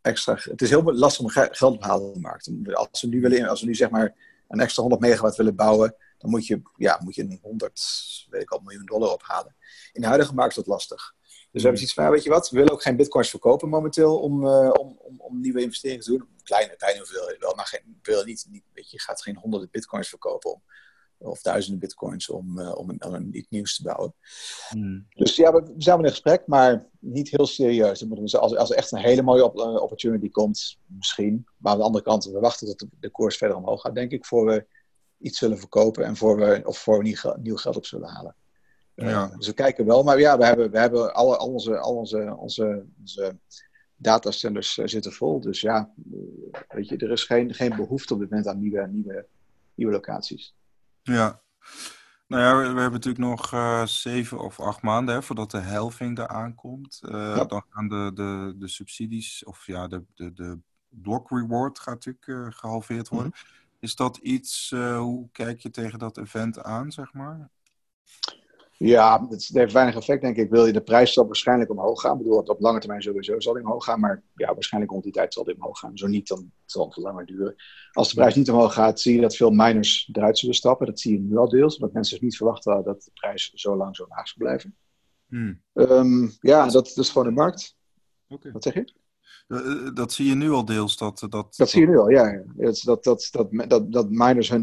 extra... 0.00 0.36
Het 0.40 0.62
is 0.62 0.70
heel 0.70 0.92
lastig 0.92 1.24
om 1.24 1.30
geld 1.30 1.74
op 1.74 1.80
te 1.80 1.86
halen 1.86 2.06
in 2.06 2.12
de 2.12 2.20
markt. 2.20 2.50
Als 2.72 3.02
we 3.02 3.08
nu, 3.08 3.20
willen, 3.20 3.48
als 3.48 3.60
we 3.60 3.66
nu 3.66 3.74
zeg 3.74 3.90
maar 3.90 4.14
een 4.48 4.60
extra 4.60 4.82
100 4.82 5.02
megawatt 5.02 5.36
willen 5.36 5.54
bouwen, 5.54 5.94
dan 6.20 6.30
moet 6.30 6.46
je, 6.46 6.62
ja, 6.76 7.00
moet 7.02 7.14
je 7.14 7.22
een 7.22 7.38
100 7.42 8.26
weet 8.30 8.42
ik 8.42 8.50
al, 8.50 8.60
miljoen 8.60 8.86
dollar 8.86 9.12
ophalen. 9.12 9.56
In 9.92 10.00
de 10.00 10.06
huidige 10.06 10.34
markt 10.34 10.50
is 10.50 10.56
dat 10.56 10.66
lastig. 10.66 11.14
Dus 11.20 11.62
we 11.62 11.68
hebben 11.68 11.76
zoiets 11.76 11.94
van, 11.94 12.10
weet 12.10 12.22
je 12.22 12.30
wat, 12.30 12.50
we 12.50 12.56
willen 12.56 12.72
ook 12.72 12.82
geen 12.82 12.96
bitcoins 12.96 13.30
verkopen 13.30 13.68
momenteel 13.68 14.18
om, 14.18 14.46
uh, 14.46 14.70
om, 14.72 14.98
om, 14.98 15.20
om, 15.20 15.40
nieuwe 15.40 15.62
investeringen 15.62 16.04
te 16.04 16.10
doen. 16.10 16.28
Kleine, 16.42 16.76
kleine 16.76 16.98
hoeveelheden 16.98 17.40
wel, 17.40 17.54
maar 17.54 17.66
geen, 17.66 17.98
wil 18.02 18.24
niet, 18.24 18.46
niet, 18.48 18.64
weet 18.72 18.90
je, 18.90 18.96
je 18.96 19.02
gaat 19.02 19.22
geen 19.22 19.36
honderden 19.36 19.68
bitcoins 19.70 20.08
verkopen 20.08 20.52
om, 20.52 20.62
of 21.18 21.42
duizenden 21.42 21.80
bitcoins 21.80 22.28
om, 22.28 22.58
uh, 22.58 22.74
om, 22.74 22.90
een, 22.90 23.04
om 23.04 23.14
een, 23.14 23.36
iets 23.36 23.48
nieuws 23.48 23.76
te 23.76 23.82
bouwen. 23.82 24.14
Hmm. 24.68 25.06
Dus 25.14 25.36
ja, 25.36 25.52
we, 25.52 25.74
zijn 25.76 25.96
wel 25.96 26.04
in 26.04 26.10
gesprek, 26.10 26.46
maar 26.46 26.88
niet 26.98 27.30
heel 27.30 27.46
serieus. 27.46 28.34
Als, 28.34 28.56
als 28.56 28.70
er 28.70 28.76
echt 28.76 28.92
een 28.92 28.98
hele 28.98 29.22
mooie 29.22 29.44
op, 29.44 29.58
uh, 29.58 29.74
opportunity 29.74 30.30
komt, 30.30 30.78
misschien. 30.86 31.46
Maar 31.56 31.72
aan 31.72 31.78
de 31.78 31.84
andere 31.84 32.04
kant, 32.04 32.24
we 32.24 32.40
wachten 32.40 32.66
tot 32.66 32.78
de, 32.78 32.88
de 33.00 33.10
koers 33.10 33.36
verder 33.36 33.56
omhoog 33.56 33.80
gaat, 33.80 33.94
denk 33.94 34.12
ik, 34.12 34.26
voor 34.26 34.46
we 34.46 34.66
iets 35.20 35.38
zullen 35.38 35.58
verkopen 35.58 36.04
en 36.04 36.16
voor 36.16 36.36
we, 36.36 36.62
of 36.64 36.78
voor 36.78 36.96
we 36.96 37.02
nieuw, 37.02 37.36
nieuw 37.42 37.56
geld 37.56 37.76
op 37.76 37.86
zullen 37.86 38.08
halen. 38.08 38.34
Ja. 38.94 39.26
dus 39.36 39.46
we 39.46 39.52
kijken 39.52 39.86
wel, 39.86 40.02
maar 40.02 40.18
ja, 40.18 40.38
we 40.38 40.44
hebben, 40.44 40.70
we 40.70 40.78
hebben 40.78 41.14
alle, 41.14 41.36
al 41.36 41.52
onze, 41.52 41.78
al 41.78 41.96
onze, 41.96 42.36
onze, 42.36 42.86
onze 42.98 43.38
datacenters 43.96 44.78
uh, 44.78 44.86
zitten 44.86 45.12
vol. 45.12 45.40
Dus 45.40 45.60
ja, 45.60 45.92
weet 46.68 46.88
je, 46.88 46.96
er 46.96 47.10
is 47.10 47.24
geen, 47.24 47.54
geen 47.54 47.76
behoefte 47.76 48.14
op 48.14 48.20
dit 48.20 48.30
moment 48.30 48.48
aan 48.48 48.58
nieuwe, 48.58 48.86
nieuwe, 48.86 49.26
nieuwe 49.74 49.92
locaties. 49.92 50.54
Ja. 51.02 51.42
Nou 52.26 52.42
ja, 52.42 52.56
we, 52.56 52.74
we 52.74 52.80
hebben 52.80 52.92
natuurlijk 52.92 53.24
nog 53.24 53.52
uh, 53.52 53.86
zeven 53.86 54.38
of 54.38 54.60
acht 54.60 54.82
maanden 54.82 55.14
hè, 55.14 55.22
voordat 55.22 55.50
de 55.50 55.58
helving 55.58 56.16
daar 56.16 56.28
aankomt. 56.28 57.00
Uh, 57.02 57.10
ja. 57.12 57.44
Dan 57.44 57.64
gaan 57.68 57.88
de, 57.88 58.10
de, 58.14 58.54
de 58.58 58.68
subsidies, 58.68 59.44
of 59.44 59.66
ja, 59.66 59.88
de, 59.88 60.04
de, 60.14 60.32
de 60.32 60.58
block 60.88 61.30
reward 61.30 61.78
gaat 61.78 62.06
natuurlijk 62.06 62.56
gehalveerd 62.56 63.08
worden. 63.08 63.26
Mm 63.26 63.34
-hmm. 63.34 63.58
Is 63.80 63.94
dat 63.94 64.16
iets, 64.16 64.70
hoe 64.98 65.28
kijk 65.32 65.60
je 65.60 65.70
tegen 65.70 65.98
dat 65.98 66.18
event 66.18 66.62
aan, 66.62 66.92
zeg 66.92 67.12
maar? 67.12 67.50
Ja, 68.82 69.26
het 69.28 69.48
heeft 69.52 69.72
weinig 69.72 69.96
effect, 69.96 70.22
denk 70.22 70.36
ik. 70.36 70.50
Wil 70.50 70.66
je 70.66 70.72
de 70.72 70.80
prijs 70.80 71.12
zal 71.12 71.26
waarschijnlijk 71.26 71.70
omhoog 71.70 72.00
gaan. 72.00 72.12
Ik 72.12 72.22
bedoel, 72.22 72.38
op 72.38 72.60
lange 72.60 72.78
termijn 72.78 73.02
sowieso 73.02 73.40
zal 73.40 73.52
die 73.52 73.62
omhoog 73.62 73.84
gaan. 73.84 74.00
Maar 74.00 74.22
ja, 74.34 74.52
waarschijnlijk 74.54 74.92
rond 74.92 75.04
die 75.04 75.12
tijd 75.12 75.32
zal 75.32 75.44
die 75.44 75.54
omhoog 75.54 75.78
gaan. 75.78 75.98
Zo 75.98 76.06
niet, 76.06 76.28
dan 76.28 76.52
zal 76.64 76.86
het 76.86 76.96
langer 76.96 77.26
duren. 77.26 77.54
Als 77.92 78.08
de 78.08 78.14
prijs 78.14 78.34
niet 78.34 78.50
omhoog 78.50 78.72
gaat, 78.72 79.00
zie 79.00 79.14
je 79.14 79.20
dat 79.20 79.36
veel 79.36 79.50
miners 79.50 80.08
eruit 80.12 80.38
zullen 80.38 80.54
stappen. 80.54 80.86
Dat 80.86 81.00
zie 81.00 81.12
je 81.12 81.20
nu 81.20 81.36
al 81.36 81.48
deels. 81.48 81.74
Omdat 81.74 81.92
mensen 81.92 82.14
dus 82.14 82.24
niet 82.24 82.36
verwachten 82.36 82.84
dat 82.84 83.02
de 83.02 83.10
prijs 83.14 83.50
zo 83.54 83.76
lang 83.76 83.96
zo 83.96 84.06
laag 84.08 84.28
zou 84.28 84.38
blijven. 84.38 84.76
Hmm. 85.28 85.62
Um, 85.72 86.32
ja, 86.40 86.64
dat, 86.64 86.72
dat, 86.72 86.96
is 86.96 87.10
gewoon 87.10 87.26
de 87.26 87.34
markt. 87.34 87.76
Okay. 88.28 88.52
Wat 88.52 88.62
zeg 88.62 88.74
je? 88.74 88.92
Dat 89.94 90.12
zie 90.12 90.26
je 90.26 90.34
nu 90.34 90.50
al 90.50 90.64
deels. 90.64 90.96
Dat, 90.96 91.18
dat, 91.18 91.30
dat, 91.30 91.56
dat 91.56 91.70
zie 91.70 91.80
je 91.80 91.86
nu 91.86 91.98
al, 91.98 92.10
ja. 92.10 92.42
Dat, 92.54 92.80
dat, 92.84 93.04
dat, 93.04 93.28
dat, 93.30 93.70
dat, 93.70 93.92
dat 93.92 94.10
miners 94.10 94.48
hun 94.48 94.60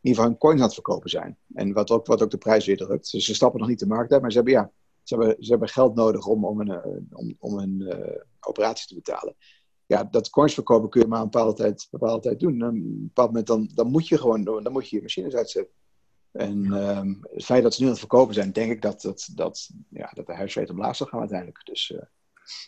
in 0.00 0.08
ieder 0.08 0.22
geval 0.22 0.24
hun 0.24 0.38
coins 0.38 0.60
aan 0.60 0.66
het 0.66 0.74
verkopen 0.74 1.10
zijn. 1.10 1.38
En 1.54 1.72
wat 1.72 1.90
ook, 1.90 2.06
wat 2.06 2.22
ook 2.22 2.30
de 2.30 2.38
prijs 2.38 2.66
weer 2.66 2.76
drukt. 2.76 3.10
Dus 3.10 3.24
ze 3.24 3.34
stappen 3.34 3.60
nog 3.60 3.68
niet 3.68 3.78
de 3.78 3.86
markt 3.86 4.12
uit, 4.12 4.20
maar 4.20 4.30
ze 4.30 4.36
hebben, 4.36 4.54
ja, 4.54 4.70
ze 5.02 5.16
hebben, 5.16 5.44
ze 5.44 5.50
hebben 5.50 5.68
geld 5.68 5.94
nodig 5.94 6.26
om, 6.26 6.44
om, 6.44 6.60
een, 6.60 6.70
eh, 6.70 6.90
om, 7.10 7.36
om 7.38 7.58
hun 7.58 7.80
uh, 7.80 8.20
operaties 8.40 8.86
te 8.86 8.94
betalen. 8.94 9.36
Ja, 9.86 10.04
dat 10.04 10.30
coins 10.30 10.54
verkopen 10.54 10.88
kun 10.88 11.00
je 11.00 11.06
maar 11.06 11.18
een 11.18 11.30
bepaalde 11.30 11.54
tijd, 11.54 11.82
een 11.82 11.98
bepaalde 11.98 12.22
tijd 12.22 12.40
doen. 12.40 12.62
Op 12.62 12.68
een 12.68 13.04
bepaald 13.06 13.28
moment 13.28 13.46
dan, 13.46 13.70
dan 13.74 13.90
moet 13.90 14.08
je 14.08 14.18
gewoon 14.18 14.44
dan 14.44 14.72
moet 14.72 14.88
je 14.88 14.96
je 14.96 15.02
machines 15.02 15.34
uitzetten. 15.34 15.74
En 16.30 16.72
um, 16.72 17.18
het 17.22 17.44
feit 17.44 17.62
dat 17.62 17.74
ze 17.74 17.80
nu 17.80 17.86
aan 17.86 17.92
het 17.92 18.00
verkopen 18.00 18.34
zijn, 18.34 18.52
denk 18.52 18.70
ik 18.70 18.82
dat, 18.82 19.00
dat, 19.00 19.28
dat, 19.34 19.70
ja, 19.88 20.10
dat 20.14 20.26
de 20.26 20.34
huisrate 20.34 20.72
omlaag 20.72 20.96
zal 20.96 21.06
gaan 21.06 21.20
uiteindelijk. 21.20 21.64
Dus, 21.64 21.90
uh... 21.90 22.00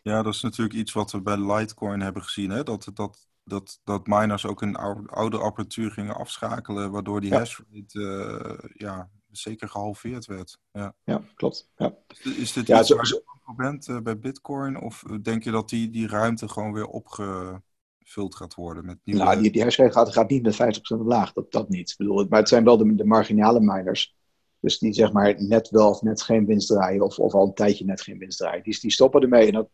ja, 0.02 0.22
dat 0.22 0.34
is 0.34 0.40
natuurlijk 0.40 0.78
iets 0.78 0.92
wat 0.92 1.10
we 1.10 1.22
bij 1.22 1.56
Litecoin 1.56 2.00
hebben 2.00 2.22
gezien. 2.22 2.50
Hè? 2.50 2.62
Dat, 2.62 2.90
dat 2.94 3.26
dat, 3.44 3.80
dat 3.84 4.06
miners 4.06 4.46
ook 4.46 4.62
een 4.62 4.76
oude 5.06 5.38
apparatuur 5.38 5.90
gingen 5.90 6.16
afschakelen, 6.16 6.90
waardoor 6.90 7.20
die 7.20 7.30
ja. 7.30 7.38
hashrate 7.38 7.98
uh, 7.98 8.70
ja, 8.74 9.10
zeker 9.30 9.68
gehalveerd 9.68 10.26
werd. 10.26 10.58
Ja, 10.72 10.94
ja 11.04 11.22
klopt. 11.34 11.70
Ja. 11.76 11.94
Is, 12.22 12.36
is 12.36 12.52
dit 12.52 12.66
ja, 12.66 12.78
iets 12.78 12.88
zo, 12.88 12.96
waar 12.96 13.06
je 13.06 13.24
op 13.46 13.56
bent 13.56 13.88
uh, 13.88 14.00
bij 14.00 14.18
Bitcoin? 14.18 14.80
Of 14.80 15.02
denk 15.22 15.44
je 15.44 15.50
dat 15.50 15.68
die, 15.68 15.90
die 15.90 16.08
ruimte 16.08 16.48
gewoon 16.48 16.72
weer 16.72 16.86
opgevuld 16.86 18.34
gaat 18.34 18.54
worden 18.54 18.84
met 18.84 18.98
nieuwe... 19.04 19.22
Nou, 19.22 19.40
die, 19.40 19.52
die 19.52 19.62
hashrate 19.62 19.92
gaat, 19.92 20.12
gaat 20.12 20.30
niet 20.30 20.42
met 20.42 20.78
50% 20.78 21.00
omlaag, 21.00 21.32
dat, 21.32 21.52
dat 21.52 21.68
niet. 21.68 21.90
Ik 21.90 21.96
bedoel, 21.96 22.26
maar 22.28 22.38
het 22.38 22.48
zijn 22.48 22.64
wel 22.64 22.76
de, 22.76 22.94
de 22.94 23.04
marginale 23.04 23.60
miners. 23.60 24.16
Dus 24.62 24.78
die 24.78 24.92
zeg 24.92 25.12
maar 25.12 25.42
net 25.42 25.70
wel 25.70 25.88
of 25.88 26.02
net 26.02 26.22
geen 26.22 26.46
winst 26.46 26.68
draaien, 26.68 27.02
of, 27.02 27.18
of 27.18 27.34
al 27.34 27.46
een 27.46 27.54
tijdje 27.54 27.84
net 27.84 28.00
geen 28.00 28.18
winst 28.18 28.38
draaien. 28.38 28.62
Die, 28.62 28.80
die 28.80 28.90
stoppen 28.90 29.20
ermee 29.20 29.46
en 29.46 29.52
dat, 29.52 29.68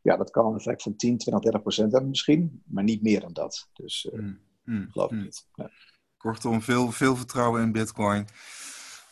ja, 0.00 0.16
dat 0.16 0.30
kan 0.30 0.46
een 0.46 0.56
effect 0.56 0.82
van 0.82 0.96
10, 0.96 1.18
20, 1.18 1.42
30 1.42 1.60
procent 1.60 1.92
hebben 1.92 2.10
misschien, 2.10 2.62
maar 2.64 2.84
niet 2.84 3.02
meer 3.02 3.20
dan 3.20 3.32
dat. 3.32 3.68
Dus 3.72 4.08
uh, 4.12 4.20
mm, 4.20 4.38
mm, 4.64 4.88
geloof 4.90 5.10
ik 5.10 5.16
mm. 5.16 5.22
niet. 5.22 5.46
Ja. 5.54 5.70
Kortom, 6.16 6.62
veel, 6.62 6.92
veel 6.92 7.16
vertrouwen 7.16 7.62
in 7.62 7.72
Bitcoin. 7.72 8.26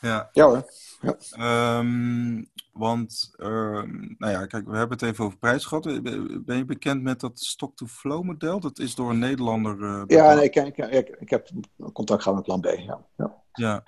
Ja, 0.00 0.28
ja 0.32 0.44
hoor. 0.44 0.64
Ja. 1.00 1.78
Um, 1.78 2.50
want, 2.72 3.30
uh, 3.36 3.82
nou 4.18 4.32
ja, 4.32 4.46
kijk, 4.46 4.66
we 4.66 4.76
hebben 4.76 4.98
het 4.98 5.06
even 5.06 5.24
over 5.24 5.38
prijs 5.38 5.64
gehad. 5.64 6.02
Ben 6.44 6.56
je 6.56 6.64
bekend 6.64 7.02
met 7.02 7.20
dat 7.20 7.38
stock-to-flow 7.38 8.22
model? 8.22 8.60
Dat 8.60 8.78
is 8.78 8.94
door 8.94 9.10
een 9.10 9.18
Nederlander. 9.18 9.78
Uh, 9.78 10.02
ja, 10.06 10.34
nee, 10.34 10.44
ik, 10.44 10.54
ik, 10.54 10.76
ik, 10.76 11.08
ik, 11.08 11.30
heb 11.30 11.48
contact 11.92 12.22
gehad 12.22 12.36
met 12.36 12.46
Plan 12.46 12.60
B. 12.60 12.64
Ja. 12.64 13.06
ja. 13.16 13.42
ja. 13.52 13.82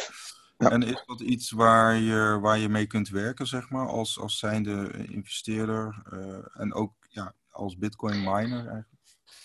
Ja. 0.62 0.70
En 0.70 0.82
is 0.82 1.02
dat 1.06 1.20
iets 1.20 1.50
waar 1.50 1.96
je, 1.96 2.38
waar 2.40 2.58
je 2.58 2.68
mee 2.68 2.86
kunt 2.86 3.08
werken, 3.08 3.46
zeg 3.46 3.70
maar, 3.70 3.86
als, 3.88 4.18
als 4.20 4.38
zijnde 4.38 4.90
investeerder 5.08 6.02
uh, 6.12 6.60
en 6.60 6.74
ook 6.74 6.92
ja, 7.08 7.34
als 7.50 7.78
bitcoin 7.78 8.18
miner 8.18 8.58
eigenlijk? 8.58 8.86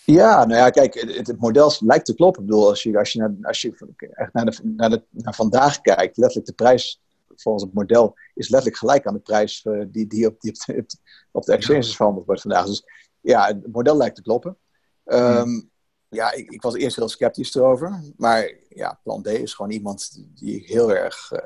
Ja, 0.04 0.44
nou 0.44 0.60
ja, 0.60 0.70
kijk, 0.70 0.94
het, 0.94 1.26
het, 1.26 1.40
model 1.40 1.72
lijkt 1.80 2.04
te 2.04 2.14
kloppen. 2.14 2.42
Ik 2.42 2.48
bedoel, 2.48 2.68
als 2.68 2.82
je, 2.82 2.98
als 2.98 3.12
je, 3.12 3.18
naar, 3.18 3.34
als 3.42 3.60
je 3.60 3.96
echt 4.10 4.32
naar, 4.32 4.44
de, 4.44 4.58
naar, 4.62 4.90
de, 4.90 5.02
naar 5.10 5.34
vandaag 5.34 5.80
kijkt, 5.80 6.16
letterlijk 6.16 6.46
de 6.46 6.64
prijs 6.64 7.00
volgens 7.36 7.64
het 7.64 7.74
model 7.74 8.14
is 8.34 8.48
letterlijk 8.48 8.80
gelijk 8.80 9.06
aan 9.06 9.14
de 9.14 9.20
prijs 9.20 9.64
uh, 9.64 9.84
die, 9.88 10.06
die, 10.06 10.26
op, 10.26 10.40
die 10.40 10.52
op, 10.52 10.58
de, 10.66 10.96
op 11.30 11.44
de 11.44 11.52
exchanges 11.52 11.96
verhandeld 11.96 12.26
wordt 12.26 12.40
vandaag. 12.40 12.66
Dus 12.66 12.84
ja, 13.20 13.46
het 13.46 13.72
model 13.72 13.96
lijkt 13.96 14.16
te 14.16 14.22
kloppen. 14.22 14.56
Um, 15.04 15.70
ja, 16.08 16.32
ik, 16.32 16.50
ik, 16.50 16.62
was 16.62 16.74
eerst 16.74 16.96
heel 16.96 17.08
sceptisch 17.08 17.54
erover. 17.54 18.02
Maar 18.16 18.54
ja, 18.68 19.00
Plan 19.02 19.22
D 19.22 19.26
is 19.26 19.54
gewoon 19.54 19.70
iemand 19.70 20.24
die 20.34 20.62
heel 20.66 20.94
erg. 20.94 21.32
Uh, 21.32 21.38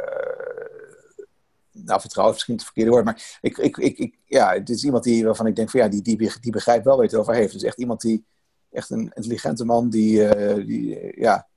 nou, 1.73 2.01
vertrouwen 2.01 2.35
misschien 2.35 2.55
het 2.55 2.65
verkeerde 2.65 2.91
woord. 2.91 3.05
Maar 3.05 3.39
ik, 3.41 3.59
ik, 3.59 3.77
ik, 3.77 3.99
ik, 3.99 4.19
ja, 4.25 4.59
dit 4.59 4.77
is 4.77 4.85
iemand 4.85 5.05
die, 5.05 5.25
waarvan 5.25 5.47
ik 5.47 5.57
denk 5.57 5.71
van 5.71 5.81
ja, 5.81 5.89
die, 5.89 6.03
die, 6.03 6.33
die 6.41 6.53
begrijpt 6.53 6.85
wel 6.85 6.97
wat 6.97 7.11
je 7.11 7.19
over 7.19 7.35
heeft. 7.35 7.53
Dus 7.53 7.63
echt 7.63 7.79
iemand 7.79 8.01
die. 8.01 8.25
Echt 8.71 8.91
een 8.91 9.13
intelligente 9.15 9.65
man 9.65 9.91
die, 9.91 10.37
uh, 10.37 10.67
die, 10.67 11.13
ja, 11.21 11.49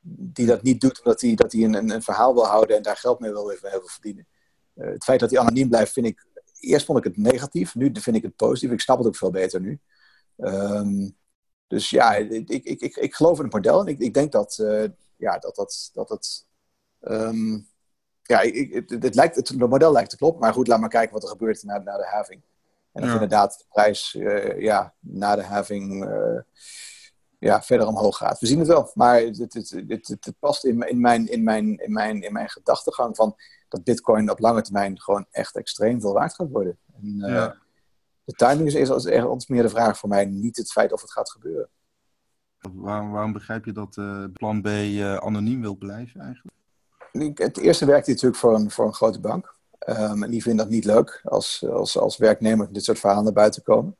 die 0.00 0.46
dat 0.46 0.62
niet 0.62 0.80
doet 0.80 0.98
omdat 0.98 1.20
hij, 1.20 1.34
dat 1.34 1.52
hij 1.52 1.62
een, 1.64 1.90
een, 1.90 2.02
verhaal 2.02 2.34
wil 2.34 2.46
houden 2.46 2.76
en 2.76 2.82
daar 2.82 2.96
geld 2.96 3.20
mee 3.20 3.30
wil, 3.30 3.46
wil 3.46 3.82
verdienen. 3.84 4.26
Uh, 4.74 4.86
het 4.86 5.04
feit 5.04 5.20
dat 5.20 5.30
hij 5.30 5.38
anoniem 5.38 5.68
blijft, 5.68 5.92
vind 5.92 6.06
ik. 6.06 6.26
Eerst 6.60 6.86
vond 6.86 6.98
ik 6.98 7.04
het 7.04 7.16
negatief, 7.16 7.74
nu 7.74 7.90
vind 7.92 8.16
ik 8.16 8.22
het 8.22 8.36
positief. 8.36 8.70
Ik 8.70 8.80
snap 8.80 8.98
het 8.98 9.06
ook 9.06 9.16
veel 9.16 9.30
beter 9.30 9.60
nu. 9.60 9.80
Um, 10.36 11.18
dus 11.70 11.90
ja, 11.90 12.14
ik, 12.14 12.48
ik, 12.48 12.64
ik, 12.64 12.96
ik 12.96 13.14
geloof 13.14 13.38
in 13.38 13.44
het 13.44 13.52
model 13.52 13.80
en 13.80 13.86
ik, 13.86 13.98
ik 13.98 14.14
denk 14.14 14.32
dat, 14.32 14.58
uh, 14.60 14.84
ja, 15.16 15.38
dat, 15.38 15.54
dat, 15.54 15.90
dat 15.92 16.08
het. 16.08 16.46
Um, 17.00 17.68
ja, 18.22 18.40
ik, 18.40 18.74
het, 18.74 19.02
het, 19.02 19.14
lijkt, 19.14 19.36
het, 19.36 19.58
model 19.58 19.92
lijkt 19.92 20.10
te 20.10 20.16
kloppen, 20.16 20.40
maar 20.40 20.52
goed, 20.52 20.66
laat 20.66 20.80
maar 20.80 20.88
kijken 20.88 21.12
wat 21.12 21.22
er 21.22 21.28
gebeurt 21.28 21.62
na, 21.62 21.78
na 21.78 21.96
de 21.96 22.06
having. 22.06 22.42
En 22.92 23.02
of 23.02 23.08
ja. 23.08 23.14
inderdaad 23.14 23.58
de 23.58 23.64
prijs 23.68 24.14
uh, 24.14 24.60
ja, 24.60 24.94
na 25.00 25.36
de 25.36 25.42
having 25.42 26.04
uh, 26.04 26.40
ja, 27.38 27.62
verder 27.62 27.86
omhoog 27.86 28.16
gaat. 28.16 28.40
We 28.40 28.46
zien 28.46 28.58
het 28.58 28.68
wel, 28.68 28.90
maar 28.94 29.20
het, 29.20 29.38
het, 29.38 29.54
het, 29.88 30.08
het, 30.08 30.34
past 30.38 30.64
in, 30.64 30.88
in, 30.88 31.00
mijn, 31.00 31.28
in, 31.28 31.42
mijn, 31.42 31.78
in, 31.78 31.92
mijn, 31.92 32.22
in 32.22 32.32
mijn 32.32 32.48
gedachtegang 32.48 33.16
van 33.16 33.36
dat 33.68 33.84
Bitcoin 33.84 34.30
op 34.30 34.38
lange 34.38 34.62
termijn 34.62 35.00
gewoon 35.00 35.26
echt 35.30 35.56
extreem 35.56 36.00
veel 36.00 36.12
waard 36.12 36.34
gaat 36.34 36.50
worden. 36.50 36.78
En, 36.92 37.16
ja 37.16 37.56
de 38.30 38.46
timing 38.46 38.68
is, 38.68 38.74
is, 38.74 39.04
is 39.04 39.46
meer 39.46 39.62
de 39.62 39.68
vraag 39.68 39.98
voor 39.98 40.08
mij, 40.08 40.24
niet 40.24 40.56
het 40.56 40.72
feit 40.72 40.92
of 40.92 41.00
het 41.00 41.12
gaat 41.12 41.30
gebeuren. 41.30 41.68
Waarom, 42.58 43.10
waarom 43.10 43.32
begrijp 43.32 43.64
je 43.64 43.72
dat 43.72 43.96
uh, 43.96 44.24
plan 44.32 44.62
B 44.62 44.66
uh, 44.66 45.16
anoniem 45.16 45.60
wil 45.60 45.76
blijven 45.76 46.20
eigenlijk? 46.20 46.56
Het 47.38 47.56
eerste 47.56 47.86
werkt 47.86 48.06
hij 48.06 48.14
natuurlijk 48.14 48.40
voor 48.40 48.54
een, 48.54 48.70
voor 48.70 48.86
een 48.86 48.94
grote 48.94 49.20
bank. 49.20 49.58
Um, 49.88 50.22
en 50.22 50.30
die 50.30 50.42
vinden 50.42 50.64
dat 50.64 50.74
niet 50.74 50.84
leuk 50.84 51.20
als, 51.24 51.64
als, 51.68 51.98
als 51.98 52.16
werknemer 52.16 52.72
dit 52.72 52.84
soort 52.84 52.98
verhalen 52.98 53.24
naar 53.24 53.32
buiten 53.32 53.62
komen. 53.62 53.96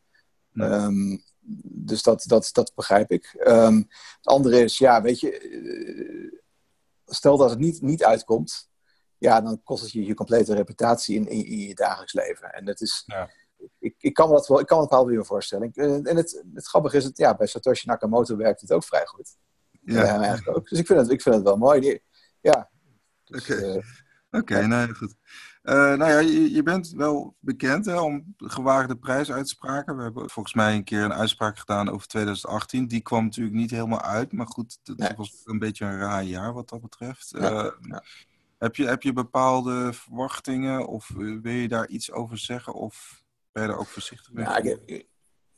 Ehm, 0.55 1.17
dus 1.63 2.03
dat, 2.03 2.25
dat, 2.27 2.49
dat 2.53 2.73
begrijp 2.75 3.11
ik. 3.11 3.43
Um, 3.47 3.77
het 4.17 4.27
andere 4.27 4.63
is, 4.63 4.79
ja, 4.79 5.03
weet 5.03 5.21
je, 5.21 5.39
eh, 5.39 6.41
stel 7.07 7.37
dat 7.37 7.51
het 7.51 7.59
niet, 7.59 7.83
niet 7.83 8.05
uitkomt, 8.05 8.69
ja, 9.19 9.41
dan 9.41 9.63
kost 9.63 9.83
het 9.83 9.93
je 9.93 10.05
je 10.05 10.15
complete 10.15 10.55
reputatie 10.55 11.17
in, 11.17 11.29
in, 11.29 11.69
je 11.69 11.75
dagelijks 11.75 12.13
leven. 12.13 12.53
En 12.53 12.65
dat 12.65 12.81
is, 12.81 13.03
ja. 13.07 13.31
Ik, 13.79 13.95
ik 13.99 14.15
kan 14.15 14.31
dat 14.31 14.49
wel, 14.49 14.61
ik 14.61 14.67
kan 14.67 14.81
het 14.81 14.91
wel 14.91 15.07
weer 15.07 15.27
voorstellen. 15.27 15.73
En 15.73 16.17
het, 16.17 16.45
het 16.55 16.67
grappige 16.67 16.97
is, 16.97 17.05
het, 17.05 17.19
ja, 17.19 17.37
bij 17.37 17.47
Satoshi 17.47 17.87
Nakamoto 17.87 18.37
werkt 18.37 18.61
het 18.61 18.73
ook 18.73 18.85
vrij 18.85 19.07
goed. 19.07 19.37
Ja. 19.85 20.03
Uh, 20.03 20.11
eigenlijk 20.11 20.57
ook. 20.57 20.69
Dus 20.69 20.79
ik 20.79 20.87
vind, 20.87 21.01
het, 21.01 21.11
ik 21.11 21.23
vind 21.23 21.35
het 21.35 21.45
wel 21.45 21.57
mooi. 21.57 22.01
Ja. 22.41 22.71
Dus, 23.25 23.43
Oké, 23.43 23.53
okay. 23.53 23.77
uh, 23.77 23.83
okay, 24.31 24.65
nou 24.65 24.95
goed. 24.95 25.15
Uh, 25.63 25.75
nou 25.75 26.11
ja, 26.11 26.19
je, 26.19 26.53
je, 26.53 26.63
bent 26.63 26.91
wel 26.91 27.37
bekend 27.39 27.87
hè, 27.87 28.01
om 28.01 28.35
gewaagde 28.37 28.97
prijsuitspraken. 28.97 29.97
We 29.97 30.03
hebben 30.03 30.31
volgens 30.31 30.55
mij 30.55 30.75
een 30.75 30.85
keer 30.85 31.03
een 31.03 31.13
uitspraak 31.13 31.59
gedaan 31.59 31.89
over 31.89 32.07
2018. 32.07 32.87
Die 32.87 33.01
kwam 33.01 33.25
natuurlijk 33.25 33.57
niet 33.57 33.71
helemaal 33.71 34.03
uit, 34.03 34.33
maar 34.33 34.47
goed, 34.47 34.79
het 34.83 34.99
nee. 34.99 35.13
was 35.17 35.41
een 35.45 35.59
beetje 35.59 35.85
een 35.85 35.99
raar 35.99 36.23
jaar 36.23 36.53
wat 36.53 36.69
dat 36.69 36.81
betreft. 36.81 37.31
Ja, 37.39 37.65
uh, 37.65 37.71
ja. 37.81 38.03
Heb, 38.59 38.77
je, 38.77 38.87
heb 38.87 39.03
je 39.03 39.13
bepaalde 39.13 39.93
verwachtingen 39.93 40.87
of 40.87 41.09
wil 41.15 41.53
je 41.53 41.69
daar 41.69 41.89
iets 41.89 42.13
over 42.13 42.39
zeggen? 42.39 42.75
Of 42.75 43.20
ben 43.53 43.63
je 43.63 43.69
daar 43.69 43.79
ook 43.79 43.87
voorzichtig 43.87 44.33
mee? 44.33 44.45
Ja, 44.45 44.57
ik, 44.57 45.07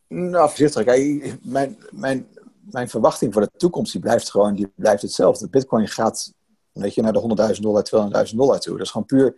nou, 0.09 0.49
voorzichtig. 0.49 0.84
Kijk, 0.84 1.38
mijn, 1.43 1.78
mijn, 1.90 2.28
mijn 2.70 2.88
verwachting 2.88 3.32
voor 3.32 3.43
de 3.43 3.51
toekomst 3.57 3.93
die 3.93 4.01
blijft 4.01 4.30
gewoon 4.30 4.55
die 4.55 4.72
blijft 4.76 5.03
hetzelfde. 5.03 5.49
Bitcoin 5.49 5.88
gaat 5.88 6.32
weet 6.72 6.95
je, 6.95 7.03
naar 7.03 7.12
de 7.12 7.53
100.000 7.55 7.61
dollar, 7.61 8.26
200.000 8.28 8.36
dollar 8.36 8.61
toe. 8.61 8.76
Dat 8.76 8.86
is 8.86 8.90
gewoon 8.90 9.07
puur 9.07 9.36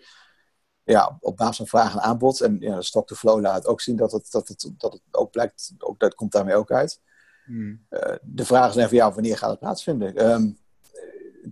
ja, 0.85 1.17
op 1.21 1.37
basis 1.37 1.57
van 1.57 1.67
vraag 1.67 1.93
en 1.93 2.01
aanbod. 2.01 2.41
En 2.41 2.57
ja, 2.61 2.81
stock 2.81 3.07
to 3.07 3.15
flow 3.15 3.41
laat 3.41 3.67
ook 3.67 3.81
zien 3.81 3.97
dat 3.97 4.13
het, 4.13 4.31
dat 4.31 4.49
het, 4.49 4.73
dat 4.79 4.93
het 4.93 5.03
ook 5.11 5.31
blijkt, 5.31 5.75
ook, 5.79 5.99
dat 5.99 6.15
komt 6.15 6.33
daarmee 6.33 6.55
ook 6.55 6.71
uit. 6.71 7.01
Hmm. 7.45 7.87
Uh, 7.91 8.15
de 8.23 8.45
vraag 8.45 8.69
is 8.69 8.83
even, 8.83 8.97
ja, 8.97 9.13
wanneer 9.13 9.39
gaat 9.39 9.51
het 9.51 9.59
plaatsvinden? 9.59 10.31
Um, 10.31 10.59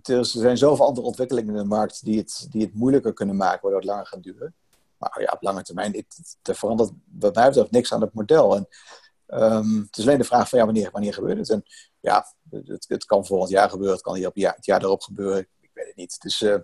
er 0.03 0.25
zijn 0.25 0.57
zoveel 0.57 0.85
andere 0.85 1.07
ontwikkelingen 1.07 1.55
in 1.55 1.61
de 1.61 1.67
markt 1.67 2.05
die 2.05 2.17
het, 2.17 2.47
die 2.49 2.61
het 2.61 2.73
moeilijker 2.73 3.13
kunnen 3.13 3.35
maken, 3.35 3.61
waardoor 3.61 3.79
het 3.79 3.89
langer 3.89 4.05
gaat 4.05 4.23
duren. 4.23 4.55
Maar 5.11 5.21
ja, 5.21 5.31
op 5.31 5.41
lange 5.41 5.63
termijn, 5.63 6.05
het, 6.41 6.57
verandert 6.57 6.91
wat 7.19 7.35
mij 7.35 7.47
betreft 7.47 7.71
niks 7.71 7.93
aan 7.93 8.01
het 8.01 8.13
model. 8.13 8.55
En 8.55 8.67
um, 9.27 9.81
het 9.85 9.97
is 9.97 10.05
alleen 10.05 10.17
de 10.17 10.23
vraag 10.23 10.49
van, 10.49 10.59
ja, 10.59 10.65
wanneer, 10.65 10.91
wanneer 10.91 11.13
gebeurt 11.13 11.37
het? 11.37 11.49
En 11.49 11.63
ja, 11.99 12.25
het, 12.49 12.85
het 12.87 13.05
kan 13.05 13.25
volgend 13.25 13.49
jaar 13.51 13.69
gebeuren, 13.69 13.95
het 13.95 14.03
kan 14.03 14.15
hier 14.15 14.27
op 14.27 14.35
jaar, 14.35 14.55
het 14.55 14.65
jaar 14.65 14.83
erop 14.83 15.01
gebeuren, 15.01 15.47
ik 15.59 15.71
weet 15.73 15.87
het 15.87 15.95
niet. 15.95 16.21
Dus, 16.21 16.41
uh, 16.41 16.55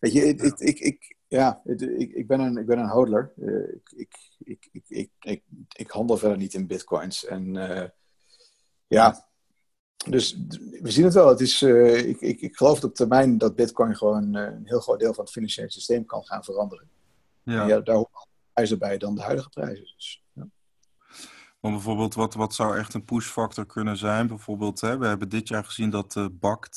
weet 0.00 0.12
je, 0.12 0.26
ik, 0.58 0.78
ik, 0.78 1.16
ja, 1.28 1.60
ik, 1.64 1.80
ik, 2.12 2.26
ben 2.26 2.40
een, 2.40 2.56
ik 2.56 2.66
ben 2.66 2.78
een. 2.78 3.32
Uh, 3.36 3.74
ik, 3.96 4.18
ik, 4.38 4.68
ik, 4.88 5.10
ik, 5.20 5.42
ik, 5.76 5.90
handel 5.90 6.16
verder 6.16 6.38
niet 6.38 6.54
in 6.54 6.66
bitcoins. 6.66 7.24
En 7.24 7.54
uh, 7.54 7.88
ja, 8.86 9.28
dus 10.08 10.38
we 10.82 10.90
zien 10.90 11.04
het 11.04 11.14
wel. 11.14 11.28
Het 11.28 11.40
is, 11.40 11.62
ik, 11.62 12.20
ik, 12.20 12.40
ik 12.40 12.56
geloof 12.56 12.84
op 12.84 12.94
termijn 12.94 13.38
dat 13.38 13.54
bitcoin 13.54 13.96
gewoon 13.96 14.34
een 14.34 14.66
heel 14.66 14.80
groot 14.80 15.00
deel 15.00 15.14
van 15.14 15.24
het 15.24 15.32
financiële 15.32 15.70
systeem 15.70 16.04
kan 16.04 16.24
gaan 16.24 16.44
veranderen. 16.44 16.88
Ja. 17.42 17.62
En 17.62 17.68
ja 17.68 17.80
daar 17.80 17.96
horen 17.96 18.28
prijzen 18.52 18.78
bij 18.78 18.98
dan 18.98 19.14
de 19.14 19.22
huidige 19.22 19.48
prijzen. 19.48 19.84
Dus, 19.84 20.24
ja. 20.32 20.48
Maar 21.60 21.70
bijvoorbeeld, 21.70 22.14
wat, 22.14 22.34
wat 22.34 22.54
zou 22.54 22.78
echt 22.78 22.94
een 22.94 23.04
push-factor 23.04 23.66
kunnen 23.66 23.96
zijn? 23.96 24.26
Bijvoorbeeld, 24.26 24.80
hè, 24.80 24.98
we 24.98 25.06
hebben 25.06 25.28
dit 25.28 25.48
jaar 25.48 25.64
gezien 25.64 25.90
dat 25.90 26.14
uh, 26.14 26.26
BACT, 26.32 26.76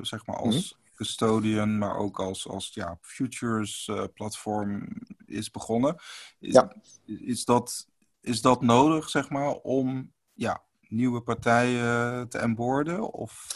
zeg 0.00 0.26
maar, 0.26 0.36
als... 0.36 0.54
Mm 0.54 0.60
-hmm 0.60 0.82
custodian, 0.94 1.78
maar 1.78 1.96
ook 1.96 2.20
als, 2.20 2.48
als 2.48 2.70
ja, 2.74 2.98
futures 3.00 3.88
uh, 3.88 4.04
platform 4.14 4.88
is 5.26 5.50
begonnen. 5.50 5.94
Is, 6.38 6.54
ja. 6.54 6.74
is, 7.04 7.44
dat, 7.44 7.88
is 8.20 8.40
dat 8.40 8.62
nodig, 8.62 9.10
zeg 9.10 9.30
maar, 9.30 9.52
om 9.52 10.12
ja, 10.32 10.62
nieuwe 10.80 11.20
partijen 11.20 12.28
te 12.28 12.42
onboarden? 12.42 13.12
Of... 13.12 13.48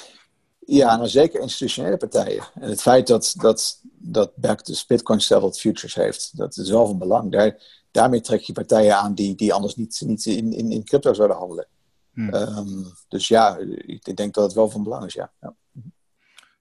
Ja, 0.71 0.97
nou 0.97 1.09
zeker 1.09 1.41
institutionele 1.41 1.97
partijen. 1.97 2.45
En 2.55 2.69
het 2.69 2.83
feit 2.83 3.07
dat, 3.07 3.35
dat, 3.37 3.81
dat 3.99 4.37
Back 4.37 4.65
dus 4.65 4.87
Bitcoin 4.87 5.21
settled 5.21 5.61
futures 5.61 5.95
heeft, 5.95 6.37
dat 6.37 6.57
is 6.57 6.71
wel 6.71 6.87
van 6.87 6.99
belang. 6.99 7.33
Daar, 7.33 7.63
daarmee 7.91 8.21
trek 8.21 8.41
je 8.41 8.53
partijen 8.53 8.97
aan 8.97 9.15
die, 9.15 9.35
die 9.35 9.55
anders 9.55 9.77
niet, 9.77 10.03
niet 10.07 10.27
in, 10.27 10.53
in, 10.53 10.71
in 10.71 10.85
crypto 10.85 11.15
zouden 11.15 11.37
handelen. 11.37 11.67
Hmm. 12.13 12.35
Um, 12.35 12.85
dus 13.09 13.29
ja, 13.29 13.57
ik 13.77 14.17
denk 14.17 14.35
dat 14.35 14.45
het 14.45 14.53
wel 14.53 14.71
van 14.71 14.83
belang 14.83 15.05
is, 15.05 15.15
ja. 15.15 15.33
ja. 15.41 15.55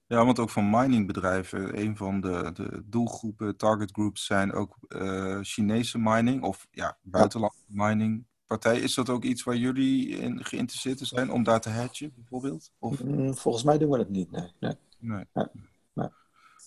Ja, 0.06 0.24
want 0.24 0.38
ook 0.38 0.50
van 0.50 0.70
miningbedrijven, 0.70 1.80
een 1.80 1.96
van 1.96 2.20
de, 2.20 2.50
de 2.54 2.82
doelgroepen, 2.84 3.56
target 3.56 3.90
groups 3.90 4.26
zijn 4.26 4.52
ook 4.52 4.76
uh, 4.88 5.38
Chinese 5.42 5.98
mining 5.98 6.42
of 6.42 6.66
ja, 6.70 6.98
buitenlandse 7.02 7.64
mining 7.66 8.26
partijen. 8.48 8.82
Is 8.82 8.94
dat 8.94 9.08
ook 9.08 9.24
iets 9.24 9.42
waar 9.42 9.56
jullie 9.56 10.08
in 10.08 10.44
geïnteresseerd 10.44 10.98
zijn 11.02 11.32
om 11.32 11.42
daar 11.42 11.60
te 11.60 11.70
hatchen 11.70 12.12
bijvoorbeeld? 12.14 12.72
Of? 12.78 13.04
Mm, 13.04 13.36
volgens 13.36 13.64
mij 13.64 13.78
doen 13.78 13.90
we 13.90 13.96
dat 13.96 14.08
niet, 14.08 14.30
nee. 14.30 14.52
nee. 14.60 14.74
nee. 14.98 15.24
nee. 15.32 15.46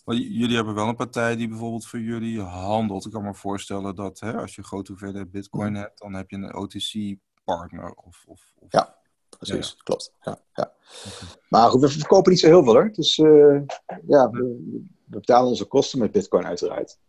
Maar 0.05 0.15
jullie 0.15 0.55
hebben 0.55 0.73
wel 0.73 0.87
een 0.87 0.95
partij 0.95 1.35
die 1.35 1.47
bijvoorbeeld 1.47 1.87
voor 1.87 1.99
jullie 1.99 2.41
handelt. 2.41 3.05
Ik 3.05 3.11
kan 3.11 3.23
me 3.23 3.33
voorstellen 3.33 3.95
dat 3.95 4.19
hè, 4.19 4.37
als 4.37 4.55
je 4.55 4.63
grote 4.63 4.91
hoeveelheid 4.91 5.31
bitcoin 5.31 5.75
hebt, 5.75 5.99
dan 5.99 6.13
heb 6.13 6.29
je 6.29 6.35
een 6.35 6.55
OTC-partner. 6.55 7.93
Of, 7.93 8.23
of, 8.27 8.53
of, 8.59 8.69
Ja, 8.69 8.97
precies. 9.29 9.69
Ja, 9.69 9.83
Klopt. 9.83 10.13
Ja, 10.21 10.39
ja. 10.53 10.73
Okay. 11.05 11.29
Maar 11.49 11.69
goed, 11.69 11.81
we 11.81 11.89
verkopen 11.89 12.31
niet 12.31 12.39
zo 12.39 12.47
heel 12.47 12.63
veel 12.63 12.73
hoor. 12.73 12.91
Dus 12.91 13.17
uh, 13.17 13.61
ja, 14.07 14.29
we, 14.29 14.39
we, 14.39 14.83
betalen 15.05 15.49
onze 15.49 15.65
kosten 15.65 15.99
met 15.99 16.11
Bitcoin 16.11 16.45
uiteraard. 16.45 16.99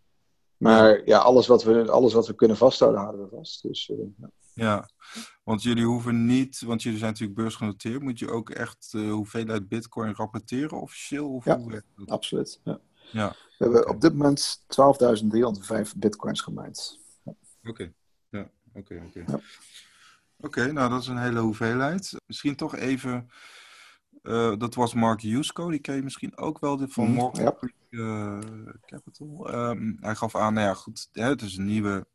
Maar 0.63 1.05
ja, 1.05 1.19
alles 1.19 1.47
wat 1.47 1.63
we, 1.63 1.91
alles 1.91 2.13
wat 2.13 2.27
we 2.27 2.35
kunnen 2.35 2.57
vasthouden, 2.57 3.01
houden 3.01 3.23
we 3.23 3.37
vast. 3.37 3.63
Dus, 3.63 3.89
uh, 3.89 3.99
ja. 4.17 4.31
ja. 4.55 4.89
want 5.45 5.63
jullie 5.63 5.85
hoeven 5.85 6.27
niet, 6.27 6.61
want 6.61 6.83
jullie 6.83 6.99
zijn 6.99 7.11
natuurlijk 7.11 7.39
beursgenoteerd, 7.39 8.03
moet 8.03 8.19
je 8.19 8.31
ook 8.31 8.51
echt 8.51 8.93
uh, 8.97 9.13
hoeveelheid 9.13 9.69
Bitcoin 9.69 10.15
rapporteren 10.15 10.81
officieel? 10.81 11.35
Of 11.35 11.45
ja, 11.45 11.59
hoe 11.59 11.83
absoluut. 12.07 12.61
Ja. 12.65 12.81
Ja. 13.13 13.29
We 13.29 13.65
hebben 13.65 13.89
op 13.89 14.01
dit 14.01 14.15
moment 14.15 14.59
12.305 14.59 15.97
Bitcoins 15.97 16.41
gemijnd. 16.41 16.99
Oké, 17.25 17.37
okay. 17.65 17.93
ja, 18.29 18.51
oké, 18.73 19.03
oké. 19.07 19.41
Oké, 20.41 20.73
nou 20.73 20.91
dat 20.91 21.01
is 21.01 21.07
een 21.07 21.23
hele 21.23 21.41
hoeveelheid. 21.41 22.15
Misschien 22.27 22.57
toch 22.57 22.77
even, 22.77 23.31
uh, 24.23 24.57
dat 24.57 24.75
was 24.75 24.95
Mark 24.95 25.21
Yusko, 25.21 25.71
die 25.71 25.81
ken 25.81 25.95
je 25.95 26.03
misschien 26.03 26.37
ook 26.37 26.59
wel 26.59 26.89
van 26.89 27.07
mm, 27.07 27.15
Morgan 27.15 27.45
ja. 27.45 27.57
uh, 27.91 28.39
Capital. 28.87 29.55
Um, 29.55 29.97
hij 30.01 30.15
gaf 30.15 30.37
aan, 30.37 30.55
nou 30.55 30.67
ja 30.67 30.75
goed, 30.75 31.09
het 31.13 31.43
is 31.43 31.57
een 31.57 31.67
nieuwe, 31.67 32.07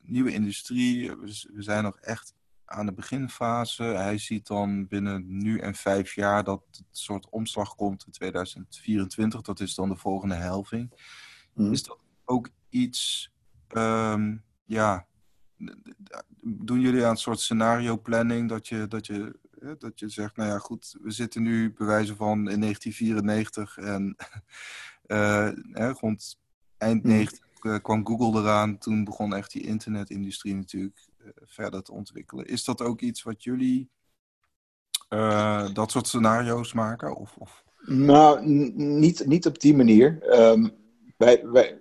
nieuwe 0.00 0.32
industrie. 0.32 1.10
We, 1.10 1.46
we, 1.52 1.62
zijn 1.62 1.82
nog 1.82 1.96
echt 1.96 2.34
aan 2.64 2.86
de 2.86 2.92
beginfase. 2.92 3.82
Hij 3.82 4.18
ziet 4.18 4.46
dan 4.46 4.86
binnen 4.86 5.24
nu 5.26 5.58
en 5.58 5.74
vijf 5.74 6.14
jaar 6.14 6.44
dat 6.44 6.62
het 6.70 6.86
soort 6.90 7.28
omslag 7.28 7.74
komt 7.74 8.06
in 8.06 8.12
2024. 8.12 9.40
Dat 9.42 9.60
is 9.60 9.74
dan 9.74 9.88
de 9.88 9.96
volgende 9.96 10.34
helving. 10.34 10.92
Mm. 11.54 11.72
Is 11.72 11.82
dat 11.82 11.98
ook 12.24 12.48
iets, 12.68 13.32
um, 13.76 14.44
ja, 14.64 15.06
doen 16.40 16.80
jullie 16.80 17.04
aan 17.04 17.10
een 17.10 17.16
soort 17.16 17.40
scenario 17.40 17.98
planning 17.98 18.48
dat 18.48 18.68
je, 18.68 18.88
dat 18.88 19.06
je, 19.06 19.38
dat 19.78 19.98
je 19.98 20.08
zegt, 20.08 20.36
nou 20.36 20.48
ja 20.48 20.58
goed, 20.58 20.96
we 21.02 21.10
zitten 21.10 21.42
nu 21.42 21.72
bewijzen 21.72 22.16
van 22.16 22.50
in 22.50 22.60
1994 22.60 23.78
en 23.78 24.16
uh, 25.06 25.90
rond 26.00 26.38
eind 26.78 27.04
90 27.04 27.38
uh, 27.38 27.44
hmm. 27.60 27.80
kwam 27.80 28.06
Google 28.06 28.40
eraan. 28.40 28.78
Toen 28.78 29.04
begon 29.04 29.34
echt 29.34 29.52
die 29.52 29.66
internetindustrie 29.66 30.54
natuurlijk 30.54 31.08
uh, 31.18 31.28
verder 31.44 31.82
te 31.82 31.92
ontwikkelen. 31.92 32.46
Is 32.46 32.64
dat 32.64 32.82
ook 32.82 33.00
iets 33.00 33.22
wat 33.22 33.44
jullie 33.44 33.90
dat 35.72 35.90
soort 35.90 36.06
scenario's 36.06 36.72
maken? 36.72 37.16
Of, 37.16 37.36
of? 37.38 37.64
Nou, 37.86 38.46
niet, 38.76 39.26
niet 39.26 39.46
op 39.46 39.60
die 39.60 39.76
manier. 39.76 40.38
Um, 40.40 40.70
wij, 41.16 41.46
wij, 41.46 41.78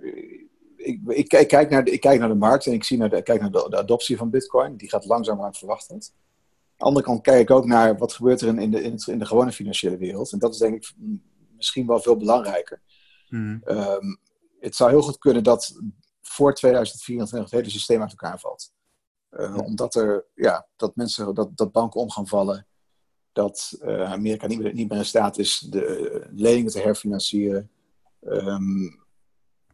ik, 0.76 1.02
ik, 1.08 1.34
ik, 1.34 1.48
kijk 1.48 1.70
naar 1.70 1.84
de, 1.84 1.92
ik 1.92 2.02
kijk 2.02 2.20
naar 2.20 2.30
de 2.30 2.36
markt 2.36 2.66
en 2.66 2.74
ik 2.74 2.84
zie 2.84 2.98
naar 2.98 3.10
de, 3.10 3.22
kijk 3.22 3.42
naar 3.42 3.52
de, 3.52 3.68
de 3.70 3.78
adoptie 3.78 4.18
van 4.18 4.30
Bitcoin. 4.30 4.78
Die 4.78 4.90
gaat 4.90 5.06
langzamer 5.06 5.44
dan 5.44 5.54
verwacht 5.54 5.92
Aan 5.92 6.00
de 6.78 6.84
andere 6.84 7.06
kant 7.06 7.22
kijk 7.22 7.42
ik 7.42 7.52
ook 7.52 7.66
naar 7.66 7.98
wat 7.98 8.14
gebeurt 8.14 8.42
er 8.42 8.60
in 8.60 8.72
de, 8.72 8.82
in, 8.82 8.92
het, 8.92 9.08
in 9.08 9.20
de 9.20 9.26
gewone 9.26 9.52
financiële 9.52 9.98
wereld. 9.98 10.32
En 10.32 10.40
dat 10.40 10.54
is 10.54 10.60
denk 10.60 10.76
ik 10.76 10.94
misschien 11.56 11.88
wel 11.88 12.00
veel 12.00 12.18
belangrijker. 12.18 12.82
Hmm. 13.28 13.62
Um, 13.66 14.20
het 14.60 14.76
zou 14.76 14.90
heel 14.90 15.02
goed 15.02 15.18
kunnen 15.18 15.44
dat 15.44 15.82
voor 16.22 16.54
2024 16.54 17.52
het 17.52 17.60
hele 17.60 17.74
systeem 17.74 18.02
uit 18.02 18.10
elkaar 18.10 18.40
valt. 18.40 18.72
Uh, 19.32 19.58
Omdat 19.58 19.96
er, 19.96 20.26
ja, 20.34 20.68
dat 20.76 20.96
mensen, 20.96 21.34
dat, 21.34 21.58
dat 21.58 21.72
banken 21.72 22.02
om 22.02 22.12
gaan 22.12 22.28
vallen. 22.28 22.68
Dat 23.32 23.78
uh, 23.82 24.12
Amerika 24.12 24.48
niet 24.48 24.60
meer, 24.60 24.74
niet 24.74 24.90
meer 24.90 24.98
in 24.98 25.06
staat 25.06 25.38
is 25.38 25.60
de 25.60 26.28
leningen 26.32 26.72
te 26.72 26.80
herfinancieren. 26.80 27.72
Um, 28.22 29.06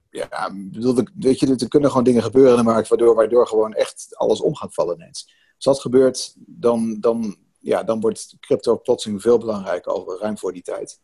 ja, 0.09 0.53
bedoel, 0.53 1.03
weet 1.15 1.39
je, 1.39 1.55
er 1.55 1.67
kunnen 1.67 1.89
gewoon 1.89 2.05
dingen 2.05 2.23
gebeuren 2.23 2.51
in 2.51 2.57
de 2.57 2.63
markt 2.63 2.87
waardoor, 2.87 3.15
waardoor 3.15 3.47
gewoon 3.47 3.73
echt 3.73 4.07
alles 4.15 4.41
om 4.41 4.55
gaat 4.55 4.73
vallen 4.73 4.95
ineens. 4.95 5.33
Als 5.65 5.75
dat 5.75 5.83
gebeurt, 5.83 6.35
dan, 6.37 6.99
dan, 6.99 7.37
ja, 7.59 7.83
dan 7.83 7.99
wordt 7.99 8.35
crypto 8.39 8.77
plotseling 8.77 9.21
veel 9.21 9.37
belangrijker, 9.37 9.91
al 9.91 10.19
ruim 10.19 10.37
voor 10.37 10.53
die 10.53 10.61
tijd. 10.61 11.01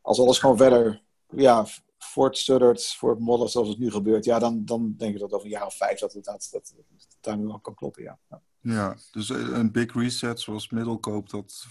Als 0.00 0.20
alles 0.20 0.38
gewoon 0.38 0.56
verder 0.56 1.02
ja, 1.28 1.66
voortstuddert, 1.98 2.86
voortmoddert 2.86 3.50
zoals 3.50 3.68
het 3.68 3.78
nu 3.78 3.90
gebeurt, 3.90 4.24
ja, 4.24 4.38
dan, 4.38 4.64
dan 4.64 4.94
denk 4.96 5.14
ik 5.14 5.20
dat 5.20 5.32
over 5.32 5.44
een 5.44 5.52
jaar 5.52 5.66
of 5.66 5.76
vijf 5.76 5.98
dat 5.98 6.12
het 6.12 6.24
dat, 6.24 6.48
dat, 6.50 6.74
dat, 7.20 7.38
wel 7.38 7.60
kan 7.60 7.74
kloppen, 7.74 8.02
ja. 8.02 8.18
ja. 8.28 8.42
Ja, 8.62 8.96
dus 9.10 9.28
een 9.28 9.72
big 9.72 9.94
reset 9.94 10.40
zoals 10.40 10.70
Middelkoop 10.70 11.30
dat 11.30 11.66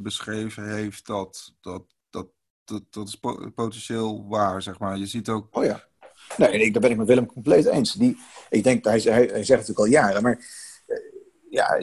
beschreven 0.00 0.74
heeft, 0.74 1.06
dat, 1.06 1.54
dat, 1.60 1.82
dat, 2.10 2.26
dat, 2.64 2.82
dat 2.90 3.08
is 3.08 3.20
potentieel 3.54 4.28
waar, 4.28 4.62
zeg 4.62 4.78
maar. 4.78 4.98
Je 4.98 5.06
ziet 5.06 5.28
ook... 5.28 5.56
Oh 5.56 5.64
ja. 5.64 5.84
Nee, 6.36 6.72
daar 6.72 6.80
ben 6.80 6.90
ik 6.90 6.96
met 6.96 7.06
Willem 7.06 7.26
compleet 7.26 7.66
eens. 7.66 7.92
Die, 7.92 8.18
ik 8.50 8.64
denk, 8.64 8.84
hij, 8.84 9.00
hij, 9.00 9.12
hij 9.12 9.44
zegt 9.44 9.48
natuurlijk 9.48 9.78
al 9.78 9.84
jaren, 9.84 10.22
maar 10.22 10.65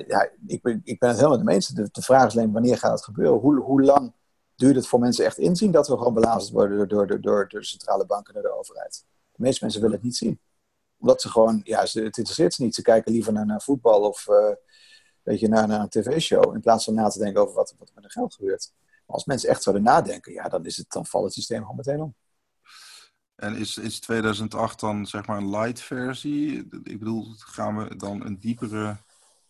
ja, 0.08 0.30
ik, 0.48 0.62
ben, 0.62 0.82
ik 0.84 1.00
ben 1.00 1.10
het 1.10 1.18
helemaal 1.18 1.38
met 1.38 1.48
de 1.48 1.54
eens. 1.54 1.68
De, 1.68 2.02
vraag 2.02 2.28
is 2.28 2.38
alleen 2.38 2.52
wanneer 2.52 2.78
gaat 2.78 2.92
het 2.92 3.04
gebeuren? 3.04 3.40
Hoe, 3.40 3.60
hoe 3.60 3.82
lang 3.82 4.14
duurt 4.56 4.76
het 4.76 4.88
voor 4.88 5.00
mensen 5.00 5.26
echt 5.26 5.38
inzien 5.38 5.72
dat 5.72 5.88
we 5.88 5.98
gewoon 5.98 6.14
belazerd 6.14 6.54
worden 6.54 6.78
door, 6.78 6.88
door, 6.88 7.08
door, 7.08 7.22
door 7.22 7.48
de 7.50 7.64
centrale 7.64 8.06
banken 8.06 8.36
en 8.36 8.42
de 8.42 8.58
overheid? 8.58 9.06
De 9.32 9.42
meeste 9.42 9.64
mensen 9.64 9.82
willen 9.82 9.96
het 9.96 10.06
niet 10.06 10.16
zien. 10.16 10.40
Omdat 10.98 11.22
ze 11.22 11.30
gewoon, 11.30 11.62
ja, 11.64 11.80
het 11.80 11.96
interesseert 11.96 12.54
ze 12.54 12.64
niet. 12.64 12.76
Ze 12.76 12.82
kijken 12.82 13.12
liever 13.12 13.34
naar, 13.34 13.46
naar 13.46 13.62
voetbal 13.62 14.02
of 14.02 14.28
uh, 14.28 14.36
weet 15.24 15.40
je, 15.40 15.48
naar, 15.48 15.68
naar 15.68 15.80
een 15.80 15.90
tv-show. 15.90 16.54
In 16.54 16.62
plaats 16.62 16.84
van 16.86 16.94
na 16.94 17.10
te 17.10 17.20
denken 17.20 17.42
over 17.42 17.56
wat, 17.56 17.76
wat 17.78 17.92
met 17.94 18.04
hun 18.04 18.12
geld 18.12 18.34
gebeurt. 18.34 18.72
Maar 18.80 19.16
als 19.16 19.26
mensen 19.26 19.50
echt 19.50 19.64
zouden 19.64 19.86
nadenken, 19.86 20.34
ja, 20.34 20.50
dan, 20.50 20.66
is 20.66 20.78
het, 20.78 20.92
dan 20.92 21.06
valt 21.06 21.24
het 21.24 21.34
systeem 21.34 21.62
gewoon 21.62 21.76
meteen 21.76 22.02
om. 22.02 22.16
En 23.36 23.56
is, 23.56 23.78
is 23.78 24.00
2008 24.00 24.80
dan 24.80 25.06
zeg 25.06 25.26
maar 25.26 25.38
een 25.38 25.50
light 25.50 25.82
versie? 25.82 26.58
Ik 26.84 27.00
bedoel, 27.00 27.34
gaan 27.38 27.78
we 27.78 27.96
dan 27.96 28.26
een 28.26 28.40
diepere 28.40 28.98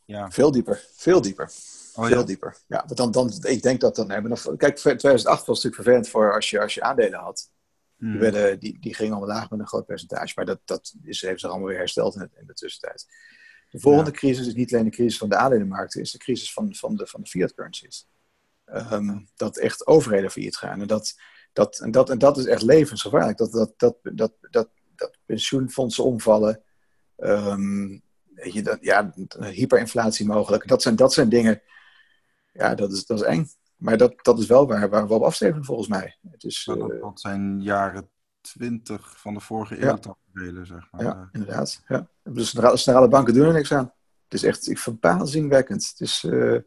ja. 0.05 0.31
Veel 0.31 0.51
dieper, 0.51 0.85
veel 0.91 1.21
dieper. 1.21 1.51
Oh, 1.95 2.05
veel 2.05 2.25
dieper. 2.25 2.57
Ja, 2.67 2.85
dan, 2.87 3.11
dan, 3.11 3.33
ik 3.41 3.61
denk 3.61 3.81
dat 3.81 3.95
dan 3.95 4.11
hebben. 4.11 4.57
Kijk, 4.57 4.75
2008 4.75 5.45
was 5.45 5.47
natuurlijk 5.47 5.75
vervelend 5.75 6.09
voor 6.09 6.33
als 6.33 6.49
je, 6.49 6.61
als 6.61 6.73
je 6.73 6.81
aandelen 6.81 7.19
had. 7.19 7.51
Die, 7.97 8.09
hmm. 8.09 8.19
werden, 8.19 8.59
die, 8.59 8.79
die 8.79 8.95
gingen 8.95 9.17
omlaag 9.17 9.49
met 9.49 9.59
een 9.59 9.67
groot 9.67 9.85
percentage. 9.85 10.33
Maar 10.35 10.45
dat, 10.45 10.59
dat 10.65 10.93
is, 11.03 11.21
heeft 11.21 11.39
zich 11.39 11.49
allemaal 11.49 11.67
weer 11.67 11.77
hersteld 11.77 12.15
in, 12.15 12.21
de, 12.21 12.39
in 12.39 12.47
de 12.47 12.53
tussentijd. 12.53 13.05
De 13.69 13.79
volgende 13.79 14.11
crisis 14.11 14.47
is 14.47 14.53
niet 14.53 14.73
alleen 14.73 14.85
de 14.85 14.91
crisis 14.91 15.17
van 15.17 15.29
de 15.29 15.35
aandelenmarkten, 15.35 16.01
is 16.01 16.11
de 16.11 16.17
crisis 16.17 16.53
van, 16.53 16.75
van, 16.75 16.95
de, 16.95 17.07
van 17.07 17.21
de 17.21 17.29
fiat 17.29 17.53
currencies. 17.53 18.07
Ehm, 18.65 19.19
dat 19.35 19.57
echt 19.57 19.87
overheden 19.87 20.31
failliet 20.31 20.57
gaan. 20.57 20.81
En 20.81 20.87
dat, 20.87 21.15
dat, 21.53 21.79
en, 21.79 21.91
dat, 21.91 22.09
en 22.09 22.17
dat 22.17 22.37
is 22.37 22.45
echt 22.45 22.61
levensgevaarlijk. 22.61 23.37
Dat, 23.37 23.51
dat, 23.51 23.73
dat, 23.77 23.97
dat, 24.01 24.33
dat, 24.41 24.69
dat 24.95 25.17
pensioenfondsen 25.25 26.03
omvallen. 26.03 26.63
Um, 27.17 28.03
je, 28.51 28.61
dat, 28.61 28.77
ja, 28.81 29.13
hyperinflatie 29.39 30.25
mogelijk. 30.25 30.67
Dat 30.67 30.81
zijn, 30.81 30.95
dat 30.95 31.13
zijn 31.13 31.29
dingen, 31.29 31.61
ja, 32.51 32.75
dat 32.75 32.91
is, 32.91 33.05
dat 33.05 33.19
is 33.19 33.25
eng. 33.25 33.47
Maar 33.75 33.97
dat, 33.97 34.13
dat 34.21 34.39
is 34.39 34.45
wel 34.45 34.67
waar, 34.67 34.89
waar 34.89 35.07
we 35.07 35.13
op 35.13 35.23
afstevenen 35.23 35.65
volgens 35.65 35.87
mij. 35.87 36.17
Het 36.31 36.43
is, 36.43 36.63
dat, 36.65 36.77
uh, 36.77 37.01
dat, 37.01 37.19
zijn 37.19 37.61
jaren 37.61 38.09
twintig 38.41 39.19
van 39.19 39.33
de 39.33 39.39
vorige 39.39 39.81
eeuw 39.81 39.97
ja. 40.33 40.63
zeg 40.63 40.87
maar. 40.91 41.03
Ja, 41.03 41.29
inderdaad. 41.31 41.81
Ja. 41.87 42.07
Dus 42.23 42.51
de 42.51 42.77
centrale 42.77 43.07
banken 43.07 43.33
doen 43.33 43.45
er 43.45 43.53
niks 43.53 43.73
aan. 43.73 43.93
Het 44.23 44.33
is 44.33 44.43
echt 44.43 44.79
verbazingwekkend. 44.79 45.89
Het 45.89 45.99
is... 45.99 46.23
Uh, 46.23 46.59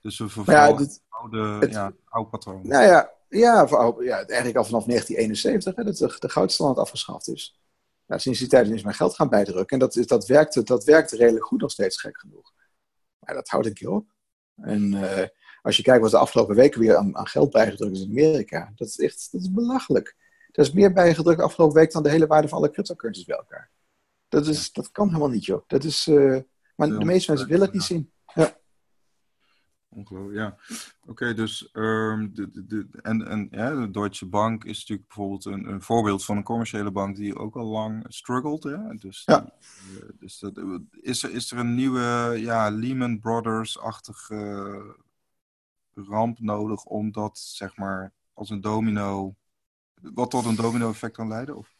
dus 0.00 0.18
we 0.18 0.28
vervallen 0.28 0.60
ja, 0.60 0.96
oude, 1.08 1.58
het, 1.60 1.72
ja, 1.72 1.92
oud 2.04 2.30
patroon. 2.30 2.68
Nou 2.68 2.84
ja, 2.84 3.10
ja, 3.28 3.66
voor, 3.68 4.04
ja, 4.04 4.16
eigenlijk 4.16 4.56
al 4.56 4.64
vanaf 4.64 4.84
1971 4.84 5.76
hè, 5.76 5.84
dat 5.84 5.96
de, 5.96 6.16
de 6.18 6.28
goudstandaard 6.28 6.78
afgeschaft 6.78 7.28
is. 7.28 7.60
Nou, 8.08 8.20
sinds 8.20 8.38
die 8.38 8.48
tijd 8.48 8.68
is 8.68 8.82
mijn 8.82 8.94
geld 8.94 9.14
gaan 9.14 9.28
bijdrukken. 9.28 9.68
En 9.68 9.78
dat, 9.78 9.96
is, 9.96 10.06
dat, 10.06 10.26
werkte, 10.26 10.62
dat 10.62 10.84
werkte 10.84 11.16
redelijk 11.16 11.44
goed 11.44 11.60
nog 11.60 11.70
steeds, 11.70 12.00
gek 12.00 12.18
genoeg. 12.18 12.52
Maar 13.18 13.34
dat 13.34 13.48
houdt 13.48 13.66
een 13.66 13.74
keer 13.74 13.90
op. 13.90 14.06
En 14.56 14.92
uh, 14.92 15.22
als 15.62 15.76
je 15.76 15.82
kijkt 15.82 16.02
wat 16.02 16.10
de 16.10 16.18
afgelopen 16.18 16.54
weken 16.54 16.80
weer 16.80 16.96
aan, 16.96 17.16
aan, 17.16 17.26
geld 17.26 17.50
bijgedrukt 17.50 17.96
is 17.96 18.02
in 18.02 18.10
Amerika, 18.10 18.72
dat 18.74 18.88
is 18.88 18.98
echt 18.98 19.28
dat 19.32 19.40
is 19.40 19.50
belachelijk. 19.50 20.16
Er 20.50 20.62
is 20.62 20.72
meer 20.72 20.92
bijgedrukt 20.92 21.38
de 21.38 21.44
afgelopen 21.44 21.76
week 21.76 21.92
dan 21.92 22.02
de 22.02 22.10
hele 22.10 22.26
waarde 22.26 22.48
van 22.48 22.58
alle 22.58 22.70
cryptocurrencies 22.70 23.24
bij 23.24 23.36
elkaar. 23.36 23.70
Dat, 24.28 24.46
is, 24.46 24.72
dat 24.72 24.90
kan 24.90 25.06
helemaal 25.06 25.28
niet, 25.28 25.44
joh. 25.44 25.62
Dat 25.66 25.84
is, 25.84 26.06
uh, 26.06 26.38
maar 26.76 26.88
de 26.88 27.04
meeste 27.04 27.30
mensen 27.30 27.48
willen 27.48 27.64
het 27.64 27.74
niet 27.74 27.82
zien. 27.82 28.12
Ja. 29.98 30.04
Ongelooflijk, 30.04 30.38
ja. 30.38 30.56
Oké, 31.06 31.34
dus 31.34 31.70
um, 31.72 32.34
de, 32.34 32.66
de, 32.66 32.86
en, 33.02 33.28
en 33.28 33.48
ja, 33.50 33.74
de 33.74 33.90
Deutsche 33.90 34.26
Bank 34.26 34.64
is 34.64 34.78
natuurlijk 34.78 35.08
bijvoorbeeld 35.08 35.44
een, 35.44 35.68
een 35.72 35.82
voorbeeld 35.82 36.24
van 36.24 36.36
een 36.36 36.42
commerciële 36.42 36.90
bank 36.90 37.16
die 37.16 37.36
ook 37.36 37.56
al 37.56 37.66
lang 37.66 38.04
struggelt. 38.08 38.62
Ja? 38.62 38.94
Dus, 38.98 39.22
ja. 39.26 39.52
Uh, 39.92 40.08
dus 40.18 40.38
dat, 40.38 40.60
is, 41.00 41.22
er, 41.22 41.30
is 41.30 41.50
er 41.50 41.58
een 41.58 41.74
nieuwe 41.74 42.34
ja, 42.36 42.70
Lehman 42.70 43.20
Brothers-achtige 43.20 44.96
ramp 45.94 46.40
nodig 46.40 46.84
om 46.84 47.12
dat, 47.12 47.38
zeg 47.38 47.76
maar, 47.76 48.12
als 48.32 48.50
een 48.50 48.60
domino, 48.60 49.34
wat 50.00 50.30
tot 50.30 50.44
een 50.44 50.56
domino-effect 50.56 51.16
kan 51.16 51.28
leiden? 51.28 51.56
Of? 51.56 51.76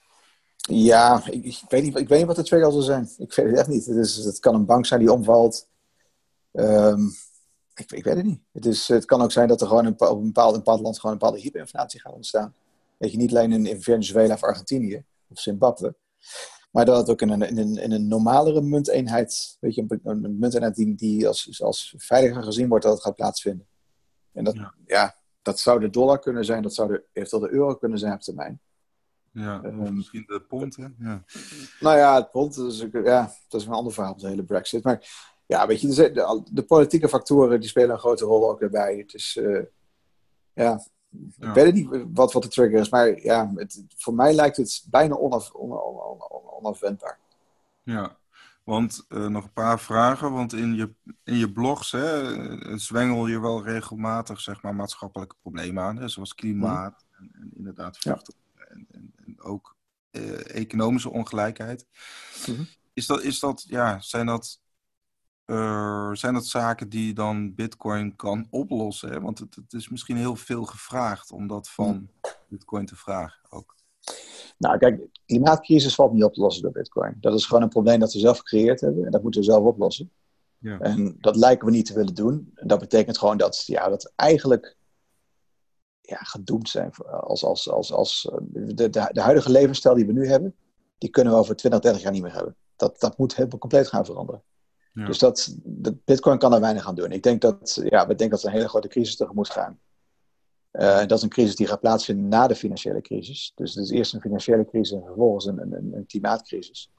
Ja, 0.56 1.22
ik, 1.26 1.44
ik, 1.44 1.60
weet 1.68 1.82
niet, 1.82 1.96
ik 1.96 2.08
weet 2.08 2.18
niet 2.18 2.26
wat 2.26 2.36
de 2.36 2.42
triggers 2.42 2.72
zal 2.72 2.82
zijn. 2.82 3.08
Ik 3.18 3.34
weet 3.34 3.46
het 3.46 3.56
echt 3.56 3.68
niet. 3.68 3.86
Het, 3.86 3.96
is, 3.96 4.16
het 4.16 4.38
kan 4.38 4.54
een 4.54 4.66
bank 4.66 4.86
zijn 4.86 5.00
die 5.00 5.12
omvalt. 5.12 5.68
Um, 6.52 7.10
ik, 7.78 7.92
ik, 7.92 8.04
weet 8.04 8.16
het 8.16 8.24
niet. 8.24 8.40
Het, 8.52 8.66
is, 8.66 8.88
het 8.88 9.04
kan 9.04 9.22
ook 9.22 9.32
zijn 9.32 9.48
dat 9.48 9.60
er 9.60 9.66
gewoon 9.66 9.86
een, 9.86 10.00
op 10.00 10.18
een 10.18 10.24
bepaald, 10.24 10.54
bepaald 10.54 10.80
land 10.80 10.98
gewoon 10.98 11.12
een 11.12 11.18
bepaalde 11.18 11.40
hyperinflatie 11.40 12.00
gaat 12.00 12.12
ontstaan. 12.12 12.54
Weet 12.96 13.10
je, 13.10 13.16
niet 13.16 13.30
alleen 13.30 13.52
in, 13.52 13.66
in 13.66 13.82
Venezuela 13.82 14.34
of 14.34 14.42
Argentinië 14.42 15.04
of 15.28 15.38
Zimbabwe. 15.38 15.96
Maar 16.70 16.84
dat 16.84 16.96
het 16.96 17.10
ook 17.10 17.20
in 17.20 17.30
een, 17.30 17.42
in 17.42 17.58
een, 17.58 17.76
in 17.76 17.92
een 17.92 18.08
normalere 18.08 18.60
munteenheid, 18.60 19.56
weet 19.60 19.74
je, 19.74 19.84
een, 19.88 20.24
een 20.24 20.38
munteenheid 20.38 20.74
die, 20.74 20.94
die 20.94 21.26
als, 21.26 21.62
als 21.62 21.94
veiliger 21.96 22.42
gezien 22.42 22.68
wordt 22.68 22.84
dat 22.84 22.94
het 22.94 23.02
gaat 23.02 23.14
plaatsvinden. 23.14 23.66
En 24.32 24.44
dat, 24.44 24.56
ja. 24.86 25.16
dat 25.42 25.58
zou 25.58 25.80
de 25.80 25.90
dollar 25.90 26.18
kunnen 26.18 26.44
zijn, 26.44 26.62
dat 26.62 26.74
zou 26.74 26.88
de, 26.88 27.04
eventueel 27.12 27.42
de 27.42 27.50
euro 27.50 27.74
kunnen 27.74 27.98
zijn 27.98 28.12
op 28.12 28.20
termijn. 28.20 28.60
Ja, 29.32 29.64
um, 29.64 29.94
misschien 29.94 30.24
de 30.26 30.40
pond, 30.40 30.76
hè? 30.76 30.86
Ja. 30.98 31.24
Nou 31.80 31.96
ja, 31.96 32.14
het 32.14 32.30
pond, 32.30 32.56
is, 32.56 32.86
ja, 32.92 33.32
dat 33.48 33.60
is 33.60 33.66
een 33.66 33.72
ander 33.72 33.92
verhaal, 33.92 34.16
de 34.16 34.28
hele 34.28 34.44
brexit. 34.44 34.84
Maar 34.84 35.08
ja, 35.48 35.66
weet 35.66 35.80
je, 35.80 35.88
de, 35.88 36.42
de, 36.52 36.62
politieke 36.62 37.08
factoren 37.08 37.60
die 37.60 37.68
spelen 37.68 37.90
een 37.90 37.98
grote 37.98 38.24
rol 38.24 38.50
ook 38.50 38.60
daarbij. 38.60 38.96
Het 38.96 39.14
is, 39.14 39.36
uh, 39.40 39.62
ja, 40.52 40.84
ik 41.38 41.54
weet 41.54 41.74
niet 41.74 41.88
wat, 42.12 42.32
wat 42.32 42.42
de 42.42 42.48
trigger 42.48 42.80
is, 42.80 42.88
maar 42.88 43.22
ja, 43.22 43.52
het, 43.54 43.84
voor 43.96 44.14
mij 44.14 44.34
lijkt 44.34 44.56
het 44.56 44.84
bijna 44.90 45.14
onaf, 45.14 45.50
on, 45.52 45.72
on, 45.72 46.22
on, 46.28 46.50
onafwendbaar. 46.50 47.18
Ja, 47.82 48.16
want 48.64 49.04
uh, 49.08 49.26
nog 49.26 49.44
een 49.44 49.52
paar 49.52 49.80
vragen, 49.80 50.32
want 50.32 50.52
in 50.52 50.74
je, 50.74 50.94
in 51.24 51.36
je 51.36 51.52
blogs 51.52 51.92
hè, 51.92 52.36
eh, 52.58 52.76
zwengel 52.76 53.26
je 53.26 53.40
wel 53.40 53.64
regelmatig 53.64 54.40
zeg 54.40 54.62
maar, 54.62 54.74
maatschappelijke 54.74 55.36
problemen 55.40 55.82
aan, 55.82 55.96
hè, 55.96 56.08
zoals 56.08 56.34
klimaat 56.34 57.04
mm. 57.08 57.26
en, 57.26 57.40
en, 57.40 57.50
inderdaad 57.56 57.98
vluchten 57.98 58.34
ja. 58.56 58.64
en, 58.64 58.86
en, 58.90 59.12
en, 59.24 59.40
ook 59.40 59.76
uh, 60.10 60.56
economische 60.56 61.10
ongelijkheid. 61.10 61.86
Mm. 62.46 62.66
Is 62.92 63.06
dat, 63.06 63.22
is 63.22 63.38
dat, 63.38 63.64
ja, 63.68 64.00
zijn 64.00 64.26
dat 64.26 64.60
uh, 65.50 66.12
zijn 66.12 66.34
dat 66.34 66.46
zaken 66.46 66.88
die 66.88 67.14
dan 67.14 67.54
Bitcoin 67.54 68.16
kan 68.16 68.46
oplossen? 68.50 69.10
Hè? 69.10 69.20
Want 69.20 69.38
het, 69.38 69.54
het, 69.54 69.72
is 69.72 69.88
misschien 69.88 70.16
heel 70.16 70.36
veel 70.36 70.64
gevraagd 70.64 71.32
om 71.32 71.46
dat 71.46 71.68
van 71.68 71.86
hmm. 71.86 72.10
Bitcoin 72.48 72.86
te 72.86 72.96
vragen 72.96 73.40
ook. 73.50 73.74
Nou, 74.58 74.78
kijk, 74.78 75.06
klimaatcrisis 75.26 75.94
valt 75.94 76.12
niet 76.12 76.24
op 76.24 76.34
te 76.34 76.40
lossen 76.40 76.62
door 76.62 76.72
Bitcoin. 76.72 77.16
Dat 77.20 77.34
is 77.34 77.46
gewoon 77.46 77.62
een 77.62 77.68
probleem 77.68 77.98
dat 77.98 78.12
we 78.12 78.18
zelf 78.18 78.38
gecreëerd 78.38 78.80
hebben 78.80 79.04
en 79.04 79.10
dat 79.10 79.22
moeten 79.22 79.40
we 79.40 79.46
zelf 79.46 79.64
oplossen. 79.64 80.10
Ja. 80.58 80.78
En 80.78 81.16
dat 81.20 81.36
lijken 81.36 81.66
we 81.66 81.72
niet 81.72 81.86
te 81.86 81.94
willen 81.94 82.14
doen. 82.14 82.50
En 82.54 82.68
dat 82.68 82.78
betekent 82.78 83.18
gewoon 83.18 83.36
dat, 83.36 83.62
ja, 83.66 83.88
dat 83.88 84.12
eigenlijk 84.16 84.76
ja, 86.00 86.16
gedoemd 86.16 86.68
zijn. 86.68 86.94
Als, 87.20 87.44
als, 87.44 87.70
als, 87.70 87.92
als, 87.92 88.30
de, 88.42 88.74
de, 88.74 89.08
de 89.12 89.20
huidige 89.20 89.50
levensstijl 89.50 89.94
die 89.94 90.06
we 90.06 90.12
nu 90.12 90.26
hebben, 90.26 90.54
die 90.98 91.10
kunnen 91.10 91.32
we 91.32 91.38
over 91.38 91.56
20, 91.56 91.80
30 91.80 92.02
jaar 92.02 92.12
niet 92.12 92.22
meer 92.22 92.34
hebben. 92.34 92.56
Dat, 92.76 93.00
dat 93.00 93.18
moet 93.18 93.36
helemaal 93.36 93.58
compleet 93.58 93.88
gaan 93.88 94.04
veranderen. 94.04 94.42
Dus 95.06 95.18
dat, 95.18 95.56
de 95.64 95.96
Bitcoin 96.04 96.38
kan 96.38 96.54
er 96.54 96.60
weinig 96.60 96.86
aan 96.86 96.94
doen. 96.94 97.12
Ik 97.12 97.22
denk 97.22 97.40
dat, 97.40 97.80
ja, 97.84 98.06
we 98.06 98.14
denken 98.14 98.30
dat 98.30 98.42
we 98.42 98.46
een 98.46 98.54
hele 98.54 98.68
grote 98.68 98.88
crisis 98.88 99.16
tegemoet 99.16 99.50
gaan. 99.50 99.80
Uh, 100.72 100.98
dat 100.98 101.12
is 101.12 101.22
een 101.22 101.28
crisis 101.28 101.56
die 101.56 101.66
gaat 101.66 101.80
plaatsvinden 101.80 102.28
na 102.28 102.46
de 102.46 102.54
financiële 102.54 103.00
crisis. 103.00 103.52
Dus 103.54 103.74
het 103.74 103.84
is 103.84 103.90
eerst 103.90 104.14
een 104.14 104.20
financiële 104.20 104.64
crisis 104.64 104.96
en 104.96 105.04
vervolgens 105.04 105.46
een, 105.46 105.60
een, 105.60 105.92
een 105.94 106.06
klimaatcrisis. 106.06 106.90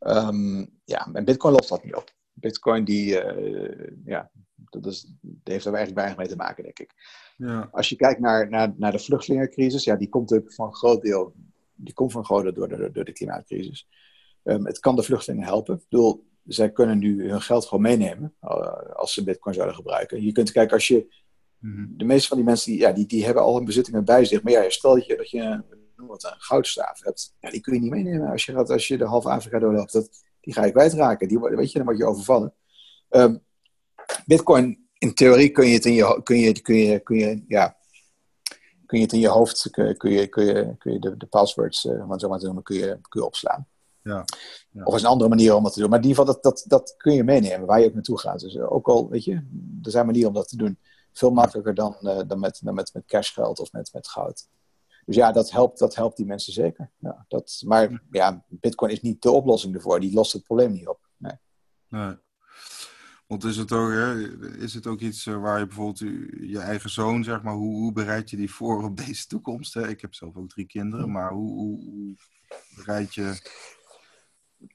Um, 0.00 0.80
ja, 0.84 1.08
en 1.12 1.24
Bitcoin 1.24 1.54
lost 1.54 1.68
dat 1.68 1.84
niet 1.84 1.94
op. 1.94 2.14
Bitcoin 2.32 2.84
die, 2.84 3.34
uh, 3.34 3.90
ja, 4.04 4.30
dat, 4.54 4.86
is, 4.86 5.12
heeft 5.44 5.64
er 5.64 5.74
eigenlijk 5.74 5.94
weinig 5.94 6.16
mee 6.16 6.28
te 6.28 6.36
maken, 6.36 6.62
denk 6.62 6.78
ik. 6.78 6.92
Ja. 7.36 7.68
Als 7.72 7.88
je 7.88 7.96
kijkt 7.96 8.20
naar, 8.20 8.48
naar, 8.48 8.74
naar 8.76 8.92
de 8.92 8.98
vluchtelingencrisis, 8.98 9.84
ja, 9.84 9.96
die 9.96 10.08
komt 10.08 10.30
natuurlijk 10.30 10.54
van 10.54 10.66
een 10.66 10.74
groot 10.74 11.02
deel, 11.02 11.34
die 11.74 11.94
komt 11.94 12.12
van 12.12 12.20
een 12.20 12.26
groot 12.26 12.42
deel 12.42 12.52
door 12.52 12.68
de, 12.68 12.90
door 12.92 13.04
de 13.04 13.12
klimaatcrisis. 13.12 13.88
Um, 14.44 14.66
het 14.66 14.78
kan 14.78 14.96
de 14.96 15.02
vluchtelingen 15.02 15.46
helpen. 15.46 15.74
Ik 15.74 15.86
bedoel, 15.88 16.24
zij 16.44 16.72
kunnen 16.72 16.98
nu 16.98 17.30
hun 17.30 17.40
geld 17.40 17.64
gewoon 17.66 17.82
meenemen 17.82 18.34
uh, 18.42 18.50
als 18.92 19.12
ze 19.12 19.24
bitcoin 19.24 19.54
zouden 19.54 19.76
gebruiken. 19.76 20.22
Je 20.22 20.32
kunt 20.32 20.52
kijken 20.52 20.74
als 20.74 20.86
je, 20.86 21.14
mhm. 21.58 21.86
de 21.96 22.04
meeste 22.04 22.28
van 22.28 22.36
die 22.36 22.46
mensen 22.46 22.70
die, 22.70 22.80
ja, 22.80 22.92
die, 22.92 23.06
die 23.06 23.24
hebben 23.24 23.42
al 23.42 23.56
hun 23.56 23.64
bezittingen 23.64 24.04
bij 24.04 24.24
zich. 24.24 24.42
Maar 24.42 24.52
ja, 24.52 24.70
stel 24.70 24.94
dat 24.94 25.06
je, 25.06 25.16
dat 25.16 25.30
je 25.30 25.62
wat, 25.96 26.24
een 26.24 26.40
goudstaaf 26.40 27.00
hebt, 27.04 27.34
ja, 27.40 27.50
die 27.50 27.60
kun 27.60 27.74
je 27.74 27.80
niet 27.80 27.90
meenemen 27.90 28.30
als 28.30 28.44
je, 28.44 28.54
als 28.54 28.88
je 28.88 28.98
de 28.98 29.04
halve 29.04 29.28
Afrika 29.28 29.58
doorloopt. 29.58 29.92
Dat, 29.92 30.08
die 30.40 30.54
ga 30.54 30.64
je 30.64 30.72
kwijtraken, 30.72 31.28
die, 31.28 31.38
weet 31.38 31.72
je, 31.72 31.78
dan 31.78 31.86
word 31.86 31.98
je 31.98 32.04
overvallen. 32.06 32.54
Um, 33.10 33.44
bitcoin, 34.26 34.88
in 34.98 35.14
theorie 35.14 35.50
kun 35.50 35.66
je 35.66 35.74
het 35.74 35.84
in 35.84 35.92
je, 35.92 36.20
kun 36.22 36.36
je, 36.36 36.60
kun 36.60 36.76
je, 36.76 37.00
kun 37.00 37.16
je, 37.16 37.44
ja, 37.48 37.76
kun 38.86 38.98
je 38.98 39.04
het 39.04 39.12
in 39.12 39.20
je 39.20 39.28
hoofd, 39.28 39.70
kun, 39.70 39.86
je, 39.86 39.96
kun 39.96 40.10
je, 40.10 40.26
kun 40.26 40.44
je, 40.44 40.76
kun 40.78 40.92
je 40.92 40.98
de, 40.98 41.16
de 41.16 41.26
passwords, 41.26 41.84
uh, 41.84 42.12
zo 42.16 42.28
maar 42.28 42.38
te 42.38 42.44
noemen, 42.44 42.62
kun 42.62 42.76
je, 42.76 42.98
kun 43.08 43.20
je 43.20 43.26
opslaan. 43.26 43.66
Ja. 44.02 44.24
ja. 44.70 44.84
Of 44.84 44.94
is 44.94 45.02
een 45.02 45.08
andere 45.08 45.30
manier 45.30 45.54
om 45.54 45.62
dat 45.62 45.72
te 45.72 45.80
doen. 45.80 45.88
Maar 45.88 45.98
in 45.98 46.04
ieder 46.04 46.18
geval, 46.18 46.34
dat, 46.34 46.42
dat, 46.42 46.64
dat 46.66 46.94
kun 46.96 47.12
je 47.14 47.24
meenemen 47.24 47.66
waar 47.66 47.80
je 47.80 47.86
ook 47.86 47.94
naartoe 47.94 48.18
gaat. 48.18 48.40
Dus 48.40 48.58
ook 48.58 48.88
al, 48.88 49.08
weet 49.08 49.24
je, 49.24 49.34
er 49.82 49.90
zijn 49.90 50.06
manieren 50.06 50.28
om 50.28 50.34
dat 50.34 50.48
te 50.48 50.56
doen. 50.56 50.78
Veel 51.12 51.30
makkelijker 51.30 51.74
dan, 51.74 51.96
uh, 52.00 52.20
dan, 52.26 52.40
met, 52.40 52.60
dan 52.62 52.74
met, 52.74 52.90
met 52.94 53.06
cashgeld 53.06 53.58
of 53.58 53.72
met, 53.72 53.92
met 53.92 54.08
goud. 54.08 54.48
Dus 55.06 55.16
ja, 55.16 55.32
dat 55.32 55.50
helpt, 55.50 55.78
dat 55.78 55.94
helpt 55.94 56.16
die 56.16 56.26
mensen 56.26 56.52
zeker. 56.52 56.90
Ja, 56.98 57.24
dat, 57.28 57.62
maar 57.66 58.02
ja, 58.10 58.44
Bitcoin 58.48 58.92
is 58.92 59.00
niet 59.00 59.22
de 59.22 59.30
oplossing 59.30 59.74
ervoor. 59.74 60.00
Die 60.00 60.14
lost 60.14 60.32
het 60.32 60.42
probleem 60.42 60.72
niet 60.72 60.88
op. 60.88 61.08
Nee. 61.16 61.38
nee. 61.88 62.16
Want 63.26 63.44
is 63.44 63.56
het 63.56 63.72
ook, 63.72 63.90
hè, 63.90 64.36
is 64.58 64.74
het 64.74 64.86
ook 64.86 65.00
iets 65.00 65.26
eh, 65.26 65.40
waar 65.40 65.58
je 65.58 65.66
bijvoorbeeld 65.66 65.98
je 66.40 66.58
eigen 66.58 66.90
zoon, 66.90 67.24
zeg 67.24 67.42
maar, 67.42 67.54
hoe, 67.54 67.74
hoe 67.74 67.92
bereid 67.92 68.30
je 68.30 68.36
die 68.36 68.52
voor 68.52 68.84
op 68.84 68.96
deze 69.06 69.26
toekomst? 69.26 69.74
Hè? 69.74 69.88
Ik 69.88 70.00
heb 70.00 70.14
zelf 70.14 70.36
ook 70.36 70.48
drie 70.48 70.66
kinderen, 70.66 71.12
maar 71.12 71.32
hoe, 71.32 71.50
hoe, 71.50 71.84
hoe 71.84 72.16
bereid 72.76 73.14
je 73.14 73.50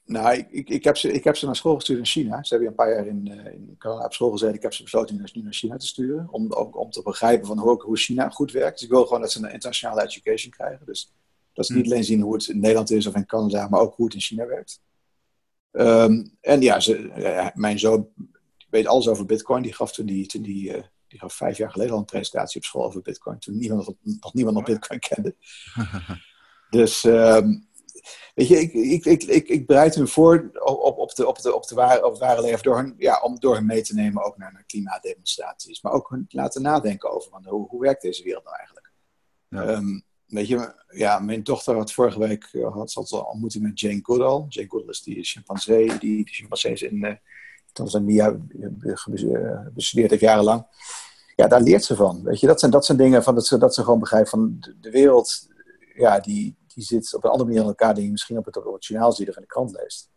nou, 0.04 0.36
ik, 0.36 0.50
ik, 0.50 0.68
ik, 0.68 0.84
heb 0.84 0.96
ze, 0.96 1.12
ik 1.12 1.24
heb 1.24 1.36
ze 1.36 1.46
naar 1.46 1.56
school 1.56 1.74
gestuurd 1.74 1.98
in 1.98 2.06
China. 2.06 2.42
Ze 2.42 2.48
hebben 2.54 2.68
een 2.68 2.74
paar 2.74 2.90
jaar 2.90 3.06
in, 3.06 3.26
uh, 3.26 3.52
in 3.52 3.74
Canada 3.78 4.04
op 4.04 4.12
school 4.12 4.30
gezeten. 4.30 4.54
Ik 4.54 4.62
heb 4.62 4.72
ze 4.72 4.82
besloten 4.82 5.16
nu 5.32 5.42
naar 5.42 5.52
China 5.52 5.76
te 5.76 5.86
sturen. 5.86 6.28
Om, 6.30 6.52
ook, 6.52 6.76
om 6.76 6.90
te 6.90 7.02
begrijpen 7.02 7.46
van 7.46 7.58
hoe, 7.58 7.82
hoe 7.82 7.96
China 7.96 8.28
goed 8.28 8.52
werkt. 8.52 8.72
Dus 8.72 8.82
ik 8.82 8.90
wil 8.90 9.04
gewoon 9.04 9.20
dat 9.20 9.32
ze 9.32 9.38
een 9.38 9.52
internationale 9.52 10.02
education 10.02 10.52
krijgen. 10.52 10.86
Dus 10.86 11.12
dat 11.52 11.66
ze 11.66 11.72
niet 11.72 11.82
hmm. 11.82 11.92
alleen 11.92 12.04
zien 12.04 12.20
hoe 12.20 12.34
het 12.34 12.48
in 12.48 12.60
Nederland 12.60 12.90
is 12.90 13.06
of 13.06 13.14
in 13.14 13.26
Canada, 13.26 13.68
maar 13.68 13.80
ook 13.80 13.94
hoe 13.94 14.04
het 14.04 14.14
in 14.14 14.20
China 14.20 14.46
werkt. 14.46 14.80
Ehm, 15.70 16.26
en 16.40 16.60
ja, 16.60 16.80
ze, 16.80 17.50
mijn 17.54 17.78
zoon 17.78 18.08
weet 18.70 18.86
alles 18.86 19.08
over 19.08 19.24
Bitcoin. 19.24 19.62
Die 19.62 19.74
gaf 19.74 19.92
toen 19.92 20.06
die, 20.06 20.26
toen 20.26 20.42
die, 20.42 20.76
uh, 20.76 20.82
die 21.06 21.18
gaf 21.18 21.34
vijf 21.34 21.56
jaar 21.56 21.70
geleden 21.70 21.92
al 21.92 21.98
een 21.98 22.04
presentatie 22.04 22.60
op 22.60 22.66
school 22.66 22.84
over 22.84 23.02
Bitcoin. 23.02 23.38
Toen 23.38 23.56
niemand, 23.56 23.94
nog 24.02 24.34
niemand 24.34 24.56
nog 24.56 24.64
Bitcoin 24.64 25.00
kende. 25.00 25.36
dus 26.70 27.04
um, 27.04 27.67
Weet 28.34 28.48
je, 28.48 28.60
ik, 28.60 28.72
ik, 28.72 29.04
ik, 29.04 29.22
ik, 29.22 29.48
ik 29.48 29.66
bereid 29.66 29.94
hem 29.94 30.08
voor 30.08 30.50
op, 30.62 30.98
op, 30.98 31.14
de, 31.14 31.26
op, 31.26 31.42
de, 31.42 31.54
op, 31.54 31.66
de 31.66 31.74
ware, 31.74 32.04
op 32.04 32.10
het 32.10 32.20
ware 32.20 32.42
leven 32.42 32.62
door 32.62 32.76
hen, 32.76 32.94
ja, 32.98 33.20
om 33.20 33.40
door 33.40 33.54
hen 33.54 33.66
mee 33.66 33.82
te 33.82 33.94
nemen 33.94 34.24
ook 34.24 34.36
naar, 34.36 34.52
naar 34.52 34.64
klimaatdemonstraties. 34.64 35.82
Maar 35.82 35.92
ook 35.92 36.08
hun 36.08 36.24
laten 36.28 36.62
nadenken 36.62 37.10
over 37.10 37.30
van, 37.30 37.46
hoe, 37.46 37.68
hoe 37.68 37.80
werkt 37.80 38.02
deze 38.02 38.22
wereld 38.22 38.44
nou 38.44 38.56
eigenlijk? 38.56 38.92
Ja. 39.48 39.68
Um, 39.68 40.06
weet 40.26 40.48
je, 40.48 40.74
ja, 40.88 41.18
mijn 41.18 41.42
dochter 41.42 41.74
had 41.74 41.92
vorige 41.92 42.18
week 42.18 42.48
eh, 42.52 42.72
had, 42.72 42.92
had 42.92 43.10
een 43.10 43.24
ontmoeting 43.24 43.64
met 43.64 43.80
Jane 43.80 44.00
Goodall. 44.02 44.44
Jane 44.48 44.68
Goodall 44.68 44.88
is 44.88 45.02
die 45.02 45.24
chimpansee, 45.24 45.86
die, 45.86 45.98
die 45.98 46.28
chimpansees 46.28 46.82
in 46.82 46.96
uh, 46.96 47.14
Tanzania 47.72 48.36
bestudeerd 49.74 50.10
heeft 50.10 50.22
jarenlang. 50.22 50.66
Ja, 51.36 51.46
daar 51.46 51.60
leert 51.60 51.84
ze 51.84 51.96
van. 51.96 52.22
Weet 52.22 52.40
je, 52.40 52.46
dat 52.46 52.60
zijn, 52.60 52.70
dat 52.70 52.86
zijn 52.86 52.98
dingen 52.98 53.22
van 53.22 53.34
dat 53.34 53.46
ze, 53.46 53.58
dat 53.58 53.74
ze 53.74 53.84
gewoon 53.84 53.98
begrijpt 53.98 54.28
van 54.28 54.56
de, 54.60 54.76
de 54.80 54.90
wereld, 54.90 55.48
ja, 55.94 56.20
die, 56.20 56.56
die 56.78 56.86
zit 56.86 57.14
op 57.14 57.24
een 57.24 57.30
andere 57.30 57.48
manier 57.48 57.62
in 57.62 57.68
elkaar 57.68 57.94
die 57.94 58.04
je 58.04 58.10
misschien 58.10 58.38
op 58.38 58.44
het, 58.44 58.86
journaal 58.86 59.12
ziet 59.12 59.28
of 59.28 59.34
in 59.34 59.40
de 59.40 59.46
krant 59.46 59.72
leest. 59.72 60.10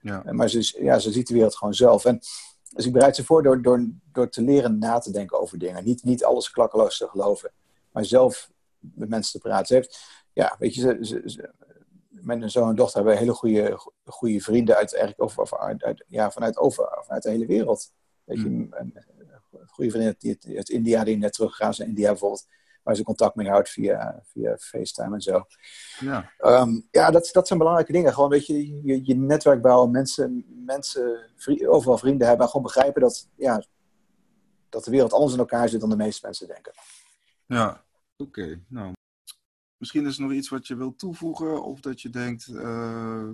Ja. 0.00 0.22
Maar 0.32 0.48
ze, 0.48 0.84
ja, 0.84 0.98
ze 0.98 1.12
ziet 1.12 1.26
de 1.26 1.34
wereld 1.34 1.56
gewoon 1.56 1.74
zelf. 1.74 2.04
En 2.04 2.18
dus 2.70 2.86
ik 2.86 2.92
bereid 2.92 3.16
ze 3.16 3.24
voor 3.24 3.42
door, 3.42 3.62
door, 3.62 3.88
door 4.12 4.28
te 4.28 4.42
leren 4.42 4.78
na 4.78 4.98
te 4.98 5.10
denken 5.10 5.40
over 5.40 5.58
dingen. 5.58 5.84
Niet, 5.84 6.04
niet 6.04 6.24
alles 6.24 6.50
klakkeloos 6.50 6.98
te 6.98 7.08
geloven, 7.08 7.52
maar 7.92 8.04
zelf 8.04 8.50
met 8.78 9.08
mensen 9.08 9.40
te 9.40 9.48
praten. 9.48 9.66
Ze 9.66 9.74
heeft, 9.74 9.98
ja, 10.32 10.56
weet 10.58 10.74
je, 10.74 10.80
ze, 10.80 10.98
ze, 11.00 11.22
ze 11.24 11.52
mijn 12.08 12.50
zoon 12.50 12.68
en 12.68 12.76
dochter 12.76 12.96
hebben 12.96 13.18
hele 13.18 13.32
goede, 13.32 13.78
goede 14.04 14.40
vrienden 14.40 14.76
uit, 14.76 14.94
eigenlijk 14.94 15.40
over, 15.40 15.58
uit, 15.58 16.04
ja, 16.08 16.30
vanuit, 16.30 16.58
over, 16.58 16.98
vanuit 17.04 17.22
de 17.22 17.30
hele 17.30 17.46
wereld. 17.46 17.92
Weet 18.24 18.38
je, 18.38 18.48
mm. 18.48 18.68
een, 18.70 18.94
goede 19.66 19.90
vrienden 19.90 20.16
uit, 20.22 20.56
uit 20.56 20.68
India 20.68 21.04
die 21.04 21.16
net 21.16 21.32
teruggegaan 21.32 21.74
zijn. 21.74 21.88
India 21.88 22.08
bijvoorbeeld 22.08 22.46
waar 22.86 22.96
ze 22.96 23.02
contact 23.02 23.34
mee 23.34 23.48
houdt 23.48 23.68
via, 23.68 24.22
via 24.24 24.56
FaceTime 24.56 25.14
en 25.14 25.20
zo. 25.20 25.46
Ja, 26.00 26.32
um, 26.38 26.86
ja 26.90 27.10
dat, 27.10 27.28
dat 27.32 27.46
zijn 27.46 27.58
belangrijke 27.58 27.92
dingen. 27.92 28.12
Gewoon, 28.14 28.30
weet 28.30 28.46
je, 28.46 28.82
je, 28.82 29.00
je 29.04 29.14
netwerk 29.14 29.62
bouwen, 29.62 29.90
mensen, 29.90 30.44
mensen 30.64 31.30
overal 31.66 31.98
vrienden 31.98 32.26
hebben 32.26 32.44
en 32.44 32.50
gewoon 32.50 32.66
begrijpen 32.66 33.00
dat, 33.02 33.28
ja, 33.36 33.64
dat 34.68 34.84
de 34.84 34.90
wereld 34.90 35.12
anders 35.12 35.32
in 35.32 35.38
elkaar 35.38 35.68
zit 35.68 35.80
dan 35.80 35.90
de 35.90 35.96
meeste 35.96 36.26
mensen 36.26 36.46
denken. 36.46 36.72
Ja, 37.46 37.84
oké. 38.16 38.60
Nou, 38.68 38.92
misschien 39.76 40.06
is 40.06 40.16
er 40.16 40.22
nog 40.22 40.32
iets 40.32 40.48
wat 40.48 40.66
je 40.66 40.76
wilt 40.76 40.98
toevoegen 40.98 41.62
of 41.62 41.80
dat 41.80 42.00
je 42.00 42.10
denkt, 42.10 42.48
uh, 42.48 43.30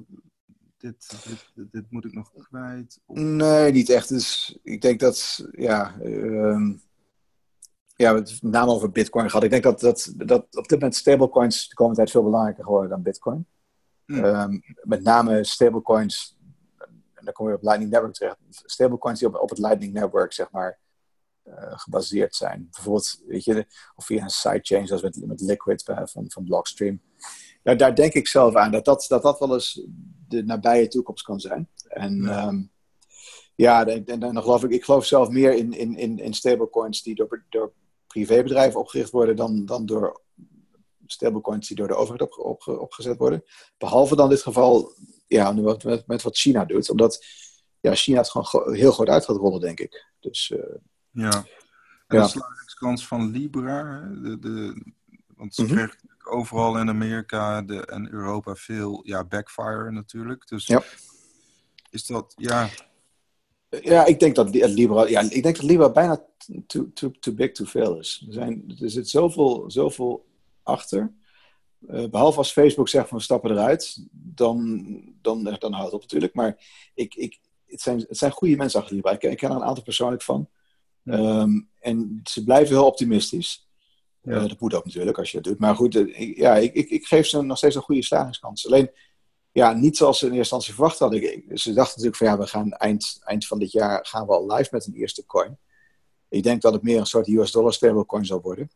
dit, 0.77 1.25
dit, 1.55 1.73
dit, 1.73 1.91
moet 1.91 2.05
ik 2.05 2.13
nog 2.13 2.33
kwijt? 2.49 3.01
Of... 3.07 3.19
Nee, 3.19 3.73
niet 3.73 3.89
echt. 3.91 4.09
Dus 4.09 4.59
ik 4.63 4.81
denk 4.81 5.01
dat, 5.01 5.47
ja, 5.51 5.95
um, 6.01 6.83
ja, 8.03 8.13
met 8.13 8.43
name 8.43 8.71
over 8.71 8.91
Bitcoin 8.91 9.27
gehad. 9.27 9.45
Ik 9.45 9.51
denk 9.51 9.63
dat, 9.63 9.81
dat, 9.81 10.13
dat 10.17 10.43
op 10.57 10.69
dit 10.69 10.71
moment 10.71 10.95
stablecoins 10.95 11.69
de 11.69 11.75
komende 11.75 11.99
tijd 11.99 12.11
veel 12.11 12.23
belangrijker 12.23 12.65
geworden 12.65 12.91
dan 12.91 13.03
Bitcoin. 13.03 13.47
Hmm. 14.07 14.25
Ehm, 14.25 14.59
met 14.83 15.03
name 15.03 15.45
stablecoins, 15.45 16.37
en 17.15 17.25
dan 17.25 17.33
kom 17.33 17.49
je 17.49 17.55
op 17.55 17.63
Lightning 17.63 17.91
Network 17.91 18.15
terecht. 18.15 18.37
Stablecoins 18.51 19.19
die 19.19 19.29
op, 19.29 19.35
op 19.35 19.51
het 19.51 19.59
Lightning 19.59 19.93
Network, 19.93 20.33
zeg 20.33 20.51
maar, 20.51 20.79
uh, 21.45 21.55
gebaseerd 21.79 22.35
zijn. 22.35 22.69
Bijvoorbeeld, 22.71 23.23
weet 23.27 23.45
je, 23.45 23.67
of 23.95 24.05
via 24.05 24.23
een 24.23 24.31
sidechain, 24.31 24.87
zoals 24.87 25.03
met, 25.03 25.27
met 25.27 25.41
Liquid 25.41 25.89
uh, 25.89 26.01
van, 26.05 26.25
van 26.31 26.45
Blockstream. 26.45 27.01
Daar 27.63 27.95
denk 27.95 28.13
ik 28.13 28.29
zelf 28.29 28.55
aan 28.55 28.71
dat 28.71 28.85
dat, 28.85 29.05
dat 29.09 29.23
dat 29.23 29.39
wel 29.39 29.55
eens 29.55 29.87
de 30.29 30.45
nabije 30.45 30.89
toekomst 30.89 31.25
kan 31.25 31.41
zijn. 31.41 31.69
En 31.89 32.23
ja. 32.23 32.47
Um, 32.47 32.71
ja, 33.55 33.87
en, 33.87 34.21
dan 34.21 34.43
geloof 34.43 34.65
ik, 34.65 34.71
ik 34.71 34.85
geloof 34.85 35.05
zelf 35.05 35.29
meer 35.29 35.55
in, 35.55 35.73
in, 35.73 35.97
in, 35.97 36.19
in 36.19 36.35
stablecoins 36.35 37.03
die 37.03 37.15
door, 37.15 37.45
door 37.49 37.73
privébedrijven 38.13 38.81
opgericht 38.81 39.11
worden 39.11 39.37
dan, 39.37 39.65
dan 39.65 39.87
door 39.87 40.21
stablecoins 41.07 41.69
die 41.69 41.77
door 41.77 41.89
de 41.89 41.95
overheid 41.95 42.39
op, 42.39 42.67
opgezet 42.67 43.19
worden. 43.19 43.45
Behalve 43.79 44.17
dan 44.17 44.25
in 44.25 44.31
dit 44.31 44.43
geval 44.43 44.95
ja, 45.27 45.53
met, 45.53 45.85
met, 45.85 46.07
met, 46.07 46.23
wat 46.23 46.37
China 46.37 46.65
doet. 46.65 46.91
Omdat 46.91 47.25
ja, 47.81 47.95
China 47.95 48.19
het 48.19 48.31
gewoon 48.31 48.75
heel 48.75 48.93
goed 48.93 49.09
uit 49.09 49.25
gaat 49.25 49.37
rollen, 49.37 49.61
denk 49.61 49.81
ik. 49.81 50.07
Dus, 50.21 50.51
uh, 50.51 50.59
ja. 51.11 51.45
En 52.07 52.19
ja. 52.19 52.23
de 52.23 52.29
slagingskans 52.29 53.07
van 53.07 53.31
Libra, 53.31 54.11
de, 54.23 54.39
de, 54.39 54.85
want 55.37 55.55
ze 55.55 55.63
mm 55.63 55.69
-hmm. 55.69 55.93
overal 56.25 56.79
in 56.79 56.89
Amerika 56.89 57.63
de, 57.63 57.87
en 57.87 58.13
Europa 58.13 58.55
veel 58.55 59.01
ja, 59.07 59.25
backfire 59.25 59.91
natuurlijk. 59.91 60.49
Dus 60.49 60.67
ja. 60.67 60.83
is 61.91 62.07
dat, 62.07 62.33
ja, 62.37 62.69
ja, 63.81 64.05
ik 64.05 64.21
denk 64.21 64.35
dat 64.35 64.55
Libra, 64.55 65.09
ja, 65.09 65.21
ik 65.21 65.43
denk 65.43 65.57
dat 65.57 65.65
Libra 65.65 65.91
bijna 65.91 66.25
too, 66.67 66.91
too, 66.93 67.11
too 67.21 67.35
big 67.35 67.53
to 67.53 67.65
fail 67.65 67.99
is. 67.99 68.25
Er, 68.27 68.33
zijn, 68.33 68.75
er 68.81 68.91
zit 68.91 69.09
zoveel, 69.09 69.65
zoveel 69.67 70.27
achter. 70.63 71.13
Uh, 71.91 72.09
behalve 72.09 72.39
als 72.39 72.53
Facebook 72.53 72.89
zegt 72.89 73.09
van 73.09 73.17
we 73.19 73.23
stappen 73.25 73.51
eruit, 73.51 74.07
dan, 74.11 74.87
dan, 75.23 75.57
dan 75.59 75.73
houdt 75.73 75.85
het 75.85 75.95
op 75.95 76.01
natuurlijk. 76.01 76.35
Maar 76.35 76.57
ik, 76.95 77.15
ik, 77.15 77.41
het, 77.67 77.81
zijn, 77.81 78.05
het 78.09 78.19
zijn 78.19 78.31
goede 78.31 78.57
mensen 78.57 78.81
achter 78.81 78.95
Libra. 78.95 79.11
Ik, 79.11 79.23
ik 79.23 79.37
ken 79.37 79.51
er 79.51 79.57
een 79.57 79.63
aantal 79.63 79.85
persoonlijk 79.85 80.23
van. 80.23 80.49
Um, 81.05 81.69
en 81.79 82.21
ze 82.25 82.45
blijven 82.45 82.75
heel 82.75 82.87
optimistisch. 82.87 83.69
Ja. 84.23 84.33
Uh, 84.33 84.49
dat 84.49 84.61
moet 84.61 84.75
ook 84.75 84.85
natuurlijk 84.85 85.19
als 85.19 85.31
je 85.31 85.37
dat 85.37 85.45
doet. 85.45 85.59
Maar 85.59 85.77
goed, 85.77 85.95
uh, 85.95 86.21
ik, 86.21 86.37
ja, 86.37 86.57
ik, 86.57 86.75
ik, 86.75 86.91
ik 86.91 87.07
geef 87.07 87.27
ze 87.27 87.43
nog 87.43 87.57
steeds 87.57 87.75
een 87.75 87.83
goede 87.83 88.05
slagingskans. 88.05 88.67
Alleen 88.67 88.91
ja, 89.53 89.73
niet 89.73 89.97
zoals 89.97 90.19
ze 90.19 90.27
in 90.27 90.33
eerste 90.33 90.55
instantie 90.55 90.75
verwacht 90.75 90.99
hadden. 90.99 91.21
Ze 91.59 91.73
dachten 91.73 92.03
natuurlijk 92.03 92.17
van 92.17 92.27
ja, 92.27 92.39
we 92.39 92.47
gaan 92.47 92.73
eind, 92.73 93.21
eind 93.25 93.47
van 93.47 93.59
dit 93.59 93.73
jaar 93.73 94.07
gaan 94.07 94.27
we 94.27 94.33
al 94.33 94.53
live 94.53 94.69
met 94.71 94.87
een 94.87 94.95
eerste 94.95 95.27
coin. 95.27 95.59
Ik 96.29 96.43
denk 96.43 96.63
dat 96.63 96.73
het 96.73 96.83
meer 96.83 96.99
een 96.99 97.07
soort 97.07 97.29
US 97.29 97.53
dollar 97.53 97.73
stablecoin 97.73 98.27
zal 98.27 98.41
worden. 98.41 98.71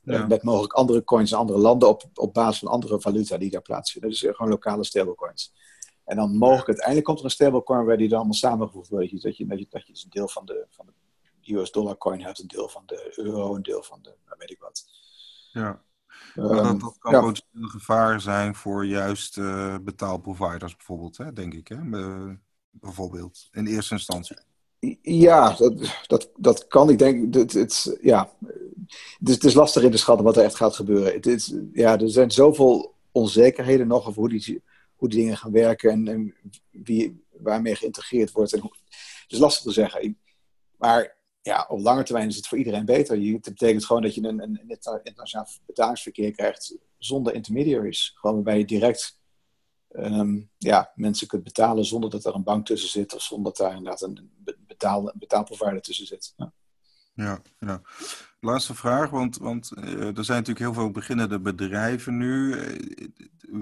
Ja. 0.00 0.26
Met 0.26 0.42
mogelijk 0.42 0.72
andere 0.72 1.04
coins 1.04 1.30
in 1.30 1.36
andere 1.36 1.58
landen 1.58 1.88
op, 1.88 2.04
op 2.14 2.34
basis 2.34 2.58
van 2.58 2.68
andere 2.68 3.00
valuta 3.00 3.36
die 3.36 3.50
daar 3.50 3.62
plaatsvinden. 3.62 4.10
Dus 4.10 4.20
gewoon 4.20 4.48
lokale 4.48 4.84
stablecoins. 4.84 5.52
En 6.04 6.16
dan 6.16 6.36
mogelijk 6.36 6.66
uiteindelijk 6.66 7.06
komt 7.06 7.18
er 7.18 7.24
een 7.24 7.30
stablecoin 7.30 7.84
waar 7.84 7.96
die 7.96 8.08
dan 8.08 8.16
allemaal 8.16 8.36
samengevoegd 8.36 8.88
wordt. 8.88 9.10
Dat 9.10 9.36
je, 9.36 9.46
dat 9.46 9.58
je, 9.58 9.66
dat 9.70 9.86
je 9.86 9.92
dus 9.92 10.04
een 10.04 10.10
deel 10.10 10.28
van 10.28 10.46
de, 10.46 10.66
van 10.70 10.86
de 11.40 11.54
US 11.54 11.70
dollar 11.70 11.96
coin 11.96 12.22
hebt, 12.22 12.38
een 12.38 12.46
deel 12.46 12.68
van 12.68 12.82
de 12.86 13.12
euro, 13.16 13.54
een 13.54 13.62
deel 13.62 13.82
van 13.82 13.98
de, 14.02 14.14
nou, 14.24 14.36
weet 14.38 14.50
ik 14.50 14.60
wat. 14.60 14.84
Ja. 15.52 15.82
Dat, 16.36 16.80
dat, 16.80 16.96
kan 16.98 17.12
ja. 17.12 17.20
potentieel 17.20 17.68
gevaar 17.68 18.20
zijn 18.20 18.54
voor 18.54 18.86
juist 18.86 19.36
uh, 19.36 19.76
betaalproviders 19.82 20.76
bijvoorbeeld, 20.76 21.16
hè, 21.16 21.32
denk 21.32 21.54
ik. 21.54 21.68
Hè? 21.68 21.78
bijvoorbeeld, 22.70 23.48
in 23.52 23.66
eerste 23.66 23.94
instantie. 23.94 24.36
Ja, 25.02 25.54
dat, 25.54 26.02
dat, 26.06 26.30
dat 26.36 26.66
kan. 26.66 26.90
Ik 26.90 26.98
denk, 26.98 27.34
het, 27.34 27.52
het, 27.52 27.98
ja. 28.00 28.32
het, 29.18 29.28
is, 29.28 29.34
het 29.34 29.44
is 29.44 29.54
lastig 29.54 29.82
in 29.82 29.90
te 29.90 29.96
schatten 29.96 30.24
wat 30.24 30.36
er 30.36 30.44
echt 30.44 30.54
gaat 30.54 30.74
gebeuren. 30.74 31.12
Het, 31.12 31.26
is, 31.26 31.54
ja, 31.72 31.98
er 31.98 32.10
zijn 32.10 32.30
zoveel 32.30 32.94
onzekerheden 33.12 33.86
nog 33.86 34.06
over 34.08 34.20
hoe 34.20 34.28
die, 34.28 34.62
hoe 34.96 35.08
die 35.08 35.18
dingen 35.18 35.36
gaan 35.36 35.52
werken 35.52 35.90
en, 35.90 36.08
en 36.08 36.34
wie, 36.70 37.24
waarmee 37.30 37.74
geïntegreerd 37.74 38.32
wordt. 38.32 38.52
En 38.52 38.60
hoe, 38.60 38.70
het 39.22 39.32
is 39.32 39.38
lastig 39.38 39.64
te 39.64 39.72
zeggen. 39.72 40.18
Maar 40.76 41.15
ja, 41.46 41.66
op 41.68 41.80
lange 41.80 42.02
termijn 42.02 42.28
is 42.28 42.36
het 42.36 42.46
voor 42.46 42.58
iedereen 42.58 42.84
beter. 42.84 43.16
Het 43.20 43.42
betekent 43.42 43.84
gewoon 43.84 44.02
dat 44.02 44.14
je 44.14 44.22
een, 44.22 44.42
een, 44.42 44.78
internationaal 45.02 45.46
betalingsverkeer 45.66 46.32
krijgt 46.32 46.76
zonder 46.98 47.34
intermediaries. 47.34 48.12
Gewoon 48.14 48.36
waarbij 48.36 48.58
je 48.58 48.64
direct 48.64 49.20
um, 49.88 50.50
ja, 50.58 50.92
mensen 50.94 51.26
kunt 51.26 51.44
betalen 51.44 51.84
zonder 51.84 52.10
dat 52.10 52.24
er 52.24 52.34
een 52.34 52.42
bank 52.42 52.66
tussen 52.66 52.88
zit 52.88 53.14
of 53.14 53.22
zonder 53.22 53.52
dat 53.52 53.66
daar 53.66 53.76
inderdaad 53.76 54.02
een, 54.02 54.30
betaal, 54.66 55.12
betaalprovider 55.14 55.82
tussen 55.82 56.06
zit. 56.06 56.32
Ja. 56.36 56.52
Ja, 57.14 57.42
ja. 57.58 57.82
Laatste 58.46 58.74
vraag, 58.74 59.10
want, 59.10 59.38
want 59.38 59.70
er 59.76 60.24
zijn 60.24 60.38
natuurlijk 60.38 60.58
heel 60.58 60.74
veel 60.74 60.90
beginnende 60.90 61.40
bedrijven 61.40 62.16
nu. 62.16 62.56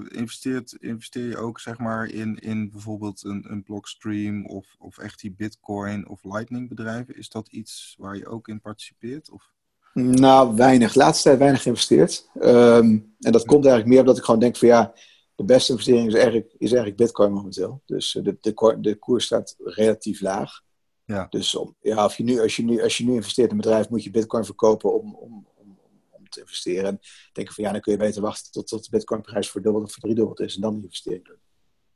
investeert, 0.09 0.77
investeer 0.81 1.29
je 1.29 1.39
ook 1.39 1.61
zeg 1.61 1.79
maar 1.79 2.07
in, 2.07 2.39
in 2.39 2.71
bijvoorbeeld 2.71 3.25
een, 3.25 3.45
een 3.49 3.63
Blockstream 3.63 4.47
of, 4.47 4.67
of 4.79 4.99
echt 4.99 5.21
die 5.21 5.33
Bitcoin 5.33 6.09
of 6.09 6.25
Lightning 6.25 6.69
bedrijven? 6.69 7.17
Is 7.17 7.29
dat 7.29 7.49
iets 7.49 7.95
waar 7.99 8.17
je 8.17 8.27
ook 8.27 8.49
in 8.49 8.61
participeert? 8.61 9.31
Of? 9.31 9.53
Nou, 9.95 10.57
weinig. 10.57 10.95
Laatste 10.95 11.23
tijd 11.23 11.39
weinig 11.39 11.63
geïnvesteerd. 11.63 12.29
Ehm, 12.41 12.99
en 13.21 13.33
dat 13.33 13.45
komt 13.45 13.65
eigenlijk 13.65 13.87
meer 13.87 14.01
omdat 14.01 14.19
ik 14.19 14.25
gewoon 14.25 14.41
denk 14.41 14.57
van 14.57 14.69
ja, 14.69 14.93
de 15.35 15.45
beste 15.45 15.73
investering 15.73 16.07
is 16.07 16.15
eigenlijk, 16.15 16.55
is 16.59 16.73
eigenlijk 16.73 16.97
Bitcoin 16.97 17.33
momenteel. 17.33 17.83
Dus 17.87 18.19
de, 18.23 18.37
de, 18.41 18.77
de 18.81 18.95
koers 18.95 19.25
staat 19.25 19.57
relatief 19.59 20.21
laag. 20.21 20.63
Ja. 21.05 21.27
Dus 21.31 21.55
om, 21.55 21.77
ja, 21.81 22.05
of 22.05 22.17
je 22.17 22.23
nu, 22.23 22.41
als, 22.41 22.57
je 22.57 22.65
nu, 22.65 22.83
als 22.83 22.97
je 22.97 23.05
nu 23.05 23.15
investeert 23.15 23.51
in 23.51 23.57
een 23.57 23.63
bedrijf, 23.63 23.89
moet 23.89 24.05
je 24.05 24.11
bitcoin 24.11 24.45
verkopen 24.45 24.95
om, 25.01 25.15
om, 25.15 25.49
om, 25.55 25.79
om 26.11 26.29
te 26.29 26.41
investeren. 26.41 26.85
En 26.85 27.01
denken 27.33 27.55
van 27.55 27.65
ja, 27.65 27.73
dan 27.73 27.81
kun 27.81 27.93
je 27.93 27.99
beter 27.99 28.23
wachten 28.23 28.53
tot, 28.53 28.67
tot 28.67 28.85
de 28.85 28.91
bitcoinprijs 28.91 29.51
verdubbeld 29.51 29.85
of 29.85 29.93
verdriedubbeld 29.93 30.41
is 30.41 30.55
en 30.55 30.61
dan 30.61 30.75
die 30.75 30.83
investering 30.83 31.25
doen. 31.25 31.39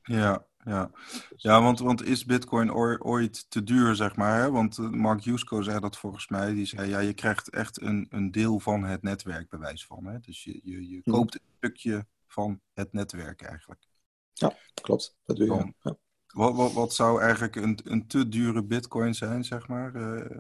Ja, 0.03 0.47
ja. 0.65 0.91
ja 1.37 1.63
want, 1.63 1.79
want 1.79 2.05
is 2.05 2.25
bitcoin 2.25 2.73
ooit 3.03 3.51
te 3.51 3.63
duur, 3.63 3.95
zeg 3.95 4.17
maar? 4.17 4.41
Hè? 4.41 4.51
Want 4.51 4.79
eh, 4.79 4.89
Mark 4.89 5.21
Jusko 5.21 5.63
zei 5.63 5.81
dat 5.81 5.97
volgens 5.97 6.29
mij. 6.29 6.55
Die 6.55 6.67
zei, 6.67 6.89
ja, 6.89 6.99
je 6.99 7.15
krijgt 7.15 7.51
echt 7.51 7.81
een, 7.81 8.07
een 8.11 8.31
deel 8.31 8.61
van 8.61 8.85
het 8.85 9.03
netwerk 9.03 9.49
bewijs 9.49 9.87
van. 9.87 10.07
Hè? 10.07 10.19
Dus 10.21 10.45
je, 10.45 10.61
je, 10.63 10.89
je 10.89 11.01
mhm. 11.05 11.11
koopt 11.11 11.35
een 11.35 11.41
stukje 11.57 12.07
van 12.27 12.61
het 12.75 12.93
netwerk 12.93 13.43
eigenlijk. 13.43 13.87
Ja, 14.33 14.57
klopt. 14.83 15.17
Dat 15.25 15.37
doe 15.37 15.47
je. 15.47 15.73
Ja. 15.81 15.97
Wat, 16.39 16.55
wat, 16.55 16.73
wat 16.73 16.95
zou 16.95 17.21
eigenlijk 17.21 17.57
een, 17.57 17.79
een 17.85 18.07
te 18.07 18.29
dure 18.29 18.65
bitcoin 18.65 19.15
zijn, 19.15 19.45
zeg 19.45 19.69
maar? 19.69 19.95
Uh... 19.95 20.37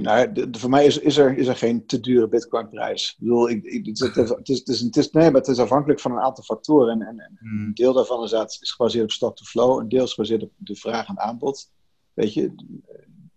Nou, 0.00 0.32
de, 0.32 0.48
voor 0.58 0.70
mij 0.70 0.86
is, 0.86 0.98
is, 0.98 1.16
er, 1.16 1.36
is 1.36 1.46
er 1.46 1.56
geen 1.56 1.86
te 1.86 2.00
dure 2.00 2.28
bitcoinprijs. 2.28 3.10
Ik 3.10 3.16
bedoel, 3.18 3.48
ik, 3.48 3.64
ik, 3.64 3.86
het, 3.86 4.00
is, 4.00 4.28
het, 4.28 4.48
is, 4.68 4.80
het, 4.80 4.96
is, 4.96 5.10
nee, 5.10 5.30
maar 5.30 5.40
het 5.40 5.50
is 5.50 5.58
afhankelijk 5.58 6.00
van 6.00 6.12
een 6.12 6.20
aantal 6.20 6.44
factoren. 6.44 6.92
En, 6.92 7.06
en, 7.06 7.18
en 7.20 7.36
hmm. 7.40 7.66
Een 7.66 7.74
deel 7.74 7.92
daarvan 7.92 8.22
is, 8.24 8.32
is 8.32 8.72
gebaseerd 8.72 9.04
op 9.04 9.10
stock-to-flow. 9.10 9.80
Een 9.80 9.88
deel 9.88 10.04
is 10.04 10.12
gebaseerd 10.14 10.42
op 10.42 10.52
de 10.56 10.76
vraag 10.76 11.08
en 11.08 11.18
aanbod. 11.18 11.70
Weet 12.12 12.34
je, 12.34 12.54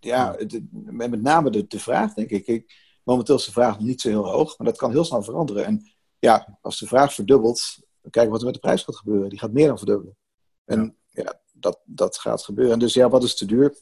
ja, 0.00 0.36
met 0.70 1.22
name 1.22 1.50
de, 1.50 1.66
de 1.66 1.80
vraag, 1.80 2.14
denk 2.14 2.30
ik. 2.30 2.46
ik. 2.46 2.82
Momenteel 3.04 3.36
is 3.36 3.44
de 3.44 3.52
vraag 3.52 3.80
niet 3.80 4.00
zo 4.00 4.08
heel 4.08 4.30
hoog, 4.30 4.58
maar 4.58 4.66
dat 4.66 4.76
kan 4.76 4.90
heel 4.90 5.04
snel 5.04 5.22
veranderen. 5.22 5.64
En 5.64 5.92
ja, 6.18 6.58
als 6.62 6.78
de 6.78 6.86
vraag 6.86 7.14
verdubbelt, 7.14 7.83
kijken 8.10 8.30
wat 8.30 8.40
er 8.40 8.46
met 8.46 8.54
de 8.54 8.60
prijs 8.60 8.82
gaat 8.82 8.96
gebeuren. 8.96 9.28
Die 9.28 9.38
gaat 9.38 9.52
meer 9.52 9.66
dan 9.66 9.78
verdubbelen. 9.78 10.16
En 10.64 10.96
ja, 11.10 11.40
dat, 11.52 11.80
dat 11.84 12.18
gaat 12.18 12.44
gebeuren. 12.44 12.72
En 12.72 12.78
dus 12.78 12.94
ja, 12.94 13.08
wat 13.08 13.22
is 13.22 13.36
te 13.36 13.46
duur? 13.46 13.78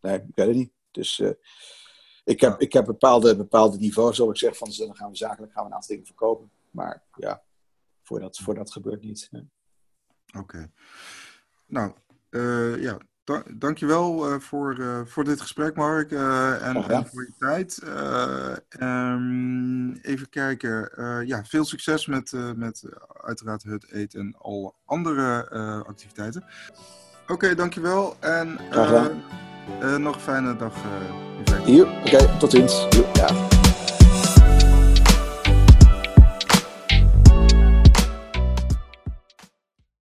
Nee, 0.00 0.16
ik 0.16 0.34
weet 0.34 0.46
het 0.46 0.56
niet. 0.56 0.72
Dus 0.90 1.18
uh, 1.18 1.30
ik 2.24 2.40
heb, 2.40 2.60
ik 2.60 2.72
heb 2.72 2.84
bepaalde, 2.84 3.36
bepaalde 3.36 3.78
niveaus 3.78 4.16
waarop 4.16 4.34
ik 4.34 4.40
zeg 4.40 4.56
van 4.56 4.70
dan 4.76 4.96
gaan 4.96 5.10
we 5.10 5.16
zakelijk 5.16 5.52
gaan 5.52 5.62
we 5.62 5.68
een 5.68 5.74
aantal 5.74 5.90
dingen 5.90 6.06
verkopen. 6.06 6.50
Maar 6.70 7.04
ja, 7.16 7.42
voordat, 8.02 8.38
voordat 8.38 8.72
gebeurt 8.72 9.02
niet. 9.02 9.30
Oké. 10.38 10.72
Nou, 11.66 11.92
uh, 12.30 12.82
ja, 12.82 12.98
da 13.28 13.42
dankjewel 13.54 14.32
uh, 14.32 14.38
voor, 14.38 14.78
uh, 14.78 15.00
voor 15.04 15.24
dit 15.24 15.40
gesprek, 15.40 15.76
Mark. 15.76 16.10
Uh, 16.10 16.66
en, 16.66 16.76
en, 16.88 17.06
voor 17.06 17.22
je 17.22 17.32
tijd. 17.38 17.82
Um, 18.80 19.92
even 20.02 20.28
kijken. 20.28 20.90
ja, 21.26 21.44
veel 21.44 21.64
succes 21.64 22.06
met, 22.06 22.32
met 22.56 22.82
uiteraard 23.22 23.62
het 23.62 23.92
eten 23.92 24.20
en 24.20 24.34
alle 24.38 24.72
andere 24.84 25.48
activiteiten. 25.86 26.44
Oké, 27.22 27.32
okay, 27.32 27.54
dankjewel. 27.54 28.16
En 28.20 28.58
nog 30.02 30.14
een 30.14 30.20
fijne 30.20 30.56
dag. 30.56 30.74
Oké, 31.60 31.80
okay, 31.80 32.38
tot 32.38 32.50
ziens. 32.50 32.86
Ja. 33.12 33.57